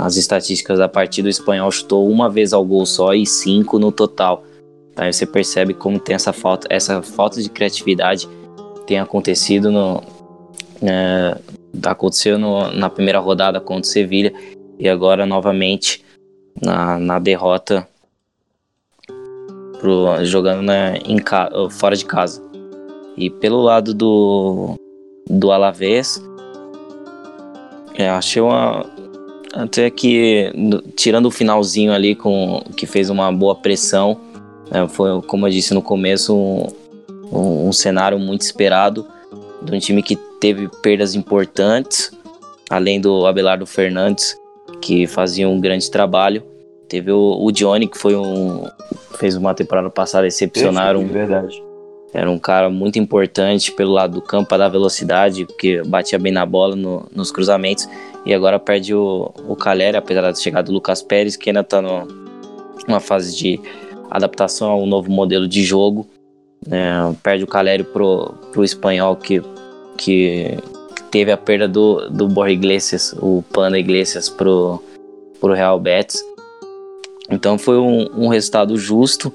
as 0.00 0.16
estatísticas 0.16 0.78
da 0.78 0.88
partida, 0.88 1.26
o 1.26 1.30
espanhol 1.30 1.70
chutou 1.70 2.08
uma 2.08 2.28
vez 2.28 2.52
ao 2.52 2.64
gol 2.64 2.84
só 2.84 3.14
e 3.14 3.24
cinco 3.24 3.78
no 3.78 3.90
total. 3.90 4.44
Aí 4.94 5.10
você 5.12 5.24
percebe 5.24 5.72
como 5.72 5.98
tem 5.98 6.14
essa 6.14 6.32
falta, 6.32 6.66
essa 6.70 7.00
falta 7.00 7.42
de 7.42 7.48
criatividade 7.48 8.28
tem 8.86 8.98
acontecido 8.98 9.70
no, 9.70 10.02
é, 10.82 11.38
aconteceu 11.84 12.38
no, 12.38 12.70
na 12.72 12.90
primeira 12.90 13.18
rodada 13.18 13.60
contra 13.60 13.82
o 13.82 13.92
Sevilha 13.92 14.32
e 14.78 14.88
agora 14.88 15.24
novamente 15.24 16.04
na, 16.60 16.98
na 16.98 17.18
derrota 17.18 17.86
pro, 19.80 20.24
jogando 20.24 20.62
né, 20.62 20.98
em, 21.04 21.18
fora 21.70 21.96
de 21.96 22.04
casa. 22.04 22.42
E 23.16 23.28
pelo 23.28 23.60
lado 23.60 23.92
do, 23.92 24.74
do 25.28 25.50
Alavés, 25.50 26.22
é, 27.94 28.08
achei 28.08 28.40
uma. 28.40 28.86
Até 29.52 29.90
que, 29.90 30.50
tirando 30.96 31.26
o 31.26 31.30
finalzinho 31.30 31.92
ali, 31.92 32.14
com 32.14 32.62
que 32.74 32.86
fez 32.86 33.10
uma 33.10 33.30
boa 33.30 33.54
pressão, 33.54 34.18
é, 34.70 34.88
foi, 34.88 35.20
como 35.22 35.46
eu 35.46 35.50
disse 35.50 35.74
no 35.74 35.82
começo, 35.82 36.34
um, 36.34 36.66
um, 37.32 37.68
um, 37.68 37.72
cenário 37.72 38.18
muito 38.18 38.42
esperado 38.42 39.06
de 39.62 39.74
um 39.74 39.78
time 39.78 40.02
que 40.02 40.16
teve 40.40 40.68
perdas 40.82 41.14
importantes, 41.14 42.12
além 42.68 43.00
do 43.00 43.26
Abelardo 43.26 43.66
Fernandes, 43.66 44.36
que 44.80 45.06
fazia 45.06 45.48
um 45.48 45.60
grande 45.60 45.90
trabalho. 45.90 46.42
Teve 46.88 47.10
o, 47.10 47.38
o 47.42 47.50
Johnny, 47.50 47.86
que 47.86 47.96
foi 47.96 48.14
um, 48.14 48.64
fez 49.18 49.36
uma 49.36 49.54
temporada 49.54 49.88
passada 49.88 50.26
excepcional. 50.26 50.96
Um, 50.96 51.06
verdade. 51.06 51.62
Era 52.12 52.30
um 52.30 52.38
cara 52.38 52.68
muito 52.68 52.98
importante 52.98 53.72
pelo 53.72 53.92
lado 53.92 54.14
do 54.14 54.22
campo 54.22 54.50
para 54.50 54.58
dar 54.58 54.68
velocidade, 54.68 55.46
porque 55.46 55.82
batia 55.82 56.18
bem 56.18 56.30
na 56.30 56.44
bola 56.44 56.76
no, 56.76 57.06
nos 57.14 57.32
cruzamentos. 57.32 57.88
E 58.26 58.34
agora 58.34 58.58
perde 58.58 58.94
o, 58.94 59.32
o 59.48 59.56
Caleri, 59.56 59.96
apesar 59.96 60.20
da 60.20 60.34
chegada 60.34 60.66
do 60.66 60.72
Lucas 60.72 61.02
Pérez, 61.02 61.36
que 61.36 61.48
ainda 61.48 61.60
está 61.60 61.80
numa 61.80 63.00
fase 63.00 63.34
de 63.34 63.58
adaptação 64.10 64.70
ao 64.70 64.84
novo 64.84 65.10
modelo 65.10 65.48
de 65.48 65.64
jogo. 65.64 66.06
É, 66.70 67.14
perde 67.22 67.44
o 67.44 67.46
Calério 67.46 67.84
pro, 67.84 68.34
pro 68.52 68.64
espanhol 68.64 69.16
que, 69.16 69.42
que 69.96 70.56
teve 71.10 71.32
a 71.32 71.36
perda 71.36 71.66
do, 71.66 72.08
do 72.08 72.28
Borja 72.28 72.52
Iglesias, 72.52 73.14
o 73.18 73.42
Panda 73.52 73.78
Iglesias 73.78 74.28
pro, 74.28 74.82
pro 75.40 75.52
Real 75.52 75.78
Betis. 75.78 76.24
Então 77.30 77.58
foi 77.58 77.78
um, 77.78 78.08
um 78.16 78.28
resultado 78.28 78.76
justo, 78.76 79.32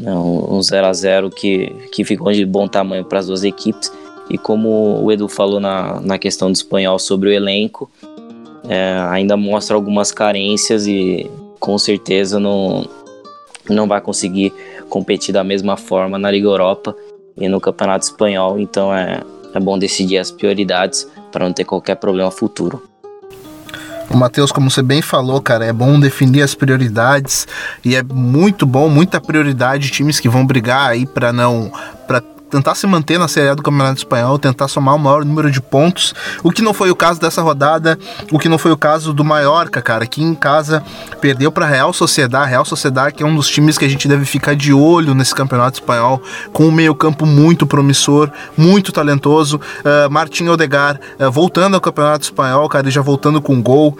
né, 0.00 0.14
um 0.14 0.60
0 0.62 0.86
a 0.86 0.92
0 0.92 1.30
que, 1.30 1.68
que 1.92 2.04
ficou 2.04 2.32
de 2.32 2.44
bom 2.44 2.68
tamanho 2.68 3.04
para 3.04 3.18
as 3.18 3.26
duas 3.26 3.44
equipes. 3.44 3.92
E 4.30 4.38
como 4.38 5.02
o 5.02 5.10
Edu 5.10 5.28
falou 5.28 5.60
na, 5.60 6.00
na 6.00 6.18
questão 6.18 6.50
do 6.50 6.54
espanhol 6.54 6.98
sobre 6.98 7.28
o 7.28 7.32
elenco, 7.32 7.90
é, 8.68 8.96
ainda 9.10 9.36
mostra 9.36 9.74
algumas 9.74 10.12
carências 10.12 10.86
e 10.86 11.30
com 11.58 11.76
certeza 11.76 12.38
não, 12.40 12.86
não 13.68 13.86
vai 13.86 14.00
conseguir 14.00 14.52
competir 14.92 15.32
da 15.32 15.42
mesma 15.42 15.74
forma 15.74 16.18
na 16.18 16.30
Liga 16.30 16.46
Europa 16.46 16.94
e 17.34 17.48
no 17.48 17.58
Campeonato 17.58 18.04
Espanhol. 18.04 18.60
Então 18.60 18.94
é, 18.94 19.22
é 19.54 19.58
bom 19.58 19.78
decidir 19.78 20.18
as 20.18 20.30
prioridades 20.30 21.08
para 21.32 21.46
não 21.46 21.52
ter 21.54 21.64
qualquer 21.64 21.94
problema 21.94 22.30
futuro. 22.30 22.82
O 24.10 24.16
Matheus, 24.18 24.52
como 24.52 24.70
você 24.70 24.82
bem 24.82 25.00
falou, 25.00 25.40
cara, 25.40 25.64
é 25.64 25.72
bom 25.72 25.98
definir 25.98 26.42
as 26.42 26.54
prioridades 26.54 27.48
e 27.82 27.96
é 27.96 28.02
muito 28.02 28.66
bom, 28.66 28.90
muita 28.90 29.18
prioridade 29.18 29.90
times 29.90 30.20
que 30.20 30.28
vão 30.28 30.44
brigar 30.44 30.90
aí 30.90 31.06
para 31.06 31.32
não 31.32 31.72
para 32.06 32.22
tentar 32.52 32.74
se 32.74 32.86
manter 32.86 33.18
na 33.18 33.28
Série 33.28 33.48
A 33.48 33.54
do 33.54 33.62
Campeonato 33.62 33.96
Espanhol, 33.96 34.38
tentar 34.38 34.68
somar 34.68 34.94
o 34.94 34.98
maior 34.98 35.24
número 35.24 35.50
de 35.50 35.58
pontos, 35.58 36.14
o 36.42 36.52
que 36.52 36.60
não 36.60 36.74
foi 36.74 36.90
o 36.90 36.94
caso 36.94 37.18
dessa 37.18 37.40
rodada, 37.40 37.98
o 38.30 38.38
que 38.38 38.46
não 38.46 38.58
foi 38.58 38.70
o 38.70 38.76
caso 38.76 39.14
do 39.14 39.24
Mallorca, 39.24 39.80
cara, 39.80 40.06
que 40.06 40.22
em 40.22 40.34
casa 40.34 40.84
perdeu 41.18 41.50
para 41.50 41.64
Real 41.64 41.94
Sociedade, 41.94 42.50
Real 42.50 42.64
Sociedade 42.66 43.14
que 43.14 43.22
é 43.22 43.26
um 43.26 43.34
dos 43.34 43.48
times 43.48 43.78
que 43.78 43.86
a 43.86 43.88
gente 43.88 44.06
deve 44.06 44.26
ficar 44.26 44.54
de 44.54 44.70
olho 44.70 45.14
nesse 45.14 45.34
Campeonato 45.34 45.80
Espanhol, 45.80 46.22
com 46.52 46.64
um 46.64 46.70
meio-campo 46.70 47.24
muito 47.24 47.66
promissor, 47.66 48.30
muito 48.54 48.92
talentoso, 48.92 49.56
uh, 49.56 50.10
Martin 50.10 50.46
Odegar 50.48 51.00
uh, 51.18 51.30
voltando 51.30 51.74
ao 51.74 51.80
Campeonato 51.80 52.24
Espanhol, 52.24 52.68
cara, 52.68 52.86
e 52.86 52.90
já 52.90 53.00
voltando 53.00 53.40
com 53.40 53.62
gol. 53.62 53.96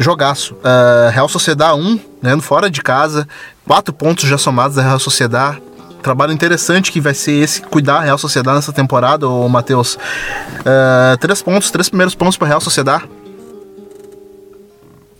Jogaço. 0.00 0.54
Uh, 0.54 1.10
Real 1.10 1.28
Sociedade 1.28 1.76
1, 1.76 2.00
né, 2.22 2.40
fora 2.40 2.70
de 2.70 2.80
casa, 2.80 3.26
quatro 3.66 3.92
pontos 3.92 4.28
já 4.28 4.38
somados 4.38 4.76
da 4.76 4.82
Real 4.82 5.00
Sociedade 5.00 5.60
trabalho 6.02 6.32
interessante 6.32 6.90
que 6.90 7.00
vai 7.00 7.14
ser 7.14 7.42
esse 7.42 7.62
cuidar 7.62 7.98
da 7.98 8.04
Real 8.04 8.18
Sociedade 8.18 8.56
nessa 8.56 8.72
temporada, 8.72 9.28
o 9.28 9.48
Matheus. 9.48 9.94
Uh, 9.94 11.16
três 11.20 11.42
pontos, 11.42 11.70
três 11.70 11.88
primeiros 11.88 12.14
pontos 12.14 12.36
para 12.36 12.48
Real 12.48 12.60
Sociedade. 12.60 13.08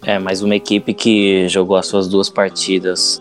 É, 0.02 0.18
mais 0.18 0.42
uma 0.42 0.54
equipe 0.54 0.94
que 0.94 1.48
jogou 1.48 1.76
as 1.76 1.86
suas 1.86 2.08
duas 2.08 2.30
partidas 2.30 3.20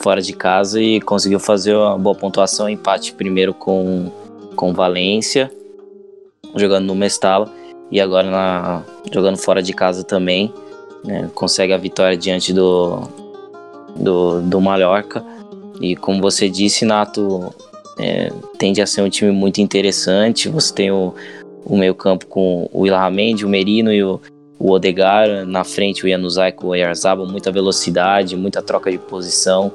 fora 0.00 0.22
de 0.22 0.32
casa 0.32 0.80
e 0.80 1.00
conseguiu 1.00 1.40
fazer 1.40 1.74
uma 1.74 1.98
boa 1.98 2.14
pontuação, 2.14 2.68
empate 2.68 3.12
primeiro 3.12 3.52
com 3.52 4.10
com 4.56 4.74
Valência, 4.74 5.50
jogando 6.54 6.86
no 6.86 6.94
Mestala 6.94 7.50
e 7.90 8.00
agora 8.00 8.30
na, 8.30 8.82
jogando 9.12 9.38
fora 9.38 9.62
de 9.62 9.72
casa 9.72 10.04
também, 10.04 10.52
né, 11.04 11.30
consegue 11.34 11.72
a 11.72 11.78
vitória 11.78 12.16
diante 12.16 12.52
do 12.52 13.00
do, 13.96 14.40
do 14.42 14.60
Mallorca. 14.60 15.24
E 15.80 15.96
como 15.96 16.20
você 16.20 16.48
disse, 16.48 16.84
Nato, 16.84 17.54
é, 17.98 18.30
tende 18.58 18.82
a 18.82 18.86
ser 18.86 19.02
um 19.02 19.08
time 19.08 19.30
muito 19.30 19.60
interessante. 19.60 20.48
Você 20.48 20.72
tem 20.74 20.90
o, 20.90 21.14
o 21.64 21.76
meio 21.76 21.94
campo 21.94 22.26
com 22.26 22.68
o 22.72 22.86
Ilhamendi, 22.86 23.44
o 23.44 23.48
Merino 23.48 23.92
e 23.92 24.02
o, 24.02 24.20
o 24.58 24.70
Odegar. 24.70 25.46
Na 25.46 25.64
frente 25.64 26.04
o 26.04 26.08
Januzaj 26.08 26.52
com 26.52 26.68
o 26.68 26.74
Yarzabal, 26.74 27.26
muita 27.26 27.50
velocidade, 27.50 28.36
muita 28.36 28.60
troca 28.60 28.90
de 28.90 28.98
posição, 28.98 29.72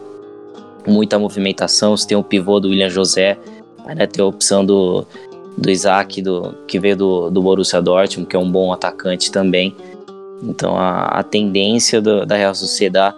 muita 0.88 1.18
movimentação. 1.18 1.98
Você 1.98 2.08
tem 2.08 2.18
o 2.18 2.24
pivô 2.24 2.60
do 2.60 2.70
William 2.70 2.90
José, 2.90 3.38
vai 3.84 4.08
ter 4.08 4.22
a 4.22 4.26
opção 4.26 4.64
do, 4.64 5.06
do 5.58 5.70
Isaac, 5.70 6.22
do, 6.22 6.56
que 6.68 6.80
veio 6.80 6.96
do, 6.96 7.30
do 7.32 7.42
Borussia 7.42 7.82
Dortmund, 7.82 8.30
que 8.30 8.36
é 8.36 8.40
um 8.40 8.50
bom 8.50 8.72
atacante 8.72 9.32
também. 9.32 9.76
Então 10.44 10.78
a, 10.78 11.06
a 11.06 11.24
tendência 11.24 12.00
do, 12.00 12.26
da 12.26 12.36
Real 12.36 12.54
Sociedade 12.54 13.16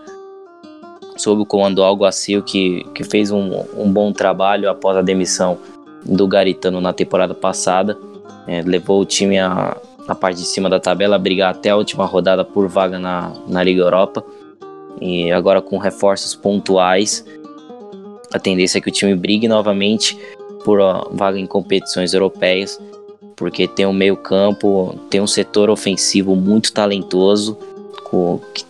sob 1.21 1.41
o 1.41 1.45
comando 1.45 1.75
do 1.75 1.83
Alguacil, 1.83 2.43
que, 2.43 2.83
que 2.93 3.03
fez 3.03 3.31
um, 3.31 3.63
um 3.75 3.91
bom 3.91 4.11
trabalho 4.11 4.69
após 4.69 4.97
a 4.97 5.01
demissão 5.01 5.57
do 6.05 6.27
Garitano 6.27 6.79
na 6.79 6.93
temporada 6.93 7.33
passada. 7.33 7.97
É, 8.47 8.61
levou 8.61 9.01
o 9.01 9.05
time 9.05 9.37
a, 9.37 9.77
a 10.07 10.15
parte 10.15 10.37
de 10.37 10.45
cima 10.45 10.69
da 10.69 10.79
tabela 10.79 11.15
a 11.15 11.19
brigar 11.19 11.51
até 11.51 11.69
a 11.69 11.75
última 11.75 12.05
rodada 12.05 12.45
por 12.45 12.67
vaga 12.67 12.97
na, 12.97 13.33
na 13.47 13.63
Liga 13.63 13.81
Europa. 13.81 14.23
E 15.01 15.31
agora 15.31 15.61
com 15.61 15.77
reforços 15.77 16.33
pontuais, 16.33 17.25
a 18.33 18.39
tendência 18.39 18.77
é 18.77 18.81
que 18.81 18.89
o 18.89 18.91
time 18.91 19.15
brigue 19.15 19.47
novamente 19.47 20.17
por 20.63 20.79
vaga 21.11 21.39
em 21.39 21.45
competições 21.45 22.13
europeias, 22.13 22.79
porque 23.35 23.67
tem 23.67 23.85
um 23.85 23.93
meio 23.93 24.17
campo, 24.17 24.97
tem 25.09 25.21
um 25.21 25.27
setor 25.27 25.69
ofensivo 25.69 26.35
muito 26.35 26.73
talentoso, 26.73 27.57
com, 28.03 28.39
que 28.53 28.65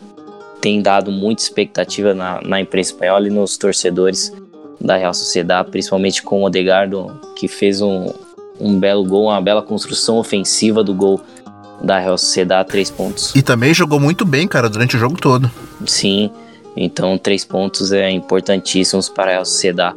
tem 0.62 0.82
dado 0.82 1.12
muita 1.12 1.42
expectativa 1.42 2.14
na, 2.14 2.42
na 2.42 2.60
imprensa 2.62 2.92
espanhola 2.92 3.28
e 3.28 3.32
nos 3.32 3.58
torcedores 3.58 4.34
da 4.80 4.98
Real 4.98 5.14
Sociedade, 5.14 5.72
principalmente 5.72 6.22
com 6.22 6.42
o 6.42 6.46
Odegardo, 6.46 7.20
que 7.36 7.48
fez 7.48 7.82
um, 7.82 8.14
um 8.60 8.80
belo 8.80 9.04
gol, 9.04 9.26
uma 9.26 9.42
bela 9.42 9.62
construção 9.62 10.18
ofensiva 10.18 10.84
do 10.84 10.94
gol 10.94 11.22
da 11.82 12.00
Real 12.00 12.18
Sociedade, 12.18 12.70
três 12.70 12.90
pontos. 12.90 13.36
E 13.36 13.42
também 13.42 13.74
jogou 13.74 14.00
muito 14.00 14.26
bem, 14.26 14.48
cara, 14.48 14.70
durante 14.70 14.96
o 14.96 15.00
jogo 15.00 15.20
todo. 15.20 15.50
Sim, 15.86 16.32
então 16.76 17.18
três 17.18 17.44
pontos 17.46 17.92
é 17.92 18.10
importantíssimos 18.10 19.10
para 19.10 19.32
a 19.32 19.34
Real 19.34 19.46
Sociedade 19.46 19.96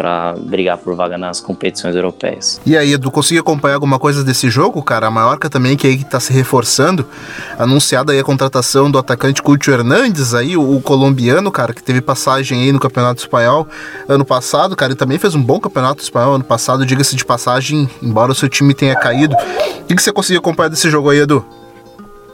para 0.00 0.32
brigar 0.32 0.78
por 0.78 0.96
vaga 0.96 1.18
nas 1.18 1.42
competições 1.42 1.94
europeias. 1.94 2.58
E 2.64 2.74
aí, 2.74 2.94
Edu, 2.94 3.10
conseguiu 3.10 3.42
acompanhar 3.42 3.74
alguma 3.74 3.98
coisa 3.98 4.24
desse 4.24 4.48
jogo, 4.48 4.82
cara? 4.82 5.08
A 5.08 5.10
Mallorca 5.10 5.50
também 5.50 5.76
que 5.76 5.86
aí 5.86 5.96
está 5.96 6.18
se 6.18 6.32
reforçando, 6.32 7.06
anunciada 7.58 8.10
aí 8.10 8.18
a 8.18 8.24
contratação 8.24 8.90
do 8.90 8.96
atacante 8.96 9.42
Culto 9.42 9.70
Hernandes 9.70 10.32
aí, 10.32 10.56
o, 10.56 10.76
o, 10.76 10.80
colombiano, 10.80 11.52
cara, 11.52 11.74
que 11.74 11.82
teve 11.82 12.00
passagem 12.00 12.62
aí 12.62 12.72
no 12.72 12.80
Campeonato 12.80 13.20
Espanhol 13.20 13.68
ano 14.08 14.24
passado, 14.24 14.74
cara, 14.74 14.92
e 14.92 14.96
também 14.96 15.18
fez 15.18 15.34
um 15.34 15.42
bom 15.42 15.60
Campeonato 15.60 16.02
Espanhol 16.02 16.36
ano 16.36 16.44
passado, 16.44 16.86
diga-se 16.86 17.14
de 17.14 17.22
passagem, 17.26 17.86
embora 18.02 18.32
o 18.32 18.34
seu 18.34 18.48
time 18.48 18.72
tenha 18.72 18.96
caído. 18.96 19.34
O 19.34 19.84
que, 19.84 19.94
que 19.96 20.02
você 20.02 20.10
conseguiu 20.10 20.40
acompanhar 20.40 20.70
desse 20.70 20.88
jogo 20.88 21.10
aí, 21.10 21.18
Edu? 21.18 21.44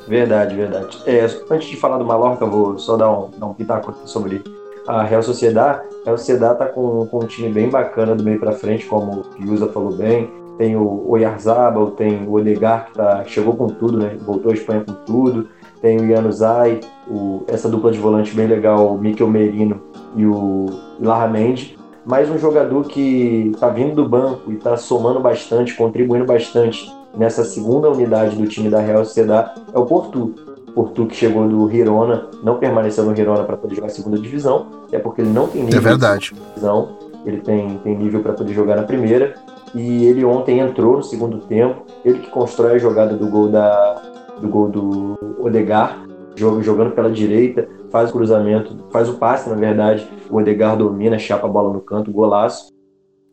Verdade, 0.07 0.55
verdade. 0.55 0.99
É, 1.05 1.29
antes 1.51 1.69
de 1.69 1.77
falar 1.77 1.99
do 1.99 2.05
Mallorca, 2.05 2.47
vou 2.47 2.79
só 2.79 2.97
dar 2.97 3.11
um, 3.11 3.29
dar 3.37 3.47
um 3.47 3.55
pitaco 3.55 3.93
sobre 4.05 4.41
a 4.87 5.03
Real 5.03 5.23
Sociedade. 5.23 5.83
A 6.03 6.07
Real 6.07 6.19
Sociedade 6.19 6.59
tá 6.59 6.67
com, 6.67 7.07
com 7.07 7.25
um 7.25 7.27
time 7.27 7.49
bem 7.49 7.69
bacana 7.69 8.15
do 8.15 8.23
meio 8.23 8.39
para 8.39 8.53
frente, 8.53 8.87
como 8.87 9.21
o 9.21 9.25
Piusa 9.25 9.69
falou 9.69 9.93
bem. 9.93 10.31
Tem 10.59 10.75
o 10.77 11.05
Oyarzabal, 11.11 11.91
tem 11.91 12.27
o 12.27 12.35
Odegar, 12.35 12.87
que 12.87 12.95
tá, 12.95 13.25
chegou 13.25 13.55
com 13.55 13.67
tudo, 13.67 13.99
né? 13.99 14.17
Voltou 14.25 14.51
à 14.51 14.55
Espanha 14.55 14.85
com 14.87 14.93
tudo. 15.05 15.49
Tem 15.83 15.99
o 15.99 16.09
Januzaj, 16.09 16.81
o, 17.09 17.45
essa 17.47 17.69
dupla 17.69 17.93
de 17.93 17.99
volante 17.99 18.35
bem 18.35 18.47
legal, 18.47 18.95
o 18.95 18.99
Mikel 18.99 19.29
Merino 19.29 19.83
e 20.17 20.25
o 20.25 20.67
Larramendi. 20.99 21.79
Mais 22.07 22.31
um 22.31 22.39
jogador 22.39 22.85
que 22.85 23.51
está 23.53 23.69
vindo 23.69 23.97
do 23.97 24.09
banco 24.09 24.51
e 24.51 24.55
está 24.55 24.77
somando 24.77 25.21
bastante, 25.21 25.75
contribuindo 25.75 26.25
bastante 26.25 26.91
nessa 27.17 27.45
segunda 27.45 27.91
unidade 27.91 28.37
do 28.37 28.47
time 28.47 28.69
da 28.69 28.81
Real 28.81 29.05
Sociedade 29.05 29.61
é 29.73 29.79
o 29.79 29.85
Porto. 29.85 30.35
Porto 30.77 31.07
que 31.07 31.17
chegou 31.17 31.49
do 31.49 31.73
Hirona, 31.73 32.29
não 32.43 32.59
permaneceu 32.59 33.03
no 33.03 33.19
Hirona 33.19 33.45
para 33.45 33.57
poder 33.57 33.77
jogar 33.77 33.87
a 33.87 33.91
segunda 33.91 34.19
divisão, 34.19 34.67
é 34.93 34.99
porque 34.99 35.23
ele 35.23 35.31
não 35.31 35.49
tem 35.49 35.63
nível 35.63 35.79
é 35.79 35.83
verdade. 35.83 36.35
de 36.35 36.39
divisão, 36.39 36.99
ele 37.25 37.41
tem, 37.41 37.79
tem 37.79 37.97
nível 37.97 38.21
para 38.21 38.35
poder 38.35 38.53
jogar 38.53 38.77
na 38.77 38.83
primeira. 38.83 39.35
E 39.75 40.05
ele 40.05 40.23
ontem 40.23 40.61
entrou 40.61 40.99
no 40.99 41.03
segundo 41.03 41.39
tempo, 41.39 41.87
ele 42.05 42.19
que 42.19 42.31
constrói 42.31 42.75
a 42.75 42.79
jogada 42.79 43.17
do 43.17 43.27
gol 43.27 43.49
da 43.49 44.03
do 44.39 44.49
gol 44.49 44.69
do 44.69 45.19
Odegar, 45.41 45.99
jogando 46.37 46.91
pela 46.91 47.11
direita, 47.11 47.67
faz 47.91 48.11
o 48.11 48.13
cruzamento, 48.13 48.77
faz 48.91 49.09
o 49.09 49.15
passe, 49.15 49.49
na 49.49 49.57
verdade, 49.57 50.07
o 50.29 50.37
Odegar 50.37 50.77
domina, 50.77 51.19
chapa 51.19 51.47
a 51.47 51.51
bola 51.51 51.73
no 51.73 51.81
canto, 51.81 52.13
golaço. 52.13 52.71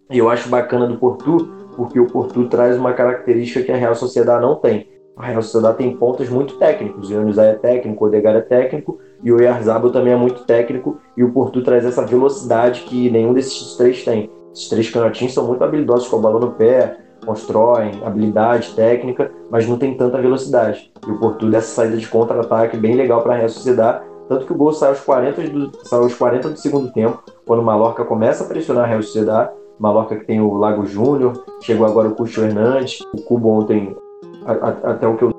E 0.10 0.18
eu 0.18 0.30
acho 0.30 0.48
bacana 0.48 0.88
do 0.88 0.98
Porto, 0.98 1.50
porque 1.76 2.00
o 2.00 2.08
Porto 2.08 2.48
traz 2.48 2.78
uma 2.78 2.94
característica 2.94 3.62
que 3.62 3.72
a 3.74 3.76
Real 3.76 3.96
Sociedade 3.96 4.42
não 4.42 4.56
tem 4.56 4.93
a 5.16 5.28
Real 5.28 5.42
Sociedade 5.42 5.78
tem 5.78 5.96
pontas 5.96 6.30
muito 6.30 6.56
técnicos. 6.58 7.10
O 7.10 7.14
Januzaj 7.14 7.50
é 7.50 7.54
técnico, 7.56 8.04
o 8.04 8.08
Odegar 8.08 8.36
é 8.36 8.42
técnico 8.42 9.00
e 9.24 9.32
o 9.32 9.40
Yarzabal 9.40 9.92
também 9.92 10.14
é 10.14 10.16
muito 10.16 10.44
técnico 10.46 10.98
e 11.16 11.24
o 11.24 11.32
Porto 11.32 11.62
traz 11.62 11.86
essa 11.86 12.06
velocidade 12.06 12.82
que 12.82 13.10
nenhum 13.10 13.34
desses 13.34 13.76
três 13.76 14.04
tem. 14.04 14.30
Esses 14.54 14.70
três 14.70 14.90
canotinhos 14.90 15.34
são 15.34 15.46
muito 15.48 15.64
habilidosos 15.64 16.08
com 16.08 16.18
a 16.18 16.20
bola 16.20 16.40
no 16.40 16.52
pé, 16.52 16.98
constroem 17.26 18.02
habilidade, 18.04 18.74
técnica, 18.76 19.32
mas 19.50 19.68
não 19.68 19.78
tem 19.78 19.96
tanta 19.96 20.22
velocidade. 20.22 20.92
E 21.08 21.12
o 21.12 21.20
Porto 21.20 21.50
dessa 21.50 21.74
saída 21.74 21.98
de 21.98 22.08
contra-ataque 22.08 22.78
bem 22.78 22.96
legal 22.96 23.22
para 23.22 23.34
a 23.34 23.38
Real 23.38 23.50
Sociedade, 23.50 24.04
tanto 24.28 24.46
que 24.46 24.54
o 24.54 24.58
gol 24.58 24.74
sai 24.74 24.90
aos 24.90 25.02
40 25.02 25.42
do, 25.50 25.72
sai 25.84 26.00
aos 26.00 26.16
40 26.16 26.50
do 26.50 26.60
segundo 26.60 26.92
tempo, 26.92 27.24
quando 27.46 27.60
o 27.60 27.64
Mallorca 27.64 28.04
começa 28.04 28.44
a 28.44 28.48
pressionar 28.48 28.86
a 28.86 28.88
Real 28.88 29.02
Sociedade. 29.02 29.52
Mallorca 29.80 30.16
que 30.16 30.26
tem 30.26 30.40
o 30.40 30.54
Lago 30.54 30.86
Júnior, 30.86 31.44
chegou 31.62 31.86
agora 31.86 32.08
o 32.08 32.16
Cucho 32.16 32.42
Hernandes, 32.42 33.00
o 33.14 33.22
Cubo 33.24 33.50
ontem 33.50 33.96
até 34.46 35.08
o 35.08 35.18
que 35.18 35.24
eu 35.24 35.34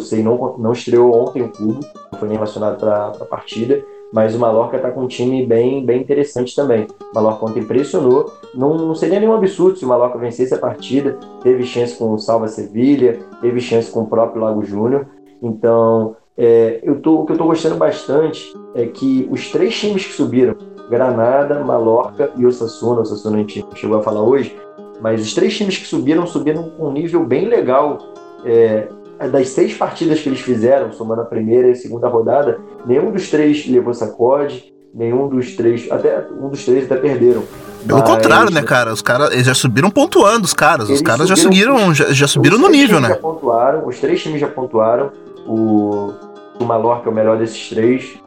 sei, 0.00 0.22
não, 0.22 0.56
não 0.58 0.72
estreou 0.72 1.14
ontem 1.14 1.42
o 1.42 1.50
Cubo, 1.50 1.80
não 2.12 2.18
foi 2.18 2.28
nem 2.28 2.36
relacionado 2.36 2.78
para 2.78 3.06
a 3.08 3.24
partida. 3.24 3.82
mas 4.12 4.34
o 4.34 4.38
Mallorca 4.38 4.76
está 4.76 4.90
com 4.90 5.02
um 5.02 5.08
time 5.08 5.44
bem, 5.44 5.84
bem 5.84 6.00
interessante 6.00 6.54
também. 6.54 6.86
O 7.00 7.14
Mallorca 7.14 7.46
ontem 7.46 7.60
impressionou, 7.60 8.32
não, 8.54 8.76
não 8.76 8.94
seria 8.94 9.18
nenhum 9.18 9.34
absurdo 9.34 9.76
se 9.76 9.84
o 9.84 9.88
Mallorca 9.88 10.18
vencesse 10.18 10.54
a 10.54 10.58
partida, 10.58 11.18
teve 11.42 11.64
chance 11.64 11.96
com 11.96 12.12
o 12.12 12.18
Salva 12.18 12.46
Sevilha, 12.48 13.18
teve 13.40 13.60
chance 13.60 13.90
com 13.90 14.02
o 14.02 14.06
próprio 14.06 14.42
Lago 14.42 14.62
Júnior, 14.62 15.06
então 15.42 16.16
é, 16.36 16.80
eu 16.82 17.00
tô, 17.00 17.20
o 17.20 17.26
que 17.26 17.32
eu 17.32 17.34
estou 17.34 17.46
gostando 17.46 17.76
bastante 17.76 18.52
é 18.74 18.86
que 18.86 19.28
os 19.30 19.50
três 19.50 19.74
times 19.78 20.04
que 20.04 20.12
subiram, 20.12 20.56
Granada, 20.90 21.62
Mallorca 21.64 22.30
e 22.36 22.44
Osasuna, 22.44 23.00
Osasuna 23.00 23.36
a 23.36 23.40
gente 23.40 23.64
chegou 23.74 23.98
a 23.98 24.02
falar 24.02 24.22
hoje, 24.22 24.56
mas 25.00 25.20
os 25.22 25.34
três 25.34 25.56
times 25.56 25.78
que 25.78 25.86
subiram, 25.86 26.26
subiram 26.26 26.70
com 26.70 26.88
um 26.88 26.92
nível 26.92 27.24
bem 27.24 27.46
legal. 27.46 27.98
É, 28.44 28.88
das 29.30 29.48
seis 29.48 29.74
partidas 29.74 30.20
que 30.20 30.28
eles 30.28 30.40
fizeram, 30.40 30.92
somando 30.92 31.22
a 31.22 31.24
primeira 31.24 31.68
e 31.68 31.72
a 31.72 31.74
segunda 31.74 32.08
rodada, 32.08 32.60
nenhum 32.84 33.10
dos 33.10 33.30
três 33.30 33.66
levou 33.68 33.94
sacode, 33.94 34.72
nenhum 34.94 35.28
dos 35.28 35.56
três, 35.56 35.90
até 35.90 36.24
um 36.40 36.48
dos 36.48 36.64
três 36.64 36.84
até 36.84 36.96
perderam. 36.96 37.42
Pelo 37.86 37.98
Mas, 37.98 38.08
contrário, 38.08 38.50
né, 38.50 38.62
cara? 38.62 38.92
Os 38.92 39.02
caras 39.02 39.32
eles 39.32 39.46
já 39.46 39.54
subiram 39.54 39.90
pontuando, 39.90 40.44
os 40.44 40.54
caras. 40.54 40.88
Os 40.88 41.02
caras 41.02 41.28
já 41.28 41.36
seguiram, 41.36 41.92
já, 41.92 42.12
já 42.12 42.26
subiram 42.26 42.58
no 42.58 42.68
nível, 42.68 43.00
né? 43.00 43.08
Já 43.08 43.16
pontuaram, 43.16 43.86
os 43.86 43.98
três 44.00 44.22
times 44.22 44.40
já 44.40 44.48
pontuaram. 44.48 45.10
O, 45.46 46.12
o 46.58 46.64
Mallorca 46.64 47.08
é 47.08 47.12
o 47.12 47.14
melhor 47.14 47.36
desses 47.36 47.68
três, 47.68 48.18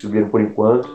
subiram 0.00 0.28
por 0.28 0.40
enquanto. 0.40 0.88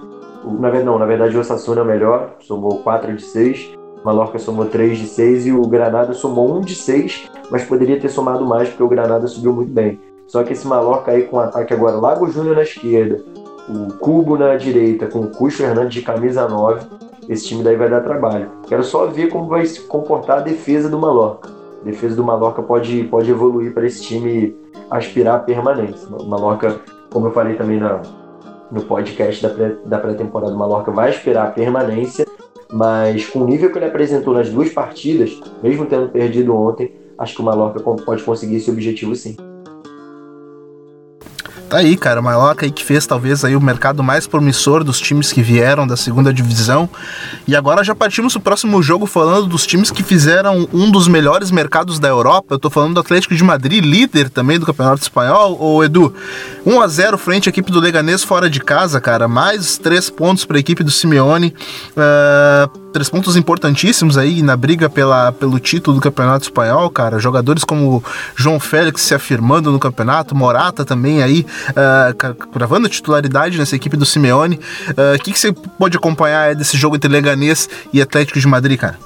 O, 0.43 0.53
na 0.53 0.69
verdade, 0.69 0.85
não, 0.85 0.97
na 0.97 1.05
verdade 1.05 1.37
o 1.37 1.39
Osasuna 1.39 1.81
é 1.81 1.83
o 1.83 1.87
melhor, 1.87 2.35
somou 2.39 2.79
4 2.79 3.15
de 3.15 3.21
6. 3.21 3.71
Mallorca 4.03 4.37
somou 4.37 4.65
3 4.65 4.97
de 4.97 5.07
6 5.07 5.47
e 5.47 5.51
o 5.51 5.61
Granada 5.67 6.13
somou 6.13 6.57
1 6.57 6.61
de 6.61 6.75
6, 6.75 7.29
mas 7.49 7.63
poderia 7.63 7.99
ter 7.99 8.09
somado 8.09 8.45
mais 8.45 8.69
porque 8.69 8.83
o 8.83 8.89
Granada 8.89 9.27
subiu 9.27 9.53
muito 9.53 9.71
bem. 9.71 9.99
Só 10.27 10.43
que 10.43 10.53
esse 10.53 10.67
Mallorca 10.67 11.11
aí 11.11 11.23
com 11.23 11.39
ataque 11.39 11.73
agora, 11.73 11.97
Lago 11.97 12.29
Júnior 12.29 12.55
na 12.55 12.63
esquerda, 12.63 13.23
o 13.69 13.93
Cubo 13.93 14.37
na 14.37 14.55
direita, 14.55 15.07
com 15.07 15.19
o 15.19 15.29
Cucho 15.29 15.63
Hernandes 15.63 15.93
de 15.93 16.01
camisa 16.01 16.47
9, 16.47 16.85
esse 17.29 17.47
time 17.47 17.63
daí 17.63 17.75
vai 17.75 17.89
dar 17.89 18.01
trabalho. 18.01 18.49
Quero 18.67 18.83
só 18.83 19.05
ver 19.05 19.29
como 19.29 19.47
vai 19.47 19.65
se 19.65 19.81
comportar 19.81 20.39
a 20.39 20.41
defesa 20.41 20.89
do 20.89 20.99
Mallorca. 20.99 21.49
A 21.81 21.85
defesa 21.85 22.15
do 22.15 22.23
Mallorca 22.23 22.61
pode, 22.61 23.03
pode 23.05 23.29
evoluir 23.29 23.73
para 23.73 23.85
esse 23.85 24.01
time 24.01 24.55
aspirar 24.89 25.35
a 25.35 25.39
permanência. 25.39 26.07
O 26.09 26.25
Mallorca, 26.25 26.79
como 27.11 27.27
eu 27.27 27.31
falei 27.31 27.55
também 27.55 27.79
na, 27.79 28.01
no 28.71 28.81
podcast 28.83 29.41
da, 29.41 29.53
pré, 29.53 29.75
da 29.85 29.97
pré-temporada, 29.97 30.53
o 30.53 30.57
Mallorca 30.57 30.91
vai 30.91 31.09
aspirar 31.09 31.47
a 31.47 31.51
permanência, 31.51 32.25
mas 32.73 33.25
com 33.27 33.39
o 33.39 33.45
nível 33.45 33.71
que 33.71 33.77
ele 33.77 33.85
apresentou 33.85 34.33
nas 34.33 34.49
duas 34.49 34.69
partidas, 34.69 35.39
mesmo 35.61 35.85
tendo 35.85 36.09
perdido 36.09 36.55
ontem, 36.55 36.91
acho 37.17 37.35
que 37.35 37.41
o 37.41 37.45
Mallorca 37.45 37.79
pode 37.79 38.23
conseguir 38.23 38.55
esse 38.55 38.71
objetivo 38.71 39.15
sim. 39.15 39.37
Tá 41.69 41.79
aí, 41.79 41.97
cara, 41.97 42.19
o 42.19 42.23
Mallorca 42.23 42.67
aí 42.67 42.71
que 42.71 42.83
fez 42.83 43.07
talvez 43.07 43.43
aí 43.43 43.55
o 43.55 43.61
mercado 43.61 44.03
mais 44.03 44.27
promissor 44.27 44.83
dos 44.83 44.99
times 44.99 45.31
que 45.31 45.41
vieram 45.41 45.87
da 45.87 45.97
segunda 45.97 46.31
divisão. 46.31 46.87
E 47.47 47.55
agora 47.55 47.83
já 47.83 47.95
partimos 47.95 48.33
pro 48.33 48.43
próximo 48.43 48.81
jogo 48.83 49.07
falando 49.07 49.47
dos 49.47 49.65
times 49.65 49.89
que 49.89 50.03
fizeram 50.03 50.67
um 50.71 50.91
dos 50.91 51.07
melhores 51.07 51.49
mercados 51.49 51.97
da 51.97 52.07
Europa. 52.07 52.53
Eu 52.53 52.59
tô 52.59 52.69
falando 52.69 52.93
do 52.93 52.99
Atlético 52.99 53.33
de 53.33 53.43
Madrid, 53.43 53.83
líder 53.83 54.29
também 54.29 54.59
do 54.59 54.67
Campeonato 54.67 55.01
Espanhol. 55.01 55.57
Ô 55.59 55.83
Edu, 55.83 56.13
1 56.65 56.81
a 56.81 56.87
0 56.87 57.17
frente 57.17 57.49
à 57.49 57.51
equipe 57.51 57.71
do 57.71 57.79
Leganês 57.79 58.23
fora 58.23 58.49
de 58.49 58.59
casa, 58.59 59.01
cara. 59.01 59.27
Mais 59.27 59.77
três 59.77 60.09
pontos 60.09 60.45
para 60.45 60.57
a 60.57 60.59
equipe 60.59 60.83
do 60.83 60.91
Simeone. 60.91 61.53
Uh, 61.91 62.77
três 62.93 63.09
pontos 63.09 63.35
importantíssimos 63.35 64.17
aí 64.17 64.41
na 64.41 64.55
briga 64.55 64.89
pela, 64.89 65.31
pelo 65.33 65.59
título 65.59 65.97
do 65.97 66.01
Campeonato 66.01 66.45
Espanhol, 66.45 66.89
cara. 66.89 67.19
Jogadores 67.19 67.63
como 67.65 68.03
João 68.35 68.59
Félix 68.59 69.01
se 69.01 69.13
afirmando 69.13 69.71
no 69.71 69.79
campeonato, 69.79 70.33
Morata 70.33 70.85
também 70.85 71.21
aí 71.21 71.45
uh, 71.71 72.49
gravando 72.53 72.87
a 72.87 72.89
titularidade 72.89 73.57
nessa 73.57 73.75
equipe 73.75 73.97
do 73.97 74.05
Simeone. 74.05 74.57
O 74.87 75.15
uh, 75.15 75.19
que, 75.21 75.33
que 75.33 75.39
você 75.39 75.51
pode 75.51 75.97
acompanhar 75.97 76.55
desse 76.55 76.77
jogo 76.77 76.95
entre 76.95 77.11
Leganês 77.11 77.69
e 77.91 78.01
Atlético 78.01 78.39
de 78.39 78.47
Madrid, 78.47 78.79
cara? 78.79 78.97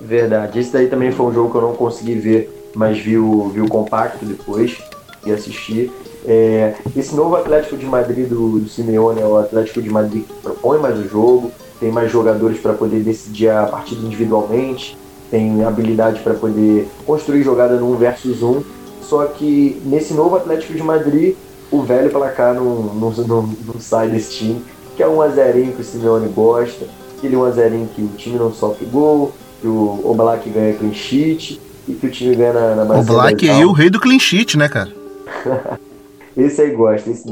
Verdade. 0.00 0.58
Esse 0.58 0.72
daí 0.72 0.86
também 0.86 1.12
foi 1.12 1.26
um 1.26 1.34
jogo 1.34 1.50
que 1.50 1.56
eu 1.58 1.62
não 1.62 1.74
consegui 1.74 2.14
ver, 2.14 2.70
mas 2.74 2.98
vi 2.98 3.18
o, 3.18 3.50
vi 3.50 3.60
o 3.60 3.68
compacto 3.68 4.24
depois 4.24 4.78
e 5.26 5.32
assisti. 5.32 5.90
É, 6.30 6.74
esse 6.94 7.16
novo 7.16 7.36
Atlético 7.36 7.74
de 7.74 7.86
Madrid 7.86 8.28
do, 8.28 8.58
do 8.58 8.68
Simeone 8.68 9.18
é 9.18 9.24
o 9.24 9.38
Atlético 9.38 9.80
de 9.80 9.88
Madrid 9.88 10.24
que 10.24 10.34
propõe 10.34 10.78
mais 10.78 10.98
o 10.98 11.08
jogo, 11.08 11.50
tem 11.80 11.90
mais 11.90 12.12
jogadores 12.12 12.60
para 12.60 12.74
poder 12.74 13.00
decidir 13.00 13.48
a 13.48 13.64
partida 13.64 14.04
individualmente, 14.04 14.94
tem 15.30 15.64
habilidade 15.64 16.20
para 16.20 16.34
poder 16.34 16.86
construir 17.06 17.42
jogada 17.42 17.82
1 17.82 17.96
versus 17.96 18.42
1. 18.42 18.62
Só 19.00 19.24
que 19.24 19.80
nesse 19.86 20.12
novo 20.12 20.36
Atlético 20.36 20.74
de 20.74 20.82
Madrid, 20.82 21.34
o 21.70 21.82
velho 21.82 22.10
placar 22.10 22.54
não, 22.54 22.74
não, 22.94 23.10
não, 23.10 23.42
não 23.66 23.80
sai 23.80 24.10
desse 24.10 24.32
time, 24.32 24.62
que 24.98 25.02
é 25.02 25.08
um 25.08 25.22
azerinho 25.22 25.72
que 25.72 25.80
o 25.80 25.84
Simeone 25.84 26.28
gosta, 26.28 26.86
aquele 27.16 27.36
um 27.36 27.44
azerinho 27.44 27.88
que 27.96 28.02
o 28.02 28.08
time 28.08 28.38
não 28.38 28.52
sofre 28.52 28.84
gol, 28.84 29.32
que 29.62 29.66
o 29.66 30.02
Oblak 30.04 30.46
ganha 30.50 30.74
clean 30.74 30.92
sheet 30.92 31.58
e 31.88 31.94
que 31.94 32.06
o 32.06 32.10
time 32.10 32.36
ganha 32.36 32.52
na, 32.52 32.84
na 32.84 32.94
O 32.96 33.00
Oblak 33.00 33.48
é 33.48 33.64
o 33.64 33.72
rei 33.72 33.88
do 33.88 33.98
clean 33.98 34.18
sheet, 34.18 34.58
né, 34.58 34.68
cara? 34.68 34.92
esse 36.38 36.62
aí 36.62 36.70
gosta, 36.70 37.10
esse, 37.10 37.28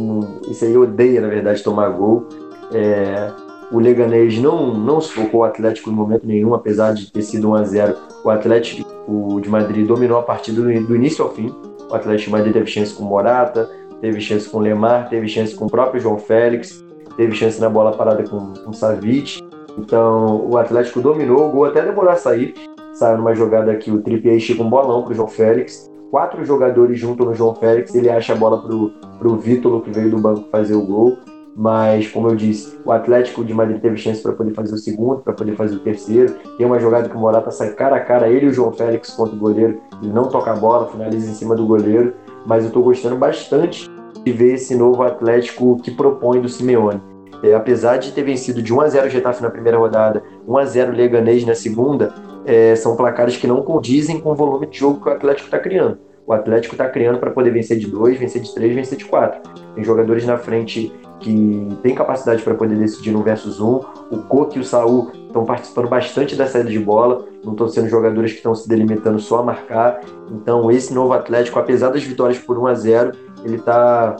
esse 0.50 0.64
aí 0.64 0.76
odeia, 0.76 1.20
na 1.20 1.28
verdade, 1.28 1.62
tomar 1.62 1.88
gol. 1.90 2.26
É, 2.72 3.30
o 3.70 3.78
Leganês 3.78 4.38
não, 4.38 4.74
não 4.74 5.00
sufocou 5.00 5.40
o 5.40 5.44
Atlético 5.44 5.90
em 5.90 5.92
momento 5.92 6.26
nenhum, 6.26 6.54
apesar 6.54 6.92
de 6.92 7.10
ter 7.10 7.22
sido 7.22 7.50
1 7.50 7.54
a 7.54 7.64
0 7.64 7.96
O 8.24 8.30
Atlético 8.30 8.96
o 9.08 9.40
de 9.40 9.48
Madrid 9.48 9.86
dominou 9.86 10.18
a 10.18 10.22
partida 10.22 10.60
do, 10.60 10.86
do 10.86 10.96
início 10.96 11.24
ao 11.24 11.32
fim. 11.32 11.54
O 11.88 11.94
Atlético 11.94 12.30
de 12.30 12.32
Madrid 12.32 12.52
teve 12.52 12.66
chance 12.66 12.92
com 12.92 13.04
Morata, 13.04 13.70
teve 14.00 14.20
chance 14.20 14.48
com 14.48 14.58
Lemar, 14.58 15.08
teve 15.08 15.28
chance 15.28 15.54
com 15.54 15.66
o 15.66 15.70
próprio 15.70 16.00
João 16.00 16.18
Félix, 16.18 16.84
teve 17.16 17.34
chance 17.34 17.60
na 17.60 17.68
bola 17.68 17.92
parada 17.92 18.24
com, 18.24 18.52
com 18.54 18.72
Savic. 18.72 19.40
Então 19.78 20.48
o 20.48 20.56
Atlético 20.56 21.00
dominou, 21.00 21.48
o 21.48 21.52
gol 21.52 21.66
até 21.66 21.82
demorou 21.82 22.10
a 22.10 22.16
sair. 22.16 22.54
Saiu 22.94 23.18
numa 23.18 23.34
jogada 23.34 23.74
que 23.76 23.90
o 23.90 24.00
Trippier 24.00 24.36
estica 24.36 24.62
um 24.62 24.70
bolão 24.70 25.02
para 25.02 25.12
o 25.12 25.14
João 25.14 25.28
Félix. 25.28 25.90
Quatro 26.16 26.42
jogadores 26.46 26.98
juntam 26.98 27.26
no 27.26 27.34
João 27.34 27.54
Félix, 27.54 27.94
ele 27.94 28.08
acha 28.08 28.32
a 28.32 28.36
bola 28.36 28.62
para 28.62 29.28
o 29.28 29.36
Vítolo, 29.36 29.82
que 29.82 29.90
veio 29.90 30.10
do 30.10 30.16
banco 30.16 30.48
fazer 30.50 30.74
o 30.74 30.80
gol. 30.80 31.18
Mas, 31.54 32.08
como 32.08 32.28
eu 32.28 32.34
disse, 32.34 32.80
o 32.86 32.90
Atlético 32.90 33.44
de 33.44 33.52
Madrid 33.52 33.82
teve 33.82 33.98
chance 33.98 34.22
para 34.22 34.32
poder 34.32 34.54
fazer 34.54 34.74
o 34.74 34.78
segundo, 34.78 35.20
para 35.20 35.34
poder 35.34 35.54
fazer 35.56 35.76
o 35.76 35.80
terceiro. 35.80 36.34
Tem 36.56 36.66
uma 36.66 36.80
jogada 36.80 37.06
que 37.06 37.14
o 37.14 37.20
Morata 37.20 37.50
sai 37.50 37.74
cara 37.74 37.96
a 37.96 38.00
cara, 38.00 38.30
ele 38.30 38.46
e 38.46 38.48
o 38.48 38.52
João 38.54 38.72
Félix 38.72 39.10
contra 39.10 39.36
o 39.36 39.38
goleiro. 39.38 39.78
Ele 40.02 40.10
não 40.10 40.30
toca 40.30 40.52
a 40.52 40.56
bola, 40.56 40.86
finaliza 40.86 41.30
em 41.30 41.34
cima 41.34 41.54
do 41.54 41.66
goleiro. 41.66 42.14
Mas 42.46 42.62
eu 42.62 42.68
estou 42.68 42.82
gostando 42.82 43.16
bastante 43.16 43.86
de 44.24 44.32
ver 44.32 44.54
esse 44.54 44.74
novo 44.74 45.02
Atlético 45.02 45.76
que 45.82 45.90
propõe 45.90 46.40
do 46.40 46.48
Simeone. 46.48 47.02
É, 47.42 47.52
apesar 47.52 47.98
de 47.98 48.12
ter 48.12 48.22
vencido 48.22 48.62
de 48.62 48.72
1 48.72 48.80
a 48.80 48.88
0 48.88 49.06
o 49.06 49.10
Getafe 49.10 49.42
na 49.42 49.50
primeira 49.50 49.76
rodada, 49.76 50.22
1 50.48 50.56
a 50.56 50.64
0 50.64 50.92
o 50.92 50.96
Leganês 50.96 51.44
na 51.44 51.54
segunda, 51.54 52.14
é, 52.46 52.74
são 52.74 52.96
placares 52.96 53.36
que 53.36 53.46
não 53.46 53.60
condizem 53.60 54.18
com 54.18 54.30
o 54.30 54.34
volume 54.34 54.66
de 54.66 54.78
jogo 54.78 55.02
que 55.02 55.10
o 55.10 55.12
Atlético 55.12 55.48
está 55.48 55.58
criando. 55.58 56.05
O 56.26 56.32
Atlético 56.32 56.74
está 56.74 56.88
criando 56.88 57.18
para 57.18 57.30
poder 57.30 57.50
vencer 57.50 57.78
de 57.78 57.86
2, 57.86 58.18
vencer 58.18 58.42
de 58.42 58.52
3, 58.52 58.74
vencer 58.74 58.98
de 58.98 59.04
4. 59.04 59.40
Tem 59.76 59.84
jogadores 59.84 60.26
na 60.26 60.36
frente 60.36 60.92
que 61.20 61.68
tem 61.82 61.94
capacidade 61.94 62.42
para 62.42 62.54
poder 62.54 62.74
decidir 62.74 63.12
no 63.12 63.22
versus 63.22 63.60
1. 63.60 63.80
O 64.10 64.18
Coque 64.28 64.58
e 64.58 64.60
o 64.60 64.64
Saul 64.64 65.12
estão 65.26 65.44
participando 65.44 65.88
bastante 65.88 66.34
da 66.34 66.46
saída 66.46 66.68
de 66.68 66.80
bola, 66.80 67.24
não 67.44 67.52
estão 67.52 67.68
sendo 67.68 67.88
jogadores 67.88 68.32
que 68.32 68.38
estão 68.38 68.54
se 68.54 68.68
delimitando 68.68 69.20
só 69.20 69.38
a 69.38 69.42
marcar. 69.44 70.00
Então, 70.30 70.68
esse 70.70 70.92
novo 70.92 71.12
Atlético, 71.12 71.60
apesar 71.60 71.90
das 71.90 72.02
vitórias 72.02 72.38
por 72.38 72.58
1 72.58 72.66
a 72.66 72.74
0 72.74 73.12
ele 73.44 73.56
está 73.56 74.16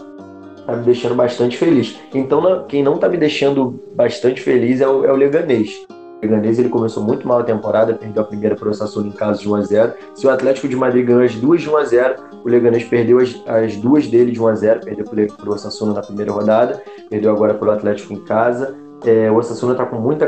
tá 0.65 0.77
me 0.77 0.85
deixando 0.85 1.17
bastante 1.17 1.57
feliz. 1.57 1.99
Então, 2.15 2.65
quem 2.69 2.85
não 2.85 2.95
está 2.95 3.09
me 3.09 3.17
deixando 3.17 3.83
bastante 3.97 4.41
feliz 4.41 4.81
é 4.81 4.87
o, 4.87 5.05
é 5.05 5.13
o 5.13 5.17
Leganês. 5.17 5.87
Leganês 6.27 6.59
ele 6.59 6.69
começou 6.69 7.03
muito 7.03 7.27
mal 7.27 7.39
a 7.39 7.45
temporada, 7.45 7.95
perdeu 7.95 8.23
a 8.23 8.27
primeira 8.27 8.57
para 8.57 8.69
o 8.69 8.75
Sassuolo 8.75 9.09
em 9.09 9.13
casa 9.13 9.41
de 9.41 9.49
1 9.49 9.55
a 9.55 9.63
0. 9.63 9.93
Se 10.15 10.27
o 10.27 10.31
Atlético 10.31 10.69
de 10.69 10.77
Madrid 10.77 11.07
ganhou 11.07 11.23
as 11.23 11.35
duas 11.35 11.63
de 11.63 11.71
1 11.71 11.77
a 11.77 11.85
0, 11.85 12.15
o 12.45 12.49
Leganês 12.49 12.85
perdeu 12.85 13.19
as, 13.19 13.43
as 13.47 13.77
duas 13.77 14.07
dele 14.07 14.33
de 14.33 14.41
1 14.41 14.47
a 14.47 14.55
0, 14.55 14.81
perdeu 14.81 15.05
para 15.05 15.49
o 15.49 15.53
Osasuna 15.53 15.93
na 15.95 16.03
primeira 16.03 16.33
rodada, 16.33 16.83
perdeu 17.09 17.31
agora 17.31 17.55
para 17.55 17.69
o 17.69 17.71
Atlético 17.71 18.13
em 18.13 18.25
casa. 18.25 18.77
É, 19.05 19.31
o 19.31 19.37
Osasuna 19.37 19.73
está 19.73 19.87
com 19.87 19.97
muita 19.97 20.27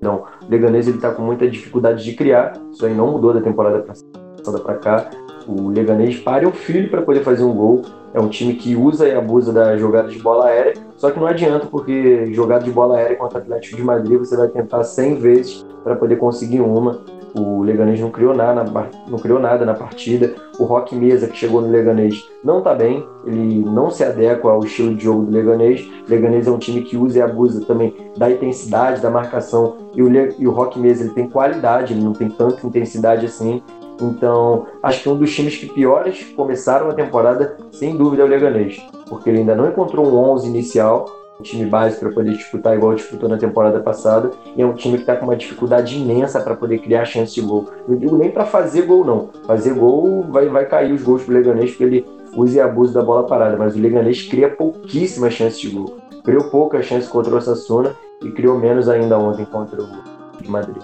não, 0.00 0.24
o 0.48 0.54
ele 0.54 0.90
está 0.90 1.10
com 1.10 1.22
muita 1.22 1.48
dificuldade 1.48 2.04
de 2.04 2.12
criar. 2.14 2.52
Isso 2.72 2.84
aí 2.84 2.94
não 2.94 3.12
mudou 3.12 3.32
da 3.32 3.40
temporada 3.40 3.80
passada 3.80 4.58
para 4.60 4.74
cá. 4.74 5.10
O 5.46 5.68
Leganês 5.68 6.18
pare 6.18 6.46
o 6.46 6.52
filho 6.52 6.90
para 6.90 7.02
poder 7.02 7.22
fazer 7.22 7.44
um 7.44 7.54
gol. 7.54 7.82
É 8.12 8.20
um 8.20 8.28
time 8.28 8.54
que 8.54 8.74
usa 8.74 9.08
e 9.08 9.14
abusa 9.14 9.52
da 9.52 9.76
jogada 9.76 10.08
de 10.08 10.18
bola 10.18 10.46
aérea, 10.46 10.74
só 10.96 11.10
que 11.10 11.20
não 11.20 11.26
adianta, 11.26 11.66
porque 11.66 12.32
jogada 12.32 12.64
de 12.64 12.70
bola 12.70 12.96
aérea 12.96 13.16
contra 13.16 13.38
o 13.38 13.42
Atlético 13.42 13.76
de 13.76 13.82
Madrid 13.82 14.18
você 14.18 14.36
vai 14.36 14.48
tentar 14.48 14.82
100 14.82 15.14
vezes 15.16 15.66
para 15.84 15.96
poder 15.96 16.16
conseguir 16.16 16.60
uma. 16.60 17.00
O 17.38 17.62
Leganês 17.62 18.00
não 18.00 18.10
criou 18.10 18.34
nada, 18.34 18.64
não 19.06 19.18
criou 19.18 19.38
nada 19.38 19.66
na 19.66 19.74
partida. 19.74 20.34
O 20.58 20.64
Rock 20.64 20.96
Mesa, 20.96 21.26
que 21.26 21.36
chegou 21.36 21.60
no 21.60 21.68
Leganês, 21.68 22.26
não 22.42 22.58
está 22.58 22.74
bem. 22.74 23.06
Ele 23.26 23.62
não 23.62 23.90
se 23.90 24.02
adequa 24.02 24.50
ao 24.50 24.64
estilo 24.64 24.94
de 24.94 25.04
jogo 25.04 25.26
do 25.26 25.32
Leganês. 25.32 25.82
O 25.82 26.10
Leganês 26.10 26.46
é 26.46 26.50
um 26.50 26.58
time 26.58 26.80
que 26.80 26.96
usa 26.96 27.18
e 27.18 27.22
abusa 27.22 27.62
também 27.66 27.94
da 28.16 28.30
intensidade, 28.30 29.02
da 29.02 29.10
marcação. 29.10 29.76
E 29.94 30.02
o, 30.02 30.08
Le... 30.08 30.34
e 30.38 30.48
o 30.48 30.50
Rock 30.50 30.78
Mesa 30.78 31.04
ele 31.04 31.12
tem 31.12 31.28
qualidade, 31.28 31.92
ele 31.92 32.02
não 32.02 32.14
tem 32.14 32.30
tanta 32.30 32.66
intensidade 32.66 33.26
assim. 33.26 33.62
Então, 34.00 34.66
acho 34.82 35.02
que 35.02 35.08
um 35.08 35.16
dos 35.16 35.34
times 35.34 35.56
que 35.56 35.66
piores 35.66 36.22
começaram 36.36 36.88
a 36.88 36.94
temporada, 36.94 37.56
sem 37.72 37.96
dúvida, 37.96 38.22
é 38.22 38.26
o 38.26 38.28
Leganês, 38.28 38.76
porque 39.08 39.30
ele 39.30 39.38
ainda 39.38 39.54
não 39.54 39.68
encontrou 39.68 40.06
um 40.06 40.16
11 40.32 40.48
inicial. 40.48 41.06
um 41.38 41.42
time 41.42 41.66
base 41.66 41.98
para 42.00 42.10
poder 42.10 42.32
disputar 42.32 42.74
igual 42.74 42.94
disputou 42.94 43.28
na 43.28 43.36
temporada 43.36 43.78
passada. 43.80 44.30
E 44.56 44.62
é 44.62 44.66
um 44.66 44.72
time 44.72 44.96
que 44.96 45.02
está 45.02 45.16
com 45.16 45.26
uma 45.26 45.36
dificuldade 45.36 45.96
imensa 45.98 46.40
para 46.40 46.54
poder 46.54 46.78
criar 46.78 47.04
chance 47.04 47.34
de 47.34 47.42
gol. 47.42 47.68
Não 47.86 47.96
digo 47.96 48.16
nem 48.16 48.30
para 48.30 48.46
fazer 48.46 48.82
gol, 48.82 49.04
não. 49.04 49.28
Fazer 49.46 49.74
gol 49.74 50.22
vai, 50.30 50.48
vai 50.48 50.66
cair 50.66 50.92
os 50.92 51.02
gols 51.02 51.22
pro 51.22 51.34
Leganês 51.34 51.70
porque 51.70 51.84
ele 51.84 52.06
usa 52.34 52.56
e 52.56 52.60
abusa 52.60 52.94
da 52.94 53.02
bola 53.02 53.26
parada. 53.26 53.56
Mas 53.56 53.76
o 53.76 53.78
Leganês 53.78 54.22
cria 54.22 54.48
pouquíssimas 54.48 55.34
chances 55.34 55.60
de 55.60 55.68
gol. 55.68 55.98
Criou 56.24 56.44
poucas 56.44 56.86
chances 56.86 57.08
contra 57.08 57.34
o 57.34 57.36
Osasuna 57.36 57.94
e 58.22 58.30
criou 58.30 58.58
menos 58.58 58.88
ainda 58.88 59.18
ontem 59.18 59.44
contra 59.44 59.82
o 59.82 60.50
Madrid. 60.50 60.82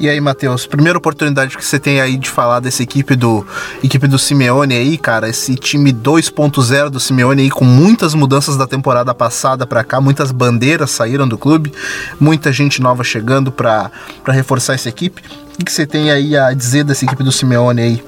E 0.00 0.08
aí, 0.08 0.18
Matheus, 0.18 0.66
primeira 0.66 0.96
oportunidade 0.96 1.58
que 1.58 1.62
você 1.62 1.78
tem 1.78 2.00
aí 2.00 2.16
de 2.16 2.30
falar 2.30 2.58
dessa 2.60 2.82
equipe 2.82 3.14
do 3.14 3.46
equipe 3.84 4.08
do 4.08 4.18
Simeone 4.18 4.74
aí, 4.74 4.96
cara, 4.96 5.28
esse 5.28 5.54
time 5.56 5.92
2.0 5.92 6.88
do 6.88 6.98
Simeone 6.98 7.42
aí 7.42 7.50
com 7.50 7.66
muitas 7.66 8.14
mudanças 8.14 8.56
da 8.56 8.66
temporada 8.66 9.12
passada 9.12 9.66
para 9.66 9.84
cá, 9.84 10.00
muitas 10.00 10.32
bandeiras 10.32 10.90
saíram 10.90 11.28
do 11.28 11.36
clube, 11.36 11.70
muita 12.18 12.50
gente 12.50 12.80
nova 12.80 13.04
chegando 13.04 13.52
para 13.52 13.90
reforçar 14.28 14.72
essa 14.72 14.88
equipe. 14.88 15.22
O 15.60 15.62
que 15.62 15.70
você 15.70 15.86
tem 15.86 16.10
aí 16.10 16.34
a 16.34 16.54
dizer 16.54 16.82
dessa 16.82 17.04
equipe 17.04 17.22
do 17.22 17.30
Simeone 17.30 17.82
aí? 17.82 18.04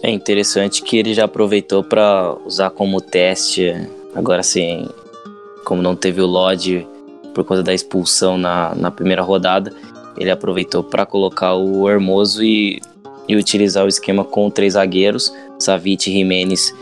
É 0.00 0.10
interessante 0.12 0.80
que 0.82 0.96
ele 0.96 1.12
já 1.12 1.24
aproveitou 1.24 1.82
para 1.82 2.36
usar 2.46 2.70
como 2.70 3.00
teste, 3.00 3.74
agora 4.14 4.44
sim, 4.44 4.88
como 5.64 5.82
não 5.82 5.96
teve 5.96 6.20
o 6.20 6.26
Lodge 6.26 6.86
por 7.34 7.42
conta 7.42 7.64
da 7.64 7.74
expulsão 7.74 8.38
na, 8.38 8.76
na 8.76 8.92
primeira 8.92 9.22
rodada, 9.22 9.72
ele 10.16 10.30
aproveitou 10.30 10.82
para 10.82 11.06
colocar 11.06 11.54
o 11.54 11.88
Hermoso 11.88 12.42
e, 12.42 12.80
e 13.28 13.36
utilizar 13.36 13.84
o 13.84 13.88
esquema 13.88 14.24
com 14.24 14.50
três 14.50 14.74
zagueiros, 14.74 15.32
Savic, 15.58 16.10
Jimenez 16.10 16.74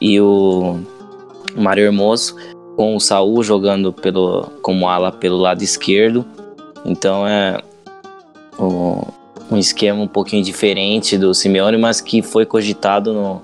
e 0.00 0.20
o 0.20 0.78
Mário 1.56 1.84
Hermoso, 1.84 2.36
com 2.76 2.94
o 2.94 3.00
Saul 3.00 3.42
jogando 3.42 3.92
pelo, 3.92 4.50
como 4.62 4.88
ala 4.88 5.10
pelo 5.10 5.36
lado 5.36 5.62
esquerdo. 5.62 6.24
Então 6.84 7.26
é 7.26 7.58
um, 8.58 9.00
um 9.50 9.56
esquema 9.56 10.00
um 10.00 10.08
pouquinho 10.08 10.44
diferente 10.44 11.16
do 11.16 11.34
Simeone, 11.34 11.78
mas 11.78 12.00
que 12.00 12.22
foi 12.22 12.44
cogitado 12.44 13.12
no, 13.12 13.42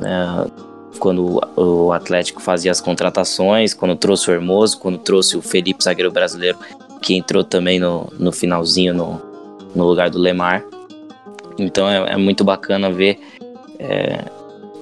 é, 0.00 0.50
quando 0.98 1.40
o 1.56 1.92
Atlético 1.92 2.40
fazia 2.40 2.70
as 2.70 2.80
contratações, 2.80 3.74
quando 3.74 3.96
trouxe 3.96 4.30
o 4.30 4.34
Hermoso, 4.34 4.78
quando 4.78 4.98
trouxe 4.98 5.36
o 5.36 5.42
Felipe, 5.42 5.82
zagueiro 5.82 6.12
brasileiro, 6.12 6.58
que 7.02 7.14
entrou 7.14 7.42
também 7.42 7.78
no, 7.78 8.10
no 8.18 8.32
finalzinho 8.32 8.94
no, 8.94 9.20
no 9.74 9.84
lugar 9.86 10.08
do 10.08 10.18
Lemar. 10.18 10.64
Então 11.58 11.88
é, 11.88 12.12
é 12.12 12.16
muito 12.16 12.44
bacana 12.44 12.90
ver 12.90 13.18
é, 13.78 14.24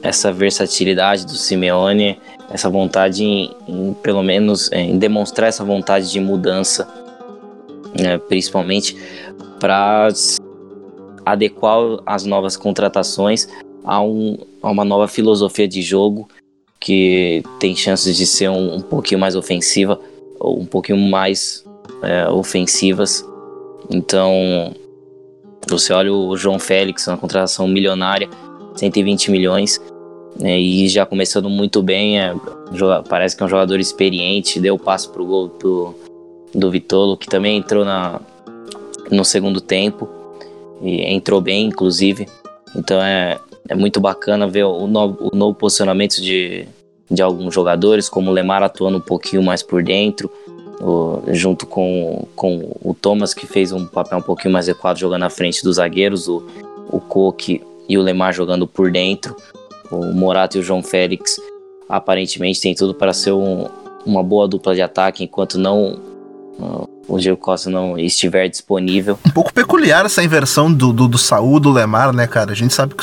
essa 0.02 0.32
versatilidade 0.32 1.26
do 1.26 1.32
Simeone, 1.32 2.18
essa 2.50 2.68
vontade 2.68 3.24
em, 3.24 3.50
em 3.66 3.94
pelo 3.94 4.22
menos 4.22 4.70
em 4.72 4.98
demonstrar 4.98 5.48
essa 5.48 5.64
vontade 5.64 6.10
de 6.10 6.20
mudança, 6.20 6.86
né, 7.98 8.18
principalmente 8.18 8.96
para 9.58 10.08
adequar 11.24 11.78
as 12.06 12.24
novas 12.24 12.56
contratações 12.56 13.48
a, 13.84 14.00
um, 14.00 14.38
a, 14.62 14.70
uma 14.70 14.84
nova 14.84 15.08
filosofia 15.08 15.68
de 15.68 15.82
jogo 15.82 16.28
que 16.78 17.42
tem 17.58 17.76
chances 17.76 18.16
de 18.16 18.26
ser 18.26 18.48
um, 18.48 18.76
um 18.76 18.80
pouquinho 18.80 19.20
mais 19.20 19.36
ofensiva 19.36 20.00
ou 20.38 20.60
um 20.60 20.64
pouquinho 20.64 20.98
mais 20.98 21.64
é, 22.02 22.28
ofensivas. 22.28 23.24
Então, 23.88 24.74
você 25.68 25.92
olha 25.92 26.12
o 26.12 26.36
João 26.36 26.58
Félix, 26.58 27.06
uma 27.06 27.16
contratação 27.16 27.66
milionária, 27.66 28.28
120 28.76 29.30
milhões, 29.30 29.80
né, 30.38 30.58
e 30.58 30.88
já 30.88 31.04
começando 31.04 31.50
muito 31.50 31.82
bem, 31.82 32.20
é, 32.20 32.34
parece 33.08 33.36
que 33.36 33.42
é 33.42 33.46
um 33.46 33.48
jogador 33.48 33.78
experiente, 33.80 34.60
deu 34.60 34.74
o 34.74 34.78
passo 34.78 35.10
pro 35.10 35.24
gol 35.24 35.48
do, 35.48 35.94
do 36.54 36.70
Vitolo, 36.70 37.16
que 37.16 37.28
também 37.28 37.58
entrou 37.58 37.84
na, 37.84 38.20
no 39.10 39.24
segundo 39.24 39.60
tempo, 39.60 40.08
e 40.80 41.02
entrou 41.02 41.40
bem, 41.40 41.66
inclusive. 41.66 42.26
Então 42.74 43.02
é, 43.02 43.38
é 43.68 43.74
muito 43.74 44.00
bacana 44.00 44.48
ver 44.48 44.64
o 44.64 44.86
novo, 44.86 45.30
o 45.32 45.36
novo 45.36 45.54
posicionamento 45.54 46.20
de, 46.20 46.66
de 47.10 47.22
alguns 47.22 47.52
jogadores, 47.54 48.08
como 48.08 48.30
o 48.30 48.32
Lemar 48.32 48.62
atuando 48.62 48.98
um 48.98 49.02
pouquinho 49.02 49.42
mais 49.42 49.62
por 49.62 49.82
dentro, 49.82 50.30
o, 50.80 51.22
junto 51.28 51.66
com, 51.66 52.26
com 52.34 52.76
o 52.82 52.94
Thomas, 52.94 53.34
que 53.34 53.46
fez 53.46 53.72
um 53.72 53.86
papel 53.86 54.18
um 54.18 54.22
pouquinho 54.22 54.52
mais 54.52 54.68
adequado 54.68 54.98
jogando 54.98 55.20
na 55.20 55.30
frente 55.30 55.62
dos 55.62 55.76
zagueiros, 55.76 56.28
o, 56.28 56.46
o 56.90 57.00
Coque 57.00 57.62
e 57.88 57.98
o 57.98 58.02
Lemar 58.02 58.32
jogando 58.32 58.66
por 58.66 58.90
dentro, 58.90 59.36
o 59.90 60.06
Morato 60.06 60.56
e 60.56 60.60
o 60.60 60.62
João 60.62 60.82
Félix 60.82 61.36
aparentemente 61.88 62.60
tem 62.60 62.74
tudo 62.74 62.94
para 62.94 63.12
ser 63.12 63.32
um, 63.32 63.66
uma 64.06 64.22
boa 64.22 64.46
dupla 64.46 64.74
de 64.74 64.82
ataque, 64.82 65.24
enquanto 65.24 65.58
não 65.58 65.98
o 67.10 67.18
Diego 67.18 67.36
Costa 67.36 67.68
não 67.68 67.98
estiver 67.98 68.48
disponível. 68.48 69.18
Um 69.26 69.30
pouco 69.30 69.52
peculiar 69.52 70.06
essa 70.06 70.22
inversão 70.22 70.72
do, 70.72 70.92
do, 70.92 71.08
do 71.08 71.18
Saúl, 71.18 71.58
do 71.58 71.70
Lemar, 71.70 72.12
né, 72.12 72.26
cara? 72.26 72.52
A 72.52 72.54
gente 72.54 72.72
sabe 72.72 72.94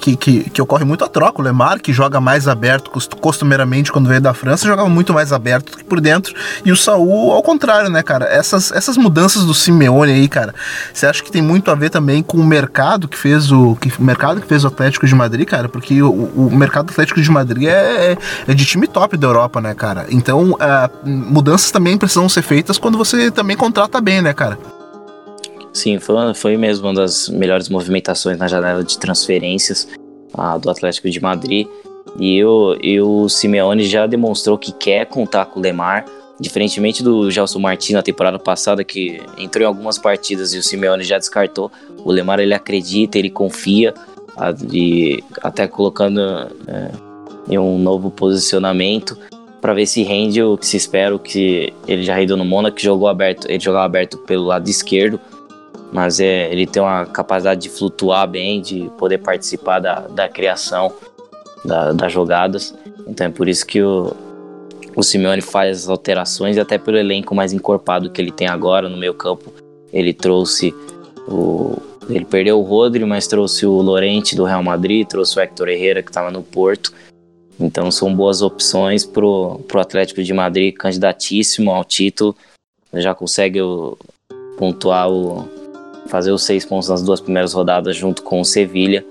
que, 0.00 0.16
que, 0.16 0.50
que, 0.50 0.62
ocorre 0.62 0.84
muito 0.84 1.04
a 1.04 1.08
troca. 1.08 1.40
O 1.40 1.44
Lemar, 1.44 1.80
que 1.80 1.92
joga 1.92 2.20
mais 2.20 2.46
aberto, 2.46 2.90
costumeiramente, 3.20 3.90
quando 3.90 4.08
veio 4.08 4.20
da 4.20 4.32
França, 4.32 4.66
jogava 4.66 4.88
muito 4.88 5.12
mais 5.12 5.32
aberto 5.32 5.72
do 5.72 5.78
que 5.78 5.84
por 5.84 6.00
dentro. 6.00 6.34
E 6.64 6.70
o 6.70 6.76
Saúl, 6.76 7.32
ao 7.32 7.42
contrário, 7.42 7.90
né, 7.90 8.02
cara? 8.02 8.26
Essas, 8.26 8.70
essas 8.70 8.96
mudanças 8.96 9.44
do 9.44 9.52
Simeone 9.54 10.12
aí, 10.12 10.28
cara, 10.28 10.54
você 10.92 11.06
acha 11.06 11.22
que 11.22 11.30
tem 11.30 11.42
muito 11.42 11.70
a 11.70 11.74
ver 11.74 11.90
também 11.90 12.22
com 12.22 12.38
o 12.38 12.44
mercado 12.44 13.08
que 13.08 13.18
fez 13.18 13.50
o, 13.50 13.74
que, 13.76 13.92
o 13.98 14.04
mercado 14.04 14.40
que 14.40 14.46
fez 14.46 14.64
o 14.64 14.68
Atlético 14.68 15.06
de 15.06 15.14
Madrid, 15.14 15.46
cara? 15.46 15.68
Porque 15.68 16.00
o, 16.02 16.10
o 16.10 16.56
mercado 16.56 16.90
Atlético 16.90 17.20
de 17.20 17.30
Madrid 17.30 17.64
é, 17.64 18.12
é, 18.12 18.18
é, 18.46 18.54
de 18.54 18.64
time 18.64 18.86
top 18.86 19.16
da 19.16 19.26
Europa, 19.26 19.60
né, 19.60 19.74
cara? 19.74 20.06
Então, 20.10 20.52
uh, 20.52 21.08
mudanças 21.08 21.70
também 21.70 21.98
precisam 21.98 22.28
ser 22.28 22.42
feitas 22.42 22.78
quando 22.78 22.96
você 22.96 23.30
também 23.30 23.47
também 23.48 23.56
contrata 23.56 23.98
bem, 23.98 24.20
né, 24.20 24.34
cara? 24.34 24.58
Sim, 25.72 25.98
foi, 25.98 26.34
foi 26.34 26.56
mesmo 26.58 26.86
uma 26.86 26.92
das 26.92 27.30
melhores 27.30 27.70
movimentações 27.70 28.36
na 28.36 28.46
janela 28.46 28.84
de 28.84 28.98
transferências 28.98 29.88
ah, 30.34 30.58
do 30.58 30.68
Atlético 30.68 31.08
de 31.08 31.18
Madrid. 31.18 31.66
E, 32.18 32.44
o, 32.44 32.76
e 32.82 33.00
o 33.00 33.26
Simeone 33.26 33.84
já 33.84 34.06
demonstrou 34.06 34.58
que 34.58 34.70
quer 34.70 35.06
contar 35.06 35.46
com 35.46 35.60
o 35.60 35.62
Lemar, 35.62 36.04
diferentemente 36.38 37.02
do 37.02 37.30
Gelson 37.30 37.58
Martins 37.58 37.94
na 37.94 38.02
temporada 38.02 38.38
passada, 38.38 38.84
que 38.84 39.22
entrou 39.38 39.62
em 39.64 39.66
algumas 39.66 39.96
partidas 39.96 40.52
e 40.52 40.58
o 40.58 40.62
Simeone 40.62 41.02
já 41.02 41.16
descartou. 41.16 41.72
O 42.04 42.12
Lemar 42.12 42.40
ele 42.40 42.52
acredita, 42.52 43.18
ele 43.18 43.30
confia, 43.30 43.94
até 45.42 45.66
colocando 45.66 46.20
é, 46.66 46.90
em 47.48 47.58
um 47.58 47.78
novo 47.78 48.10
posicionamento 48.10 49.16
para 49.60 49.74
ver 49.74 49.86
se 49.86 50.02
rende 50.02 50.42
o 50.42 50.56
que 50.56 50.66
se 50.66 50.76
espera, 50.76 51.14
o 51.14 51.18
que 51.18 51.72
ele 51.86 52.02
já 52.02 52.14
rendeu 52.14 52.36
no 52.36 52.44
Mônaco, 52.44 52.76
que 52.76 52.82
jogou 52.82 53.08
aberto, 53.08 53.48
ele 53.48 53.60
jogava 53.60 53.84
aberto 53.84 54.18
pelo 54.18 54.44
lado 54.44 54.68
esquerdo, 54.68 55.20
mas 55.92 56.20
é, 56.20 56.52
ele 56.52 56.66
tem 56.66 56.82
uma 56.82 57.06
capacidade 57.06 57.62
de 57.62 57.68
flutuar 57.68 58.28
bem, 58.28 58.60
de 58.60 58.90
poder 58.98 59.18
participar 59.18 59.80
da, 59.80 60.00
da 60.00 60.28
criação 60.28 60.92
da, 61.64 61.92
das 61.92 62.12
jogadas. 62.12 62.74
Então 63.06 63.26
é 63.26 63.30
por 63.30 63.48
isso 63.48 63.66
que 63.66 63.82
o, 63.82 64.14
o 64.94 65.02
Simeone 65.02 65.40
faz 65.40 65.84
as 65.84 65.88
alterações 65.88 66.56
e 66.56 66.60
até 66.60 66.78
pelo 66.78 66.96
elenco 66.96 67.34
mais 67.34 67.52
encorpado 67.52 68.10
que 68.10 68.20
ele 68.20 68.30
tem 68.30 68.46
agora 68.46 68.88
no 68.88 68.96
meio 68.96 69.14
campo, 69.14 69.52
ele 69.92 70.12
trouxe 70.12 70.74
o 71.26 71.76
ele 72.08 72.24
perdeu 72.24 72.58
o 72.58 72.62
Rodri, 72.62 73.04
mas 73.04 73.26
trouxe 73.26 73.66
o 73.66 73.82
Lorente 73.82 74.34
do 74.34 74.44
Real 74.44 74.62
Madrid, 74.62 75.06
trouxe 75.06 75.38
o 75.38 75.42
Hector 75.42 75.68
Herrera 75.68 76.02
que 76.02 76.08
estava 76.08 76.30
no 76.30 76.42
Porto 76.42 76.90
então 77.60 77.90
são 77.90 78.14
boas 78.14 78.40
opções 78.40 79.04
pro, 79.04 79.60
pro 79.66 79.80
Atlético 79.80 80.22
de 80.22 80.32
Madrid, 80.32 80.74
candidatíssimo 80.74 81.70
ao 81.70 81.84
título. 81.84 82.36
Já 82.94 83.14
consegue 83.14 83.60
o, 83.60 83.98
pontuar 84.56 85.10
o. 85.10 85.48
fazer 86.06 86.30
os 86.30 86.42
seis 86.42 86.64
pontos 86.64 86.88
nas 86.88 87.02
duas 87.02 87.20
primeiras 87.20 87.52
rodadas 87.52 87.96
junto 87.96 88.22
com 88.22 88.40
o 88.40 88.44
Sevilha. 88.44 89.04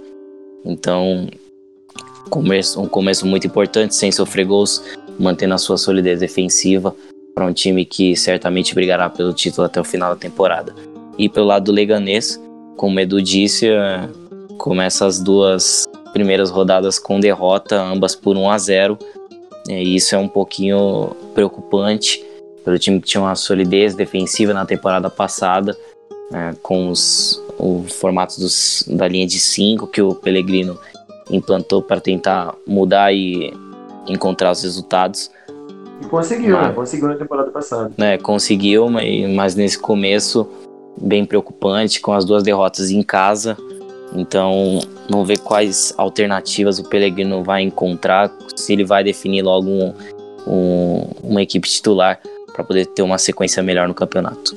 Então, 0.65 1.27
começo, 2.29 2.81
um 2.81 2.87
começo 2.87 3.25
muito 3.25 3.47
importante, 3.47 3.95
sem 3.95 4.11
sofrer 4.11 4.45
gols, 4.45 4.81
mantendo 5.19 5.53
a 5.53 5.57
sua 5.57 5.77
solidez 5.77 6.19
defensiva 6.19 6.95
para 7.35 7.45
um 7.45 7.53
time 7.53 7.85
que 7.85 8.15
certamente 8.15 8.73
brigará 8.73 9.09
pelo 9.09 9.33
título 9.33 9.65
até 9.65 9.79
o 9.79 9.83
final 9.83 10.13
da 10.13 10.19
temporada. 10.19 10.73
E 11.17 11.29
pelo 11.29 11.47
lado 11.47 11.65
do 11.65 11.71
Leganês, 11.71 12.41
como 12.75 12.97
o 12.97 12.99
Edu 12.99 13.21
disse, 13.21 13.67
é, 13.67 14.09
começa 14.57 15.05
as 15.05 15.19
duas 15.19 15.85
primeiras 16.13 16.49
rodadas 16.49 16.99
com 16.99 17.19
derrota, 17.19 17.81
ambas 17.81 18.15
por 18.15 18.35
1 18.35 18.49
a 18.49 18.57
0. 18.57 18.97
E 19.69 19.95
isso 19.95 20.15
é 20.15 20.17
um 20.17 20.27
pouquinho 20.27 21.15
preocupante 21.33 22.25
pelo 22.63 22.77
time 22.77 22.99
que 22.99 23.07
tinha 23.07 23.21
uma 23.21 23.35
solidez 23.35 23.95
defensiva 23.95 24.53
na 24.53 24.65
temporada 24.65 25.09
passada, 25.09 25.77
né, 26.29 26.53
com 26.61 26.89
os, 26.89 27.41
o 27.57 27.85
formato 27.87 28.39
dos, 28.39 28.83
da 28.87 29.07
linha 29.07 29.25
de 29.25 29.39
5 29.39 29.87
que 29.87 30.01
o 30.01 30.13
Pellegrino 30.13 30.77
implantou 31.29 31.81
para 31.81 32.01
tentar 32.01 32.53
mudar 32.67 33.13
e 33.13 33.53
encontrar 34.07 34.51
os 34.51 34.63
resultados. 34.63 35.31
E 36.01 36.05
conseguiu, 36.07 36.57
mas, 36.57 36.67
né? 36.67 36.73
Conseguiu 36.73 37.07
na 37.07 37.15
temporada 37.15 37.51
passada. 37.51 37.91
Né, 37.97 38.17
conseguiu, 38.17 38.89
mas, 38.89 39.29
mas 39.29 39.55
nesse 39.55 39.79
começo 39.79 40.47
bem 40.99 41.25
preocupante, 41.25 42.01
com 42.01 42.13
as 42.13 42.25
duas 42.25 42.43
derrotas 42.43 42.89
em 42.89 43.01
casa 43.01 43.57
Então, 44.13 44.79
vamos 45.09 45.27
ver 45.27 45.39
quais 45.39 45.93
alternativas 45.97 46.79
o 46.79 46.83
Pellegrino 46.83 47.43
vai 47.43 47.61
encontrar, 47.61 48.31
se 48.55 48.73
ele 48.73 48.83
vai 48.83 49.03
definir 49.03 49.41
logo 49.41 49.69
um, 49.69 49.93
um, 50.47 51.09
uma 51.23 51.41
equipe 51.41 51.67
titular 51.67 52.19
para 52.53 52.63
poder 52.63 52.85
ter 52.87 53.01
uma 53.01 53.17
sequência 53.17 53.61
melhor 53.61 53.87
no 53.87 53.93
campeonato. 53.93 54.55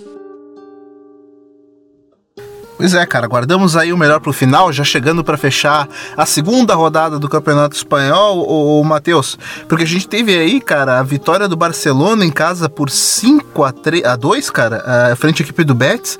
Pois 2.80 2.94
é, 2.94 3.04
cara, 3.04 3.26
guardamos 3.26 3.76
aí 3.76 3.92
o 3.92 3.98
melhor 3.98 4.20
pro 4.20 4.32
final, 4.32 4.72
já 4.72 4.82
chegando 4.82 5.22
para 5.22 5.36
fechar 5.36 5.86
a 6.16 6.24
segunda 6.24 6.74
rodada 6.74 7.18
do 7.18 7.28
Campeonato 7.28 7.76
Espanhol, 7.76 8.42
o, 8.48 8.82
Matheus, 8.82 9.38
porque 9.68 9.84
a 9.84 9.86
gente 9.86 10.08
teve 10.08 10.34
aí, 10.34 10.62
cara, 10.62 10.98
a 10.98 11.02
vitória 11.02 11.46
do 11.46 11.58
Barcelona 11.58 12.24
em 12.24 12.30
casa 12.30 12.70
por 12.70 12.88
5 12.88 13.64
a 13.64 13.70
3 13.70 14.02
a 14.06 14.16
2, 14.16 14.48
cara, 14.48 15.12
a 15.12 15.14
frente 15.14 15.42
à 15.42 15.44
equipe 15.44 15.62
do 15.62 15.74
Betis. 15.74 16.18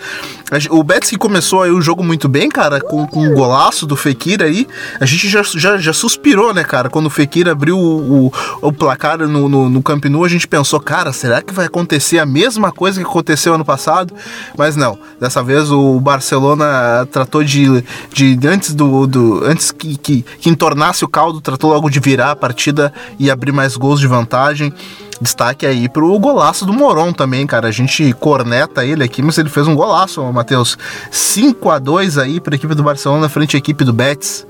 O 0.69 0.83
Betis 0.83 1.09
que 1.09 1.17
começou 1.17 1.63
aí 1.63 1.71
o 1.71 1.81
jogo 1.81 2.03
muito 2.03 2.29
bem, 2.29 2.51
cara, 2.51 2.81
com, 2.81 3.07
com 3.07 3.23
um 3.23 3.33
golaço 3.33 3.87
do 3.87 3.97
Fekir 3.97 4.43
aí. 4.43 4.67
A 5.01 5.07
gente 5.07 5.29
já, 5.29 5.43
já, 5.43 5.79
já 5.79 5.93
suspirou, 5.93 6.53
né, 6.53 6.65
cara, 6.65 6.91
quando 6.91 7.07
o 7.07 7.11
Fekir 7.11 7.49
abriu 7.49 7.79
o, 7.79 8.27
o, 8.27 8.33
o 8.61 8.73
placar 8.73 9.17
no, 9.19 9.49
no, 9.49 9.71
no 9.71 9.83
Camp 9.83 10.05
Nou, 10.07 10.25
a 10.25 10.29
gente 10.29 10.47
pensou, 10.47 10.79
cara, 10.81 11.11
será 11.13 11.41
que 11.41 11.55
vai 11.55 11.67
acontecer 11.67 12.19
a 12.19 12.27
mesma 12.27 12.71
coisa 12.71 13.01
que 13.01 13.07
aconteceu 13.09 13.55
ano 13.55 13.65
passado? 13.65 14.13
Mas 14.59 14.77
não, 14.77 14.99
dessa 15.19 15.43
vez 15.43 15.71
o 15.71 15.99
Barcelona 16.01 16.50
Barcelona 16.51 17.07
tratou 17.07 17.45
de, 17.45 17.85
de 18.13 18.39
antes 18.47 18.75
do, 18.75 19.07
do 19.07 19.45
antes 19.45 19.71
que, 19.71 19.97
que, 19.97 20.23
que 20.23 20.49
entornasse 20.49 21.05
o 21.05 21.09
caldo, 21.09 21.41
tratou 21.41 21.71
logo 21.71 21.89
de 21.89 22.01
virar 22.01 22.33
a 22.33 22.37
partida 22.37 22.93
e 23.19 23.31
abrir 23.31 23.53
mais 23.53 23.77
gols 23.77 24.01
de 24.01 24.07
vantagem. 24.07 24.73
Destaque 25.21 25.67
aí 25.67 25.89
pro 25.89 26.19
golaço 26.19 26.65
do 26.65 26.73
Moron 26.73 27.13
também, 27.13 27.47
cara. 27.47 27.69
A 27.69 27.71
gente 27.71 28.13
corneta 28.15 28.85
ele 28.85 29.05
aqui, 29.05 29.21
mas 29.21 29.37
ele 29.37 29.51
fez 29.51 29.67
um 29.67 29.75
golaço, 29.75 30.23
Matheus. 30.33 30.79
5 31.11 31.69
a 31.71 31.79
2 31.79 32.19
aí 32.19 32.41
para 32.41 32.55
a 32.55 32.57
equipe 32.57 32.75
do 32.75 32.83
Barcelona 32.83 33.29
frente 33.29 33.57
à 33.57 33.59
equipe 33.59 33.85
do 33.85 33.93
Betis. 33.93 34.47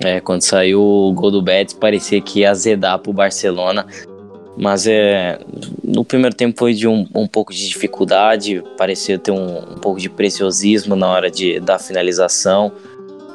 É, 0.00 0.18
quando 0.18 0.42
saiu 0.42 0.80
o 0.80 1.12
gol 1.12 1.30
do 1.30 1.42
Betis, 1.42 1.74
parecia 1.74 2.20
que 2.20 2.40
ia 2.40 2.50
azedar 2.50 2.98
pro 2.98 3.12
Barcelona. 3.12 3.86
Mas 4.56 4.86
é, 4.86 5.38
no 5.82 6.04
primeiro 6.04 6.34
tempo 6.34 6.58
foi 6.58 6.74
de 6.74 6.86
um, 6.86 7.06
um 7.14 7.26
pouco 7.26 7.52
de 7.52 7.68
dificuldade, 7.68 8.62
parecia 8.76 9.18
ter 9.18 9.30
um, 9.30 9.58
um, 9.58 9.78
pouco 9.78 10.00
de 10.00 10.10
preciosismo 10.10 10.96
na 10.96 11.08
hora 11.08 11.30
de, 11.30 11.60
da 11.60 11.78
finalização. 11.78 12.72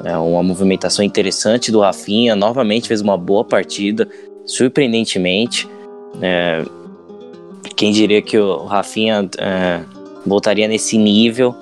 É 0.04 0.16
uma 0.16 0.42
movimentação 0.42 1.04
interessante 1.04 1.72
do 1.72 1.80
Rafinha, 1.80 2.36
novamente 2.36 2.88
fez 2.88 3.00
uma 3.00 3.16
boa 3.16 3.44
partida, 3.44 4.06
surpreendentemente. 4.44 5.68
É, 6.20 6.62
quem 7.74 7.92
diria 7.92 8.22
que 8.22 8.38
o 8.38 8.64
Rafinha 8.64 9.28
é, 9.38 9.80
voltaria 10.24 10.68
nesse 10.68 10.98
nível, 10.98 11.54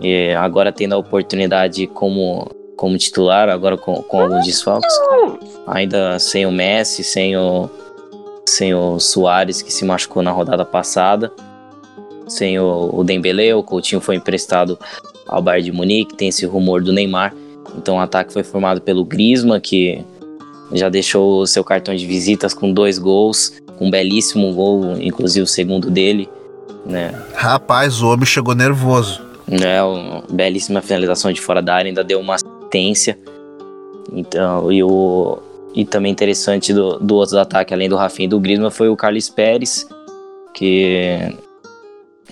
e 0.00 0.32
agora 0.32 0.72
tendo 0.72 0.94
a 0.94 0.98
oportunidade 0.98 1.86
como, 1.86 2.50
como 2.76 2.96
titular, 2.96 3.48
agora 3.48 3.76
com, 3.76 3.94
com 4.02 4.20
alguns 4.20 4.46
desfalques, 4.46 4.94
ainda 5.66 6.18
sem 6.18 6.46
o 6.46 6.52
Messi, 6.52 7.04
sem 7.04 7.36
o 7.36 7.68
sem 8.52 8.74
o 8.74 8.98
Soares, 8.98 9.62
que 9.62 9.72
se 9.72 9.84
machucou 9.84 10.22
na 10.22 10.30
rodada 10.30 10.64
passada, 10.64 11.32
sem 12.28 12.58
o, 12.58 12.90
o 12.92 13.04
Dembele, 13.04 13.52
o 13.54 13.62
Coutinho 13.62 14.00
foi 14.00 14.16
emprestado 14.16 14.78
ao 15.26 15.42
Bayern 15.42 15.70
de 15.70 15.76
Munique, 15.76 16.14
tem 16.14 16.28
esse 16.28 16.46
rumor 16.46 16.82
do 16.82 16.92
Neymar. 16.92 17.34
Então 17.76 17.96
o 17.96 18.00
ataque 18.00 18.32
foi 18.32 18.42
formado 18.42 18.80
pelo 18.80 19.04
Griezmann, 19.04 19.60
que 19.60 20.04
já 20.72 20.88
deixou 20.88 21.42
o 21.42 21.46
seu 21.46 21.62
cartão 21.62 21.94
de 21.94 22.06
visitas 22.06 22.54
com 22.54 22.72
dois 22.72 22.98
gols, 22.98 23.52
um 23.80 23.90
belíssimo 23.90 24.52
gol, 24.52 24.96
inclusive 25.00 25.42
o 25.42 25.46
segundo 25.46 25.90
dele. 25.90 26.28
Né? 26.84 27.12
Rapaz, 27.34 28.02
o 28.02 28.08
homem 28.08 28.26
chegou 28.26 28.54
nervoso. 28.54 29.22
É, 29.50 29.82
uma 29.82 30.22
belíssima 30.30 30.80
finalização 30.80 31.32
de 31.32 31.40
fora 31.40 31.60
da 31.60 31.74
área, 31.74 31.88
ainda 31.88 32.02
deu 32.02 32.20
uma 32.20 32.36
assistência. 32.36 33.18
Então, 34.12 34.72
e 34.72 34.82
o, 34.82 35.38
e 35.74 35.84
também 35.84 36.12
interessante 36.12 36.72
do, 36.72 36.98
do 36.98 37.14
outro 37.14 37.38
ataque, 37.38 37.72
além 37.72 37.88
do 37.88 37.96
Rafinha 37.96 38.26
e 38.26 38.28
do 38.28 38.38
Griezmann, 38.38 38.70
foi 38.70 38.88
o 38.88 38.96
Carlos 38.96 39.28
Pérez, 39.28 39.86
que 40.52 41.34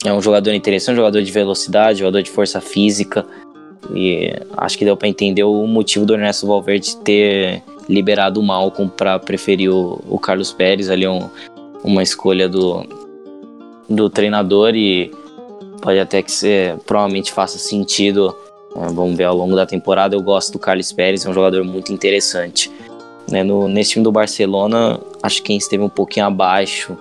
é 0.05 0.13
um 0.13 0.21
jogador 0.21 0.53
interessante, 0.53 0.95
um 0.95 0.97
jogador 0.97 1.23
de 1.23 1.31
velocidade, 1.31 2.01
jogador 2.01 2.23
de 2.23 2.31
força 2.31 2.61
física. 2.61 3.25
E 3.95 4.33
acho 4.57 4.79
que 4.79 4.85
deu 4.85 4.97
para 4.97 5.09
entender 5.09 5.43
o 5.43 5.67
motivo 5.67 6.05
do 6.05 6.15
Ernesto 6.15 6.47
Valverde 6.47 6.97
ter 6.99 7.63
liberado 7.89 8.41
o 8.41 8.43
Malcom 8.43 8.89
para 8.89 9.19
preferir 9.19 9.71
o, 9.71 10.01
o, 10.09 10.19
Carlos 10.19 10.53
Pérez. 10.53 10.91
Ali 10.91 11.07
um, 11.09 11.29
uma 11.83 12.03
escolha 12.03 12.49
do, 12.49 12.85
do 13.89 14.09
treinador 14.09 14.75
e 14.75 15.11
pode 15.81 15.99
até 15.99 16.23
que 16.23 16.31
ser, 16.31 16.77
provavelmente 16.87 17.33
faça 17.33 17.59
sentido. 17.59 18.35
É, 18.77 18.87
vamos 18.93 19.17
ver 19.17 19.25
ao 19.25 19.37
longo 19.37 19.57
da 19.57 19.67
temporada. 19.67 20.15
Eu 20.15 20.23
gosto 20.23 20.53
do 20.53 20.59
Carlos 20.59 20.93
Pérez, 20.93 21.25
é 21.25 21.31
um 21.31 21.35
jogador 21.35 21.65
muito 21.65 21.93
interessante. 21.93 22.71
Né, 23.31 23.45
no, 23.45 23.69
nesse 23.69 23.93
time 23.93 24.03
do 24.03 24.11
Barcelona, 24.11 25.01
acho 25.23 25.37
que 25.37 25.49
quem 25.49 25.57
esteve 25.57 25.83
um 25.83 25.89
pouquinho 25.89 26.27
abaixo 26.27 26.97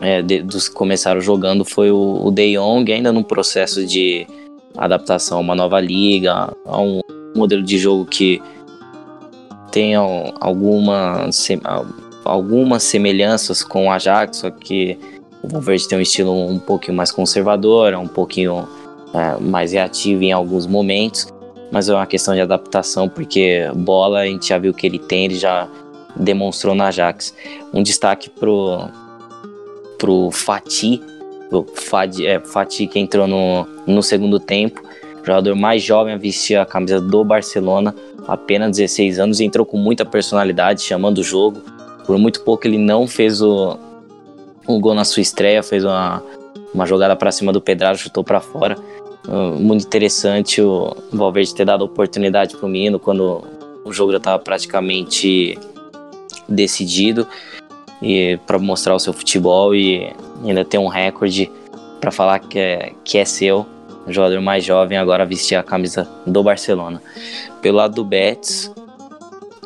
é, 0.00 0.22
de, 0.22 0.42
dos 0.42 0.68
que 0.68 0.74
começaram 0.74 1.20
jogando 1.20 1.64
foi 1.64 1.90
o, 1.90 2.20
o 2.24 2.30
De 2.30 2.54
Jong, 2.54 2.90
ainda 2.90 3.12
no 3.12 3.22
processo 3.22 3.84
de 3.84 4.26
adaptação 4.76 5.38
a 5.38 5.40
uma 5.40 5.54
nova 5.54 5.80
liga, 5.80 6.50
a 6.64 6.80
um 6.80 7.00
modelo 7.34 7.62
de 7.62 7.78
jogo 7.78 8.06
que 8.06 8.42
tem 9.70 9.94
alguma, 9.94 11.28
algumas 12.24 12.82
semelhanças 12.82 13.62
com 13.62 13.86
o 13.86 13.90
Ajax, 13.90 14.38
só 14.38 14.50
que 14.50 14.98
o 15.42 15.48
Valverde 15.48 15.88
tem 15.88 15.98
um 15.98 16.02
estilo 16.02 16.32
um 16.32 16.58
pouquinho 16.58 16.96
mais 16.96 17.12
conservador, 17.12 17.94
um 17.94 18.08
pouquinho 18.08 18.66
é, 19.12 19.38
mais 19.40 19.72
reativo 19.72 20.22
em 20.22 20.32
alguns 20.32 20.66
momentos 20.66 21.26
mas 21.76 21.90
é 21.90 21.94
uma 21.94 22.06
questão 22.06 22.32
de 22.32 22.40
adaptação, 22.40 23.06
porque 23.06 23.70
bola 23.74 24.20
a 24.20 24.24
gente 24.24 24.48
já 24.48 24.56
viu 24.56 24.72
que 24.72 24.86
ele 24.86 24.98
tem, 24.98 25.26
ele 25.26 25.34
já 25.34 25.68
demonstrou 26.16 26.74
na 26.74 26.86
Ajax. 26.86 27.34
Um 27.70 27.82
destaque 27.82 28.30
pro, 28.30 28.88
pro 29.98 30.30
Fati, 30.30 31.02
o 31.52 31.64
Fadi, 31.64 32.26
é, 32.26 32.40
Fati 32.40 32.86
que 32.86 32.98
entrou 32.98 33.26
no, 33.26 33.66
no 33.86 34.02
segundo 34.02 34.40
tempo, 34.40 34.82
jogador 35.22 35.54
mais 35.54 35.82
jovem 35.82 36.14
a 36.14 36.16
vestir 36.16 36.56
a 36.56 36.64
camisa 36.64 36.98
do 36.98 37.22
Barcelona, 37.22 37.94
apenas 38.26 38.78
16 38.78 39.18
anos, 39.18 39.40
e 39.40 39.44
entrou 39.44 39.66
com 39.66 39.76
muita 39.76 40.02
personalidade, 40.02 40.80
chamando 40.80 41.18
o 41.18 41.22
jogo. 41.22 41.60
Por 42.06 42.16
muito 42.16 42.40
pouco 42.40 42.66
ele 42.66 42.78
não 42.78 43.06
fez 43.06 43.42
o, 43.42 43.76
o 44.66 44.80
gol 44.80 44.94
na 44.94 45.04
sua 45.04 45.20
estreia, 45.20 45.62
fez 45.62 45.84
uma, 45.84 46.22
uma 46.72 46.86
jogada 46.86 47.14
para 47.14 47.30
cima 47.30 47.52
do 47.52 47.60
Pedrado, 47.60 47.98
chutou 47.98 48.24
para 48.24 48.40
fora. 48.40 48.78
Ah, 49.28 49.56
muito 49.58 49.84
interessante 49.84 50.60
o 50.60 50.96
Valverde 51.12 51.54
ter 51.54 51.64
dado 51.64 51.84
oportunidade 51.84 52.56
para 52.56 52.66
o 52.66 52.68
menino 52.68 52.98
quando 52.98 53.44
o 53.84 53.92
jogo 53.92 54.12
já 54.12 54.18
estava 54.18 54.38
praticamente 54.42 55.58
decidido 56.48 57.26
e 58.02 58.38
para 58.46 58.58
mostrar 58.58 58.94
o 58.94 58.98
seu 58.98 59.12
futebol 59.12 59.74
e 59.74 60.12
ainda 60.44 60.64
ter 60.64 60.78
um 60.78 60.86
recorde 60.86 61.50
para 62.00 62.10
falar 62.10 62.38
que 62.38 62.58
é, 62.58 62.92
que 63.04 63.18
é 63.18 63.24
seu, 63.24 63.66
o 64.06 64.12
jogador 64.12 64.40
mais 64.40 64.64
jovem 64.64 64.96
agora 64.98 65.24
vestir 65.24 65.56
a 65.56 65.62
camisa 65.62 66.08
do 66.26 66.42
Barcelona. 66.42 67.02
Pelo 67.60 67.78
lado 67.78 67.94
do 67.94 68.04
Betis, 68.04 68.70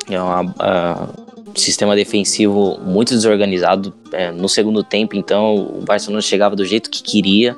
é 0.09 0.21
um 0.21 1.53
sistema 1.53 1.95
defensivo 1.95 2.79
muito 2.83 3.13
desorganizado. 3.13 3.93
É, 4.11 4.31
no 4.31 4.49
segundo 4.49 4.83
tempo, 4.83 5.15
então, 5.15 5.55
o 5.55 5.81
Barcelona 5.85 6.21
chegava 6.21 6.55
do 6.55 6.65
jeito 6.65 6.89
que 6.89 7.03
queria, 7.03 7.55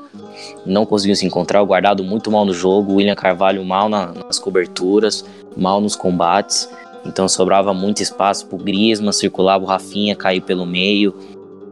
não 0.66 0.86
conseguiu 0.86 1.16
se 1.16 1.26
encontrar. 1.26 1.62
O 1.62 1.66
guardado 1.66 2.04
muito 2.04 2.32
mal 2.32 2.46
no 2.46 2.54
jogo, 2.54 2.94
o 2.94 2.96
William 2.96 3.16
Carvalho 3.16 3.64
mal 3.64 3.90
na, 3.90 4.08
nas 4.08 4.40
coberturas, 4.40 5.26
mal 5.56 5.82
nos 5.82 5.96
combates. 5.96 6.70
Então 7.06 7.28
sobrava 7.28 7.74
muito 7.74 8.02
espaço 8.02 8.48
pro 8.48 8.58
Griezmann, 8.58 9.12
circulava 9.12 9.64
o 9.64 9.68
Rafinha, 9.68 10.16
cair 10.16 10.42
pelo 10.42 10.66
meio. 10.66 11.14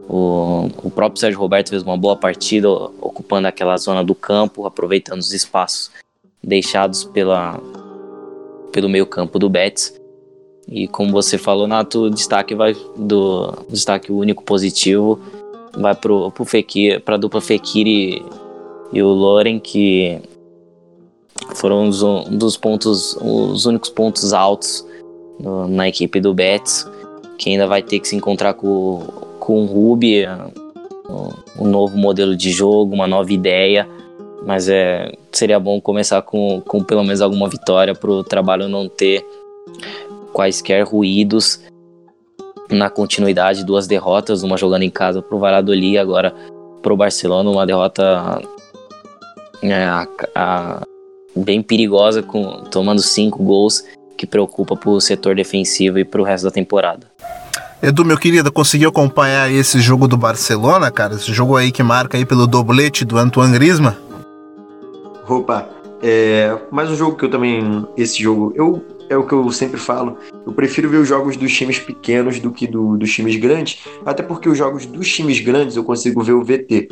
O, 0.08 0.68
o 0.82 0.90
próprio 0.90 1.20
Sérgio 1.20 1.40
Roberto 1.40 1.70
fez 1.70 1.82
uma 1.82 1.96
boa 1.96 2.16
partida, 2.16 2.68
ocupando 2.68 3.48
aquela 3.48 3.76
zona 3.76 4.04
do 4.04 4.14
campo, 4.14 4.66
aproveitando 4.66 5.20
os 5.20 5.32
espaços 5.32 5.90
deixados 6.42 7.04
pela, 7.04 7.58
pelo 8.72 8.88
meio 8.88 9.06
campo 9.06 9.38
do 9.38 9.48
Betis. 9.48 9.94
E 10.68 10.86
como 10.86 11.12
você 11.12 11.38
falou, 11.38 11.66
Nato, 11.66 12.02
o 12.02 12.10
destaque 12.10 12.54
vai 12.54 12.76
do 12.96 13.52
destaque 13.70 14.12
único 14.12 14.44
positivo 14.44 15.18
vai 15.76 15.94
pro, 15.94 16.30
pro 16.30 16.44
Fekir, 16.44 17.02
dupla 17.18 17.40
Fekir 17.40 17.86
e, 17.86 18.22
e 18.92 19.02
o 19.02 19.08
Loren, 19.08 19.58
que 19.58 20.20
foram 21.54 21.84
um 21.84 22.36
dos 22.36 22.56
pontos, 22.56 23.16
os 23.20 23.66
únicos 23.66 23.88
pontos 23.88 24.32
altos 24.32 24.86
no, 25.40 25.66
na 25.66 25.88
equipe 25.88 26.20
do 26.20 26.34
Betis, 26.34 26.88
que 27.38 27.50
ainda 27.50 27.66
vai 27.66 27.82
ter 27.82 28.00
que 28.00 28.08
se 28.08 28.16
encontrar 28.16 28.54
com, 28.54 29.02
com 29.40 29.62
o 29.62 29.66
Ruby, 29.66 30.26
um, 31.08 31.64
um 31.64 31.68
novo 31.68 31.96
modelo 31.96 32.36
de 32.36 32.50
jogo, 32.50 32.94
uma 32.94 33.06
nova 33.06 33.32
ideia, 33.32 33.88
mas 34.46 34.68
é, 34.68 35.12
seria 35.30 35.58
bom 35.58 35.80
começar 35.80 36.20
com, 36.22 36.60
com 36.60 36.82
pelo 36.82 37.02
menos 37.02 37.20
alguma 37.20 37.48
vitória 37.48 37.94
para 37.94 38.10
o 38.10 38.24
trabalho 38.24 38.68
não 38.68 38.88
ter 38.88 39.24
quaisquer 40.32 40.84
ruídos 40.84 41.60
na 42.70 42.88
continuidade, 42.88 43.64
duas 43.64 43.86
derrotas, 43.86 44.42
uma 44.42 44.56
jogando 44.56 44.82
em 44.82 44.90
casa 44.90 45.20
pro 45.20 45.38
Valladolid, 45.38 45.98
agora 45.98 46.34
pro 46.80 46.96
Barcelona, 46.96 47.50
uma 47.50 47.66
derrota 47.66 48.40
é, 49.62 49.84
a, 49.84 50.08
a, 50.34 50.82
bem 51.36 51.62
perigosa, 51.62 52.22
com 52.22 52.64
tomando 52.70 53.00
cinco 53.00 53.42
gols, 53.42 53.84
que 54.16 54.26
preocupa 54.26 54.76
pro 54.76 55.00
setor 55.00 55.34
defensivo 55.34 55.98
e 55.98 56.04
pro 56.04 56.22
resto 56.22 56.44
da 56.44 56.50
temporada. 56.50 57.06
Edu, 57.82 58.04
meu 58.04 58.16
querido, 58.16 58.52
conseguiu 58.52 58.90
acompanhar 58.90 59.50
esse 59.50 59.80
jogo 59.80 60.06
do 60.06 60.16
Barcelona, 60.16 60.90
cara? 60.90 61.14
Esse 61.14 61.32
jogo 61.32 61.56
aí 61.56 61.72
que 61.72 61.82
marca 61.82 62.16
aí 62.16 62.24
pelo 62.24 62.46
doblete 62.46 63.04
do 63.04 63.18
Antoine 63.18 63.52
Griezmann? 63.54 63.96
Opa, 65.28 65.68
é, 66.02 66.56
mais 66.70 66.90
um 66.90 66.96
jogo 66.96 67.16
que 67.16 67.24
eu 67.24 67.30
também. 67.30 67.86
Esse 67.96 68.22
jogo, 68.22 68.52
eu 68.54 68.84
é 69.08 69.16
o 69.16 69.26
que 69.26 69.32
eu 69.32 69.50
sempre 69.50 69.78
falo. 69.78 70.16
Eu 70.46 70.52
prefiro 70.52 70.88
ver 70.88 70.98
os 70.98 71.08
jogos 71.08 71.36
dos 71.36 71.52
times 71.52 71.78
pequenos 71.78 72.40
do 72.40 72.50
que 72.50 72.66
do, 72.66 72.96
dos 72.96 73.12
times 73.12 73.36
grandes, 73.36 73.84
até 74.04 74.22
porque 74.22 74.48
os 74.48 74.56
jogos 74.56 74.86
dos 74.86 75.08
times 75.08 75.40
grandes 75.40 75.76
eu 75.76 75.84
consigo 75.84 76.22
ver 76.22 76.32
o 76.32 76.42
VT. 76.42 76.88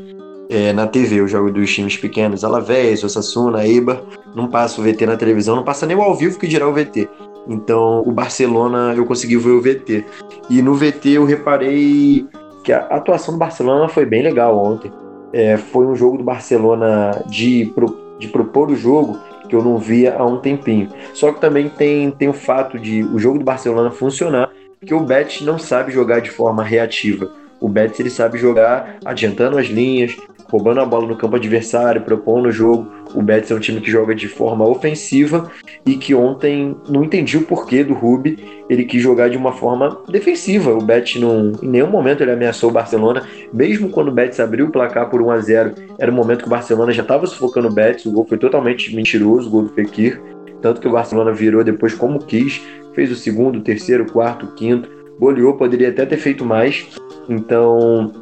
É, 0.50 0.72
na 0.72 0.84
TV, 0.84 1.20
os 1.20 1.30
jogos 1.30 1.52
dos 1.52 1.72
times 1.72 1.96
pequenos, 1.96 2.42
Alavés, 2.42 3.04
Osasuna, 3.04 3.64
Eibar, 3.64 4.02
não 4.34 4.48
passa 4.48 4.80
o 4.80 4.84
VT 4.84 5.06
na 5.06 5.16
televisão, 5.16 5.54
não 5.54 5.62
passa 5.62 5.86
nem 5.86 5.96
o 5.96 6.02
ao 6.02 6.12
vivo 6.12 6.40
que 6.40 6.48
dirá 6.48 6.68
o 6.68 6.72
VT. 6.72 7.08
Então, 7.46 8.02
o 8.04 8.10
Barcelona 8.10 8.92
eu 8.96 9.06
consegui 9.06 9.36
ver 9.36 9.50
o 9.50 9.62
VT. 9.62 10.04
E 10.50 10.60
no 10.60 10.74
VT 10.74 11.10
eu 11.10 11.24
reparei 11.24 12.26
que 12.64 12.72
a 12.72 12.80
atuação 12.86 13.34
do 13.34 13.38
Barcelona 13.38 13.88
foi 13.88 14.04
bem 14.04 14.22
legal 14.22 14.58
ontem. 14.58 14.92
É, 15.32 15.56
foi 15.56 15.86
um 15.86 15.94
jogo 15.94 16.18
do 16.18 16.24
Barcelona 16.24 17.22
de, 17.28 17.72
de 18.18 18.28
propor 18.28 18.70
o 18.70 18.76
jogo 18.76 19.18
que 19.48 19.54
eu 19.54 19.62
não 19.62 19.78
via 19.78 20.16
há 20.16 20.24
um 20.24 20.38
tempinho. 20.38 20.88
Só 21.14 21.32
que 21.32 21.40
também 21.40 21.68
tem, 21.68 22.10
tem 22.10 22.28
o 22.28 22.32
fato 22.32 22.78
de 22.78 23.04
o 23.04 23.18
jogo 23.18 23.38
do 23.38 23.44
Barcelona 23.44 23.90
funcionar, 23.90 24.50
porque 24.78 24.94
o 24.94 25.00
Betis 25.00 25.42
não 25.42 25.58
sabe 25.58 25.92
jogar 25.92 26.20
de 26.20 26.30
forma 26.30 26.62
reativa. 26.62 27.30
O 27.60 27.68
Betis 27.68 28.00
ele 28.00 28.10
sabe 28.10 28.38
jogar 28.38 28.96
adiantando 29.04 29.58
as 29.58 29.66
linhas, 29.66 30.16
roubando 30.50 30.80
a 30.80 30.84
bola 30.84 31.06
no 31.06 31.16
campo 31.16 31.36
adversário, 31.36 32.02
propondo 32.02 32.46
o 32.46 32.52
jogo. 32.52 32.90
O 33.14 33.22
Betis 33.22 33.50
é 33.50 33.54
um 33.54 33.60
time 33.60 33.80
que 33.80 33.90
joga 33.90 34.14
de 34.14 34.28
forma 34.28 34.68
ofensiva 34.68 35.50
e 35.86 35.96
que 35.96 36.14
ontem 36.14 36.76
não 36.88 37.04
entendi 37.04 37.36
o 37.36 37.42
porquê 37.42 37.82
do 37.84 37.94
Rubi, 37.94 38.38
ele 38.68 38.84
quis 38.84 39.02
jogar 39.02 39.28
de 39.28 39.36
uma 39.36 39.52
forma 39.52 39.98
defensiva. 40.08 40.72
O 40.72 40.82
Betis 40.82 41.20
não, 41.20 41.52
em 41.62 41.68
nenhum 41.68 41.90
momento 41.90 42.22
ele 42.22 42.32
ameaçou 42.32 42.70
o 42.70 42.72
Barcelona, 42.72 43.22
mesmo 43.52 43.88
quando 43.88 44.08
o 44.08 44.12
Betis 44.12 44.40
abriu 44.40 44.66
o 44.66 44.70
placar 44.70 45.08
por 45.08 45.22
1 45.22 45.30
a 45.30 45.38
0, 45.38 45.74
era 45.98 46.10
um 46.10 46.14
momento 46.14 46.40
que 46.40 46.46
o 46.46 46.50
Barcelona 46.50 46.92
já 46.92 47.02
estava 47.02 47.26
sufocando 47.26 47.68
o 47.68 47.72
Betis, 47.72 48.06
o 48.06 48.12
gol 48.12 48.26
foi 48.26 48.38
totalmente 48.38 48.94
mentiroso, 48.94 49.48
o 49.48 49.50
gol 49.50 49.62
do 49.62 49.70
Fekir, 49.70 50.20
tanto 50.60 50.80
que 50.80 50.88
o 50.88 50.92
Barcelona 50.92 51.32
virou 51.32 51.64
depois 51.64 51.94
como 51.94 52.18
quis, 52.18 52.60
fez 52.94 53.10
o 53.10 53.16
segundo, 53.16 53.58
o 53.58 53.62
terceiro, 53.62 54.04
o 54.04 54.12
quarto, 54.12 54.46
o 54.46 54.52
quinto, 54.52 54.88
goleou, 55.18 55.54
poderia 55.54 55.90
até 55.90 56.04
ter 56.06 56.16
feito 56.16 56.44
mais. 56.44 56.86
Então, 57.28 58.12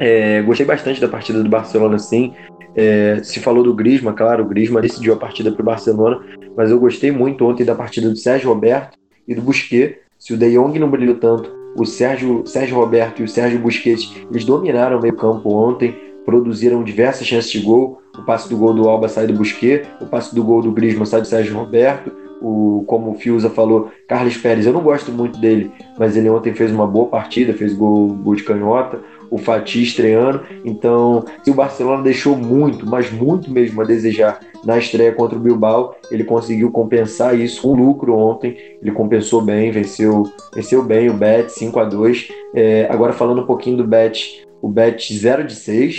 é, 0.00 0.42
gostei 0.42 0.64
bastante 0.64 1.00
da 1.00 1.08
partida 1.08 1.42
do 1.42 1.48
Barcelona, 1.48 1.98
sim. 1.98 2.32
É, 2.74 3.20
se 3.22 3.40
falou 3.40 3.64
do 3.64 3.74
Grisma, 3.74 4.12
claro, 4.12 4.44
o 4.44 4.46
Grisma 4.46 4.80
decidiu 4.80 5.12
a 5.12 5.16
partida 5.16 5.50
para 5.50 5.62
o 5.62 5.64
Barcelona, 5.64 6.20
mas 6.56 6.70
eu 6.70 6.78
gostei 6.78 7.10
muito 7.10 7.44
ontem 7.44 7.64
da 7.64 7.74
partida 7.74 8.08
do 8.08 8.16
Sérgio 8.16 8.48
Roberto 8.48 8.96
e 9.26 9.34
do 9.34 9.42
Busquets. 9.42 9.96
Se 10.18 10.32
o 10.32 10.36
De 10.36 10.50
Jong 10.52 10.78
não 10.78 10.90
brilhou 10.90 11.16
tanto, 11.16 11.50
o 11.76 11.84
Sérgio, 11.84 12.46
Sérgio 12.46 12.76
Roberto 12.76 13.20
e 13.20 13.24
o 13.24 13.28
Sérgio 13.28 13.58
Busquets, 13.58 14.14
eles 14.30 14.44
dominaram 14.44 14.98
o 14.98 15.02
meio 15.02 15.14
campo 15.14 15.50
ontem, 15.50 15.94
produziram 16.24 16.82
diversas 16.82 17.26
chances 17.26 17.50
de 17.50 17.60
gol. 17.60 18.02
O 18.16 18.24
passe 18.24 18.48
do 18.48 18.56
gol 18.56 18.74
do 18.74 18.88
Alba 18.88 19.08
sai 19.08 19.26
do 19.26 19.32
Busquets, 19.32 19.88
o 20.00 20.06
passe 20.06 20.34
do 20.34 20.42
gol 20.42 20.60
do 20.60 20.72
Grisma 20.72 21.06
sai 21.06 21.20
do 21.20 21.26
Sérgio 21.26 21.56
Roberto, 21.56 22.10
o, 22.40 22.84
como 22.86 23.12
o 23.12 23.14
Fiuza 23.14 23.50
falou, 23.50 23.90
Carlos 24.06 24.36
Pérez, 24.36 24.66
eu 24.66 24.72
não 24.72 24.82
gosto 24.82 25.10
muito 25.10 25.38
dele, 25.40 25.70
mas 25.98 26.16
ele 26.16 26.28
ontem 26.28 26.54
fez 26.54 26.70
uma 26.70 26.86
boa 26.86 27.06
partida, 27.06 27.52
fez 27.52 27.72
gol, 27.74 28.08
gol 28.08 28.34
de 28.34 28.44
canhota 28.44 29.00
o 29.30 29.38
Fatih 29.38 29.82
estreando. 29.82 30.42
Então, 30.64 31.24
se 31.42 31.50
o 31.50 31.54
Barcelona 31.54 32.02
deixou 32.02 32.36
muito, 32.36 32.86
mas 32.86 33.10
muito 33.10 33.50
mesmo 33.50 33.80
a 33.80 33.84
desejar 33.84 34.40
na 34.64 34.78
estreia 34.78 35.12
contra 35.12 35.38
o 35.38 35.40
Bilbao, 35.40 35.96
ele 36.10 36.24
conseguiu 36.24 36.70
compensar 36.70 37.38
isso 37.38 37.62
com 37.62 37.74
lucro 37.74 38.14
ontem. 38.16 38.56
Ele 38.82 38.92
compensou 38.92 39.40
bem, 39.40 39.70
venceu, 39.70 40.24
venceu 40.54 40.82
bem 40.82 41.08
o 41.08 41.14
Bet 41.14 41.52
5 41.52 41.78
a 41.78 41.84
2 41.84 42.28
é, 42.54 42.86
Agora 42.90 43.12
falando 43.12 43.42
um 43.42 43.46
pouquinho 43.46 43.76
do 43.76 43.86
Bet, 43.86 44.46
o 44.60 44.68
Bet 44.68 45.12
0 45.14 45.44
de 45.44 45.54
6, 45.54 45.96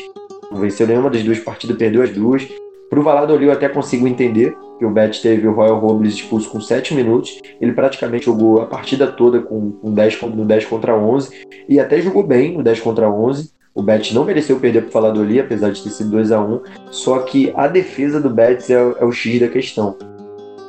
não 0.51 0.59
venceu 0.59 0.87
nenhuma 0.87 1.09
das 1.09 1.23
duas 1.23 1.39
partidas, 1.39 1.77
perdeu 1.77 2.01
as 2.01 2.09
duas. 2.09 2.47
Para 2.89 2.99
o 2.99 3.03
Valladolid 3.03 3.45
eu 3.45 3.51
até 3.51 3.69
consigo 3.69 4.07
entender 4.07 4.57
que 4.79 4.85
o 4.85 4.89
Bet 4.89 5.21
teve 5.21 5.47
o 5.47 5.53
Royal 5.53 5.77
Robles 5.77 6.15
expulso 6.15 6.49
com 6.49 6.59
7 6.59 6.95
minutos. 6.95 7.39
Ele 7.61 7.71
praticamente 7.71 8.25
jogou 8.25 8.61
a 8.61 8.65
partida 8.65 9.05
toda 9.05 9.41
com, 9.41 9.71
com 9.73 9.93
10, 9.93 10.21
no 10.21 10.43
10 10.43 10.65
contra 10.65 10.97
11 10.97 11.45
e 11.67 11.79
até 11.79 12.01
jogou 12.01 12.23
bem 12.23 12.57
no 12.57 12.63
10 12.63 12.79
contra 12.79 13.09
11. 13.09 13.51
O 13.75 13.83
Bet 13.83 14.13
não 14.13 14.25
mereceu 14.25 14.59
perder 14.59 14.81
para 14.81 14.89
o 14.89 14.93
Valladolid, 14.93 15.41
apesar 15.41 15.71
de 15.71 15.83
ter 15.83 15.91
sido 15.91 16.09
2 16.09 16.31
a 16.31 16.41
1 16.41 16.61
Só 16.89 17.19
que 17.19 17.53
a 17.55 17.67
defesa 17.67 18.19
do 18.19 18.29
Bet 18.29 18.73
é, 18.73 18.75
é 18.75 19.05
o 19.05 19.11
X 19.11 19.39
da 19.39 19.47
questão. 19.47 19.95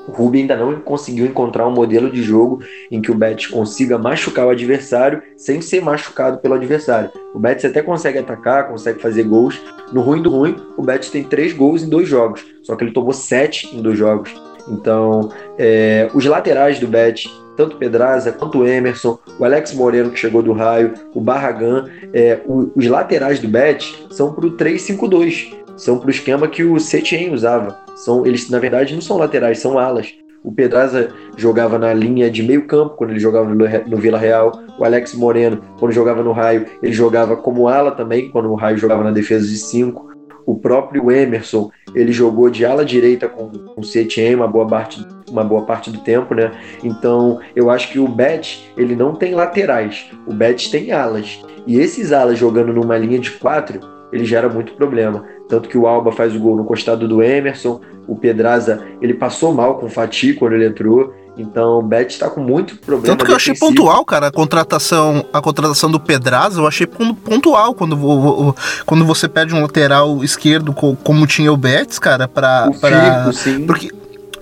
O 0.08 0.12
Ruby 0.12 0.40
ainda 0.40 0.56
não 0.56 0.80
conseguiu 0.80 1.26
encontrar 1.26 1.66
um 1.66 1.70
modelo 1.70 2.10
de 2.10 2.22
jogo 2.22 2.60
em 2.90 3.00
que 3.00 3.10
o 3.10 3.14
Betis 3.14 3.46
consiga 3.46 3.98
machucar 3.98 4.46
o 4.46 4.50
adversário 4.50 5.22
sem 5.36 5.60
ser 5.60 5.82
machucado 5.82 6.38
pelo 6.38 6.54
adversário. 6.54 7.10
O 7.34 7.38
Betis 7.38 7.64
até 7.64 7.82
consegue 7.82 8.18
atacar, 8.18 8.68
consegue 8.68 9.00
fazer 9.00 9.24
gols. 9.24 9.60
No 9.92 10.00
ruim 10.00 10.22
do 10.22 10.30
ruim, 10.30 10.56
o 10.76 10.82
Betis 10.82 11.10
tem 11.10 11.22
três 11.22 11.52
gols 11.52 11.82
em 11.82 11.88
dois 11.88 12.08
jogos, 12.08 12.44
só 12.62 12.76
que 12.76 12.84
ele 12.84 12.92
tomou 12.92 13.12
sete 13.12 13.74
em 13.74 13.82
dois 13.82 13.98
jogos. 13.98 14.34
Então, 14.68 15.30
é, 15.58 16.08
os 16.14 16.24
laterais 16.24 16.78
do 16.78 16.86
Betis, 16.86 17.30
tanto 17.56 17.76
Pedraza 17.76 18.32
quanto 18.32 18.66
Emerson, 18.66 19.18
o 19.38 19.44
Alex 19.44 19.74
Moreno 19.74 20.10
que 20.10 20.18
chegou 20.18 20.42
do 20.42 20.52
Raio, 20.52 20.94
o 21.14 21.20
Barragan, 21.20 21.86
é, 22.12 22.40
os 22.46 22.86
laterais 22.86 23.38
do 23.38 23.48
Betis 23.48 24.06
são 24.10 24.32
para 24.32 24.46
o 24.46 24.56
3-5-2 24.56 25.59
são 25.80 25.98
para 25.98 26.08
o 26.08 26.10
esquema 26.10 26.46
que 26.46 26.62
o 26.62 26.78
Setien 26.78 27.32
usava. 27.32 27.78
São, 27.96 28.26
eles, 28.26 28.50
na 28.50 28.58
verdade, 28.58 28.94
não 28.94 29.00
são 29.00 29.16
laterais, 29.16 29.58
são 29.58 29.78
alas. 29.78 30.12
O 30.44 30.52
Pedraza 30.52 31.08
jogava 31.38 31.78
na 31.78 31.92
linha 31.94 32.30
de 32.30 32.42
meio 32.42 32.66
campo 32.66 32.96
quando 32.96 33.10
ele 33.10 33.18
jogava 33.18 33.48
no, 33.48 33.96
Vila 33.96 34.18
Real. 34.18 34.52
O 34.78 34.84
Alex 34.84 35.14
Moreno, 35.14 35.62
quando 35.78 35.92
jogava 35.92 36.22
no 36.22 36.32
Raio, 36.32 36.66
ele 36.82 36.92
jogava 36.92 37.34
como 37.34 37.66
ala 37.66 37.92
também, 37.92 38.30
quando 38.30 38.50
o 38.50 38.54
Raio 38.54 38.76
jogava 38.76 39.02
na 39.02 39.10
defesa 39.10 39.46
de 39.46 39.56
5. 39.56 40.10
O 40.44 40.58
próprio 40.58 41.10
Emerson, 41.10 41.70
ele 41.94 42.12
jogou 42.12 42.50
de 42.50 42.64
ala 42.64 42.84
direita 42.84 43.26
com, 43.26 43.50
o 43.74 43.82
Setien 43.82 44.34
uma 44.34 44.48
boa 44.48 44.66
parte 44.66 45.06
uma 45.30 45.44
boa 45.44 45.62
parte 45.62 45.90
do 45.90 46.00
tempo, 46.00 46.34
né? 46.34 46.50
Então, 46.82 47.38
eu 47.56 47.70
acho 47.70 47.90
que 47.90 47.98
o 47.98 48.08
Bet, 48.08 48.70
ele 48.76 48.94
não 48.94 49.14
tem 49.14 49.34
laterais. 49.34 50.10
O 50.26 50.34
Bet 50.34 50.70
tem 50.70 50.92
alas. 50.92 51.42
E 51.66 51.78
esses 51.78 52.12
alas 52.12 52.38
jogando 52.38 52.72
numa 52.72 52.98
linha 52.98 53.18
de 53.18 53.30
quatro, 53.30 53.80
ele 54.12 54.24
gera 54.24 54.48
muito 54.48 54.74
problema. 54.74 55.24
Tanto 55.50 55.68
que 55.68 55.76
o 55.76 55.88
Alba 55.88 56.12
faz 56.12 56.34
o 56.34 56.38
gol 56.38 56.56
no 56.56 56.64
costado 56.64 57.08
do 57.08 57.20
Emerson, 57.20 57.80
o 58.06 58.14
Pedraza, 58.14 58.82
ele 59.02 59.12
passou 59.12 59.52
mal 59.52 59.78
com 59.78 59.86
o 59.86 59.90
Fatih 59.90 60.34
quando 60.34 60.52
ele 60.52 60.66
entrou. 60.66 61.12
Então 61.36 61.78
o 61.78 61.82
Bet 61.82 62.12
está 62.12 62.30
com 62.30 62.40
muito 62.40 62.76
problema. 62.76 63.16
Tanto 63.16 63.24
que 63.24 63.32
eu 63.32 63.36
achei 63.36 63.54
pontual, 63.54 64.04
cara, 64.04 64.28
a 64.28 64.30
contratação, 64.30 65.24
a 65.32 65.40
contratação 65.40 65.90
do 65.90 65.98
Pedraza, 65.98 66.60
eu 66.60 66.66
achei 66.66 66.86
pontual 66.86 67.74
quando, 67.74 68.54
quando 68.86 69.04
você 69.04 69.28
perde 69.28 69.54
um 69.54 69.62
lateral 69.62 70.22
esquerdo 70.22 70.72
como 70.72 71.26
tinha 71.26 71.52
o 71.52 71.56
Betis, 71.56 71.98
cara, 71.98 72.28
para 72.28 72.70
para 72.80 73.32
sim. 73.32 73.64
porque 73.66 73.90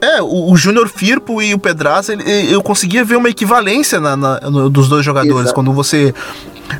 é, 0.00 0.20
o, 0.20 0.50
o 0.50 0.56
Júnior 0.56 0.88
Firpo 0.88 1.40
e 1.40 1.54
o 1.54 1.58
Pedraza, 1.58 2.12
ele, 2.12 2.52
eu 2.52 2.62
conseguia 2.62 3.04
ver 3.04 3.16
uma 3.16 3.28
equivalência 3.28 4.00
na, 4.00 4.16
na 4.16 4.40
no, 4.40 4.68
dos 4.68 4.88
dois 4.88 5.04
jogadores. 5.04 5.46
Exato. 5.46 5.54
Quando 5.54 5.72
você. 5.72 6.14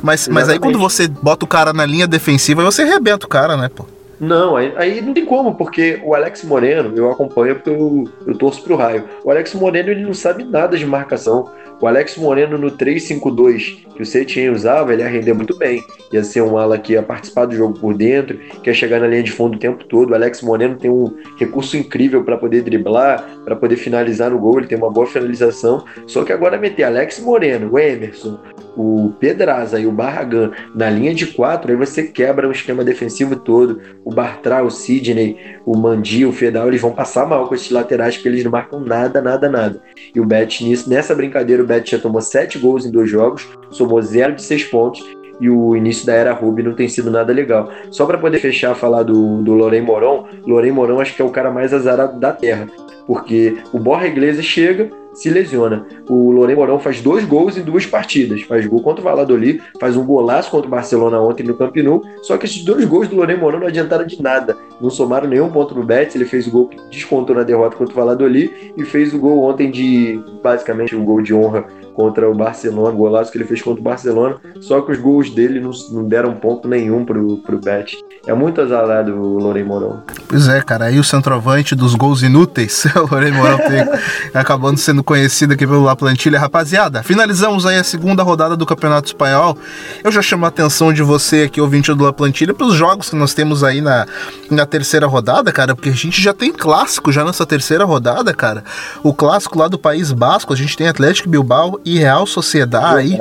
Mas, 0.03 0.27
mas 0.27 0.49
aí 0.49 0.59
quando 0.59 0.77
você 0.77 1.07
bota 1.07 1.45
o 1.45 1.47
cara 1.47 1.73
na 1.73 1.85
linha 1.85 2.07
defensiva, 2.07 2.63
você 2.63 2.83
arrebenta 2.83 3.25
o 3.25 3.29
cara, 3.29 3.57
né, 3.57 3.69
pô? 3.73 3.85
Não, 4.19 4.55
aí, 4.55 4.73
aí, 4.75 5.01
não 5.01 5.13
tem 5.13 5.25
como, 5.25 5.55
porque 5.55 6.01
o 6.03 6.13
Alex 6.13 6.43
Moreno, 6.43 6.93
eu 6.95 7.09
acompanho 7.09 7.55
porque 7.55 7.69
eu, 7.69 8.03
eu 8.27 8.37
torço 8.37 8.61
pro 8.63 8.75
raio. 8.75 9.05
O 9.23 9.31
Alex 9.31 9.53
Moreno 9.53 9.89
ele 9.89 10.03
não 10.03 10.13
sabe 10.13 10.43
nada 10.43 10.77
de 10.77 10.85
marcação. 10.85 11.49
O 11.81 11.87
Alex 11.87 12.17
Moreno 12.17 12.57
no 12.57 12.71
3-5-2 12.71 13.87
que 13.99 14.03
o 14.03 14.05
Setien 14.05 14.49
usava, 14.49 14.93
ele 14.93 15.01
ia 15.01 15.09
render 15.09 15.33
muito 15.33 15.57
bem. 15.57 15.83
Ia 16.13 16.23
ser 16.23 16.41
um 16.41 16.57
ala 16.57 16.77
que 16.77 16.93
ia 16.93 17.03
participar 17.03 17.45
do 17.45 17.53
jogo 17.53 17.77
por 17.77 17.93
dentro, 17.93 18.37
que 18.63 18.69
ia 18.69 18.73
chegar 18.73 18.99
na 18.99 19.07
linha 19.07 19.23
de 19.23 19.31
fundo 19.31 19.55
o 19.55 19.59
tempo 19.59 19.83
todo. 19.83 20.11
O 20.11 20.15
Alex 20.15 20.41
Moreno 20.41 20.77
tem 20.77 20.89
um 20.89 21.13
recurso 21.37 21.75
incrível 21.75 22.23
para 22.23 22.37
poder 22.37 22.61
driblar, 22.61 23.25
para 23.43 23.57
poder 23.57 23.75
finalizar 23.75 24.31
no 24.31 24.39
gol, 24.39 24.57
ele 24.57 24.67
tem 24.67 24.77
uma 24.77 24.89
boa 24.89 25.05
finalização. 25.05 25.83
Só 26.07 26.23
que 26.23 26.31
agora 26.31 26.57
meter 26.57 26.83
Alex 26.83 27.19
Moreno, 27.19 27.73
o 27.73 27.77
Emerson, 27.77 28.39
o 28.77 29.11
Pedraza 29.19 29.77
e 29.77 29.85
o 29.85 29.91
Barragan 29.91 30.51
na 30.73 30.89
linha 30.89 31.13
de 31.13 31.27
quatro, 31.27 31.69
aí 31.69 31.77
você 31.77 32.03
quebra 32.03 32.47
o 32.47 32.51
esquema 32.53 32.85
defensivo 32.85 33.35
todo. 33.35 33.81
O 34.09 34.11
Bartra, 34.11 34.63
o 34.63 34.71
Sidney, 34.71 35.37
o 35.63 35.77
Mandi, 35.77 36.25
o 36.25 36.31
Fedal, 36.31 36.67
eles 36.67 36.81
vão 36.81 36.91
passar 36.91 37.27
mal 37.27 37.47
com 37.47 37.53
esses 37.53 37.69
laterais 37.69 38.15
porque 38.15 38.27
eles 38.27 38.43
não 38.43 38.49
marcam 38.49 38.79
nada, 38.79 39.21
nada, 39.21 39.47
nada. 39.47 39.79
E 40.15 40.19
o 40.19 40.25
Bet 40.25 40.65
nessa 40.87 41.13
brincadeira, 41.13 41.61
o 41.61 41.65
Bet 41.65 41.91
já 41.91 41.99
tomou 41.99 42.19
sete 42.19 42.57
gols 42.57 42.87
em 42.87 42.91
dois 42.91 43.07
jogos, 43.07 43.47
somou 43.69 44.01
zero 44.01 44.33
de 44.33 44.41
seis 44.41 44.63
pontos 44.63 44.99
e 45.39 45.47
o 45.47 45.75
início 45.75 46.07
da 46.07 46.13
era 46.15 46.33
Ruby 46.33 46.63
não 46.63 46.73
tem 46.73 46.87
sido 46.87 47.11
nada 47.11 47.31
legal. 47.31 47.69
Só 47.91 48.07
para 48.07 48.17
poder 48.17 48.39
fechar 48.39 48.73
falar 48.73 49.03
do, 49.03 49.43
do 49.43 49.53
Lorém 49.53 49.83
Moron, 49.83 50.25
Lorém 50.43 50.71
Moron 50.71 50.99
acho 50.99 51.15
que 51.15 51.21
é 51.21 51.25
o 51.25 51.29
cara 51.29 51.51
mais 51.51 51.71
azarado 51.71 52.19
da 52.19 52.33
Terra, 52.33 52.67
porque 53.05 53.57
o 53.71 53.77
Borja 53.77 54.07
Iglesias 54.07 54.45
chega, 54.45 54.89
se 55.19 55.29
lesiona. 55.29 55.85
O 56.09 56.31
Lorém 56.31 56.55
Morão 56.55 56.79
faz 56.79 57.01
dois 57.01 57.25
gols 57.25 57.57
em 57.57 57.61
duas 57.61 57.85
partidas. 57.85 58.41
Faz 58.43 58.65
gol 58.65 58.81
contra 58.81 59.01
o 59.01 59.03
Valladolid, 59.03 59.61
faz 59.77 59.97
um 59.97 60.05
golaço 60.05 60.49
contra 60.49 60.67
o 60.67 60.71
Barcelona 60.71 61.19
ontem 61.19 61.43
no 61.43 61.55
Camp 61.55 61.75
Nou. 61.77 62.01
Só 62.23 62.37
que 62.37 62.45
esses 62.45 62.63
dois 62.63 62.85
gols 62.85 63.09
do 63.09 63.17
Lorém 63.17 63.37
Morão 63.37 63.59
não 63.59 63.67
adiantaram 63.67 64.05
de 64.05 64.21
nada. 64.21 64.57
não 64.79 64.89
somaram 64.89 65.27
nenhum 65.27 65.49
ponto 65.49 65.75
no 65.75 65.83
Betis. 65.83 66.15
Ele 66.15 66.23
fez 66.25 66.47
o 66.47 66.51
gol 66.51 66.69
que 66.69 66.77
descontou 66.89 67.35
na 67.35 67.43
derrota 67.43 67.75
contra 67.75 67.93
o 67.93 67.97
Valladolid 67.97 68.73
e 68.77 68.85
fez 68.85 69.13
o 69.13 69.19
gol 69.19 69.43
ontem 69.43 69.69
de, 69.69 70.23
basicamente, 70.41 70.95
um 70.95 71.03
gol 71.03 71.21
de 71.21 71.33
honra 71.33 71.65
contra 71.99 72.29
o 72.29 72.33
Barcelona, 72.33 72.95
golaço 72.95 73.29
que 73.29 73.37
ele 73.37 73.43
fez 73.43 73.61
contra 73.61 73.81
o 73.81 73.83
Barcelona, 73.83 74.37
só 74.61 74.79
que 74.79 74.93
os 74.93 74.97
gols 74.97 75.29
dele 75.29 75.59
não, 75.59 75.71
não 75.91 76.07
deram 76.07 76.33
ponto 76.33 76.65
nenhum 76.65 77.03
pro, 77.03 77.39
pro 77.39 77.59
Bet. 77.59 77.97
É 78.25 78.33
muito 78.33 78.61
azarado 78.61 79.11
o 79.13 79.37
Lorem 79.37 79.65
Morão. 79.65 80.01
Pois 80.29 80.47
é, 80.47 80.61
cara, 80.61 80.85
aí 80.85 80.97
o 80.97 81.03
centroavante 81.03 81.75
dos 81.75 81.95
gols 81.95 82.21
inúteis, 82.21 82.85
o 82.95 83.13
Lorem 83.13 83.33
Morão 83.33 83.57
tem, 83.57 83.85
acabando 84.33 84.77
sendo 84.77 85.03
conhecido 85.03 85.55
aqui 85.55 85.67
pelo 85.67 85.83
La 85.83 85.93
Plantilha. 85.93 86.39
Rapaziada, 86.39 87.03
finalizamos 87.03 87.65
aí 87.65 87.75
a 87.75 87.83
segunda 87.83 88.23
rodada 88.23 88.55
do 88.55 88.65
Campeonato 88.65 89.07
Espanhol. 89.07 89.57
Eu 90.01 90.09
já 90.09 90.21
chamo 90.21 90.45
a 90.45 90.47
atenção 90.47 90.93
de 90.93 91.03
você 91.03 91.43
aqui, 91.43 91.59
ouvinte 91.59 91.93
do 91.93 92.05
La 92.05 92.13
Plantilha, 92.13 92.55
os 92.57 92.75
jogos 92.75 93.09
que 93.09 93.15
nós 93.17 93.33
temos 93.33 93.61
aí 93.61 93.81
na, 93.81 94.05
na 94.49 94.65
terceira 94.65 95.05
rodada, 95.05 95.51
cara, 95.51 95.75
porque 95.75 95.89
a 95.89 95.93
gente 95.93 96.21
já 96.21 96.33
tem 96.33 96.53
clássico 96.53 97.11
já 97.11 97.25
nessa 97.25 97.45
terceira 97.45 97.83
rodada, 97.83 98.33
cara. 98.33 98.63
O 99.03 99.13
clássico 99.13 99.59
lá 99.59 99.67
do 99.67 99.77
País 99.77 100.13
Basco, 100.13 100.53
a 100.53 100.55
gente 100.55 100.77
tem 100.77 100.87
Atlético 100.87 101.27
Bilbao 101.27 101.77
e 101.95 101.99
Real 101.99 102.25
Sociedade 102.25 102.97
aí. 102.97 103.19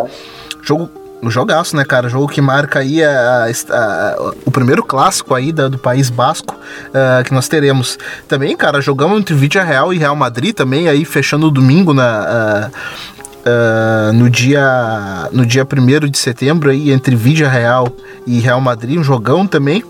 Jogo 0.62 0.90
um 1.22 1.30
jogaço, 1.30 1.76
né, 1.76 1.84
cara? 1.84 2.08
Jogo 2.08 2.28
que 2.28 2.40
marca 2.40 2.78
aí 2.78 3.02
a, 3.02 3.46
a, 3.70 4.32
o 4.44 4.50
primeiro 4.50 4.84
clássico 4.84 5.34
aí 5.34 5.52
da, 5.52 5.68
do 5.68 5.78
País 5.78 6.10
Basco 6.10 6.54
uh, 6.54 7.24
que 7.24 7.34
nós 7.34 7.48
teremos. 7.48 7.98
Também, 8.28 8.56
cara, 8.56 8.80
jogamos 8.80 9.18
entre 9.18 9.34
Vídea 9.34 9.64
Real 9.64 9.92
e 9.92 9.98
Real 9.98 10.14
Madrid 10.14 10.54
também, 10.54 10.88
aí 10.88 11.04
fechando 11.04 11.46
o 11.46 11.50
domingo 11.50 11.92
na. 11.92 12.70
Uh, 12.70 13.18
Uh, 13.38 14.12
no 14.12 14.28
dia 14.28 15.28
no 15.32 15.46
dia 15.46 15.64
1 15.64 16.10
de 16.10 16.18
setembro 16.18 16.68
aí 16.68 16.90
entre 16.90 17.16
Vídea 17.16 17.48
Real 17.48 17.88
e 18.26 18.40
Real 18.40 18.60
Madrid, 18.60 18.98
um 18.98 19.04
jogão 19.04 19.46
também. 19.46 19.82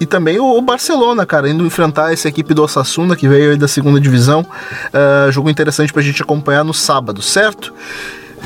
E, 0.00 0.06
também 0.06 0.38
o, 0.38 0.60
Barcelona, 0.60 1.26
cara, 1.26 1.48
indo 1.48 1.64
enfrentar 1.66 2.12
essa 2.12 2.28
equipe 2.28 2.54
do 2.54 2.62
Osasuna 2.62 3.16
que 3.16 3.28
veio 3.28 3.52
aí 3.52 3.56
da 3.56 3.68
segunda 3.68 4.00
divisão. 4.00 4.40
Uh, 4.42 5.32
jogo 5.32 5.50
interessante 5.50 5.92
pra 5.92 6.02
gente 6.02 6.22
acompanhar 6.22 6.64
no 6.64 6.74
sábado, 6.74 7.20
certo? 7.20 7.74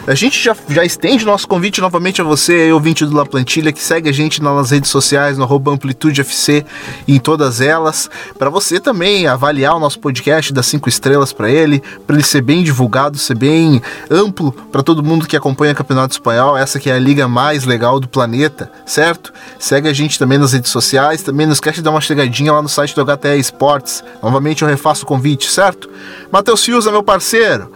A 0.04 0.16
gente 0.16 0.42
já, 0.42 0.56
já 0.68 0.84
estende 0.84 1.24
nosso 1.24 1.46
convite 1.46 1.80
novamente 1.80 2.20
a 2.20 2.24
você, 2.24 2.72
ouvinte 2.72 3.06
do 3.06 3.14
La 3.14 3.24
Plantilha, 3.24 3.70
que 3.70 3.80
segue 3.80 4.08
a 4.08 4.12
gente 4.12 4.42
nas 4.42 4.72
redes 4.72 4.90
sociais, 4.90 5.38
no 5.38 5.44
arroba 5.44 5.70
Amplitude 5.70 6.20
FC, 6.20 6.66
em 7.06 7.20
todas 7.20 7.60
elas, 7.60 8.10
para 8.36 8.50
você 8.50 8.80
também 8.80 9.28
avaliar 9.28 9.76
o 9.76 9.78
nosso 9.78 10.00
podcast, 10.00 10.52
das 10.52 10.66
cinco 10.66 10.88
estrelas 10.88 11.32
para 11.32 11.48
ele, 11.48 11.80
para 12.04 12.16
ele 12.16 12.24
ser 12.24 12.40
bem 12.40 12.64
divulgado, 12.64 13.16
ser 13.16 13.36
bem 13.36 13.80
amplo 14.10 14.50
para 14.72 14.82
todo 14.82 15.04
mundo 15.04 15.24
que 15.24 15.36
acompanha 15.36 15.72
o 15.72 15.76
Campeonato 15.76 16.14
Espanhol, 16.14 16.58
essa 16.58 16.80
que 16.80 16.90
é 16.90 16.94
a 16.94 16.98
liga 16.98 17.28
mais 17.28 17.62
legal 17.64 18.00
do 18.00 18.08
planeta, 18.08 18.72
certo? 18.84 19.32
Segue 19.56 19.88
a 19.88 19.92
gente 19.92 20.18
também 20.18 20.36
nas 20.36 20.52
redes 20.52 20.72
sociais, 20.72 21.22
também 21.22 21.46
não 21.46 21.52
esquece 21.52 21.76
de 21.76 21.82
dar 21.82 21.92
uma 21.92 22.00
chegadinha 22.00 22.52
lá 22.52 22.60
no 22.60 22.68
site 22.68 22.96
do 22.96 23.04
HTE 23.04 23.38
Esportes. 23.38 24.02
Novamente 24.20 24.62
eu 24.62 24.68
refaço 24.68 25.04
o 25.04 25.06
convite, 25.06 25.48
certo? 25.48 25.88
Matheus 26.32 26.64
Fiuza, 26.64 26.90
meu 26.90 27.04
parceiro, 27.04 27.70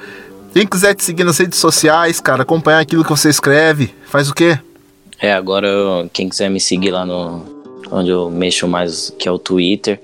quem 0.57 0.67
quiser 0.67 0.95
te 0.95 1.05
seguir 1.05 1.23
nas 1.23 1.37
redes 1.37 1.59
sociais, 1.59 2.19
cara, 2.19 2.41
acompanhar 2.41 2.79
aquilo 2.79 3.05
que 3.05 3.11
você 3.11 3.29
escreve, 3.29 3.95
faz 4.07 4.31
o 4.31 4.35
quê? 4.35 4.59
É, 5.21 5.31
agora 5.31 5.69
quem 6.15 6.31
quiser 6.31 6.49
me 6.49 6.59
seguir 6.59 6.93
lá 6.93 7.05
no 7.05 7.45
onde 7.91 8.09
eu 8.09 8.31
mexo 8.31 8.67
mais, 8.67 9.15
que 9.19 9.29
é 9.29 9.31
o 9.31 9.39
Twitter, 9.39 10.01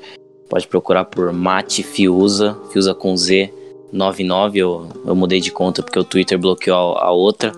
pode 0.50 0.66
procurar 0.66 1.06
por 1.06 1.32
Mate 1.32 1.82
Fiuza, 1.82 2.54
Fiuza 2.70 2.94
com 2.94 3.16
Z 3.16 3.50
99. 3.90 4.58
Eu, 4.58 4.88
eu 5.06 5.14
mudei 5.16 5.40
de 5.40 5.50
conta 5.50 5.82
porque 5.82 5.98
o 5.98 6.04
Twitter 6.04 6.38
bloqueou 6.38 6.98
a, 6.98 7.06
a 7.06 7.10
outra, 7.10 7.50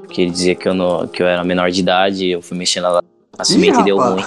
porque 0.00 0.22
ele 0.22 0.32
dizia 0.32 0.56
que 0.56 0.68
eu, 0.68 0.74
não, 0.74 1.06
que 1.06 1.22
eu 1.22 1.28
era 1.28 1.44
menor 1.44 1.70
de 1.70 1.78
idade, 1.78 2.28
eu 2.28 2.42
fui 2.42 2.58
mexendo 2.58 2.90
lá 2.90 3.04
assumi 3.38 3.70
que 3.70 3.84
deu 3.84 3.98
ruim. 3.98 4.22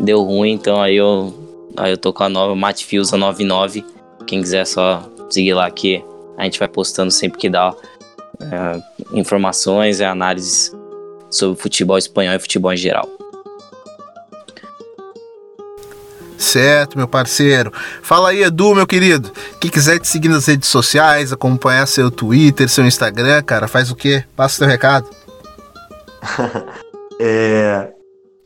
deu 0.00 0.22
ruim, 0.24 0.50
então 0.50 0.82
aí 0.82 0.96
eu 0.96 1.32
aí 1.76 1.92
eu 1.92 1.96
tô 1.96 2.12
com 2.12 2.24
a 2.24 2.28
nova 2.28 2.56
Mate 2.56 2.84
Fiuza 2.84 3.16
99. 3.16 3.84
Quem 4.26 4.42
quiser 4.42 4.66
só 4.66 5.08
seguir 5.30 5.54
lá 5.54 5.70
que 5.70 6.02
a 6.38 6.44
gente 6.44 6.58
vai 6.58 6.68
postando 6.68 7.10
sempre 7.10 7.38
que 7.38 7.50
dá 7.50 7.74
é, 8.40 8.80
informações 9.12 9.98
e 9.98 10.04
análises 10.04 10.72
sobre 11.28 11.60
futebol 11.60 11.98
espanhol 11.98 12.34
e 12.34 12.38
futebol 12.38 12.72
em 12.72 12.76
geral. 12.76 13.08
Certo, 16.38 16.96
meu 16.96 17.08
parceiro. 17.08 17.72
Fala 18.00 18.30
aí, 18.30 18.44
Edu, 18.44 18.72
meu 18.72 18.86
querido. 18.86 19.32
Quem 19.60 19.68
quiser 19.68 19.98
te 19.98 20.06
seguir 20.06 20.28
nas 20.28 20.46
redes 20.46 20.68
sociais, 20.68 21.32
acompanhar 21.32 21.84
seu 21.86 22.12
Twitter, 22.12 22.68
seu 22.68 22.86
Instagram, 22.86 23.42
cara, 23.42 23.66
faz 23.66 23.90
o 23.90 23.96
quê? 23.96 24.24
Passa 24.36 24.56
o 24.56 24.58
teu 24.60 24.68
recado. 24.68 25.10
é, 27.20 27.92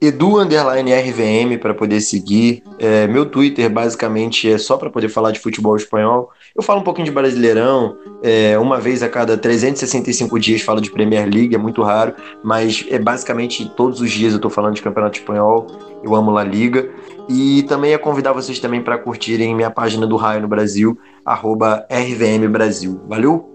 Edu 0.00 0.40
underline 0.40 0.90
RVM 0.92 1.58
para 1.60 1.74
poder 1.74 2.00
seguir. 2.00 2.64
É, 2.78 3.06
meu 3.06 3.26
Twitter 3.26 3.68
basicamente 3.68 4.50
é 4.50 4.56
só 4.56 4.78
para 4.78 4.90
poder 4.90 5.10
falar 5.10 5.30
de 5.30 5.38
futebol 5.38 5.76
espanhol. 5.76 6.30
Eu 6.54 6.62
falo 6.62 6.80
um 6.80 6.84
pouquinho 6.84 7.06
de 7.06 7.10
Brasileirão, 7.10 7.96
é, 8.22 8.58
uma 8.58 8.78
vez 8.78 9.02
a 9.02 9.08
cada 9.08 9.38
365 9.38 10.38
dias 10.38 10.60
falo 10.60 10.80
de 10.80 10.90
Premier 10.90 11.24
League, 11.24 11.54
é 11.54 11.58
muito 11.58 11.82
raro, 11.82 12.14
mas 12.44 12.84
é 12.90 12.98
basicamente 12.98 13.70
todos 13.74 14.00
os 14.00 14.10
dias 14.10 14.32
eu 14.32 14.36
estou 14.36 14.50
falando 14.50 14.74
de 14.74 14.82
Campeonato 14.82 15.18
Espanhol. 15.18 15.66
Eu 16.02 16.14
amo 16.14 16.30
La 16.30 16.42
Liga. 16.42 16.90
E 17.28 17.62
também 17.64 17.92
é 17.92 17.98
convidar 17.98 18.32
vocês 18.32 18.58
também 18.58 18.82
para 18.82 18.98
curtirem 18.98 19.54
minha 19.54 19.70
página 19.70 20.06
do 20.06 20.16
Raio 20.16 20.42
no 20.42 20.48
Brasil, 20.48 20.98
arroba 21.24 21.86
RVM 21.88 22.50
Brasil. 22.50 23.00
Valeu? 23.08 23.48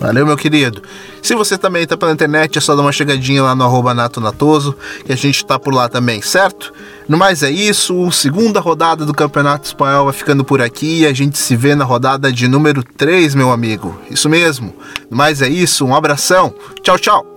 Valeu, 0.00 0.24
meu 0.24 0.36
querido. 0.36 0.82
Se 1.20 1.34
você 1.34 1.58
também 1.58 1.82
está 1.82 1.96
pela 1.96 2.12
internet, 2.12 2.56
é 2.56 2.60
só 2.60 2.76
dar 2.76 2.82
uma 2.82 2.92
chegadinha 2.92 3.42
lá 3.42 3.54
no 3.54 3.64
arroba 3.64 3.92
Nato 3.92 4.20
Natoso, 4.20 4.76
que 5.04 5.12
a 5.12 5.16
gente 5.16 5.36
está 5.36 5.58
por 5.58 5.74
lá 5.74 5.88
também, 5.88 6.22
certo? 6.22 6.72
No 7.08 7.18
mais 7.18 7.42
é 7.42 7.50
isso, 7.50 8.10
segunda 8.12 8.60
rodada 8.60 9.04
do 9.04 9.12
Campeonato 9.12 9.66
Espanhol 9.66 10.04
vai 10.04 10.14
ficando 10.14 10.44
por 10.44 10.62
aqui 10.62 11.00
e 11.00 11.06
a 11.06 11.12
gente 11.12 11.36
se 11.36 11.56
vê 11.56 11.74
na 11.74 11.84
rodada 11.84 12.32
de 12.32 12.46
número 12.46 12.82
3, 12.82 13.34
meu 13.34 13.50
amigo. 13.50 13.98
Isso 14.10 14.28
mesmo. 14.28 14.74
No 15.10 15.16
mais 15.16 15.42
é 15.42 15.48
isso, 15.48 15.84
um 15.84 15.94
abração. 15.94 16.54
Tchau, 16.82 16.98
tchau. 16.98 17.27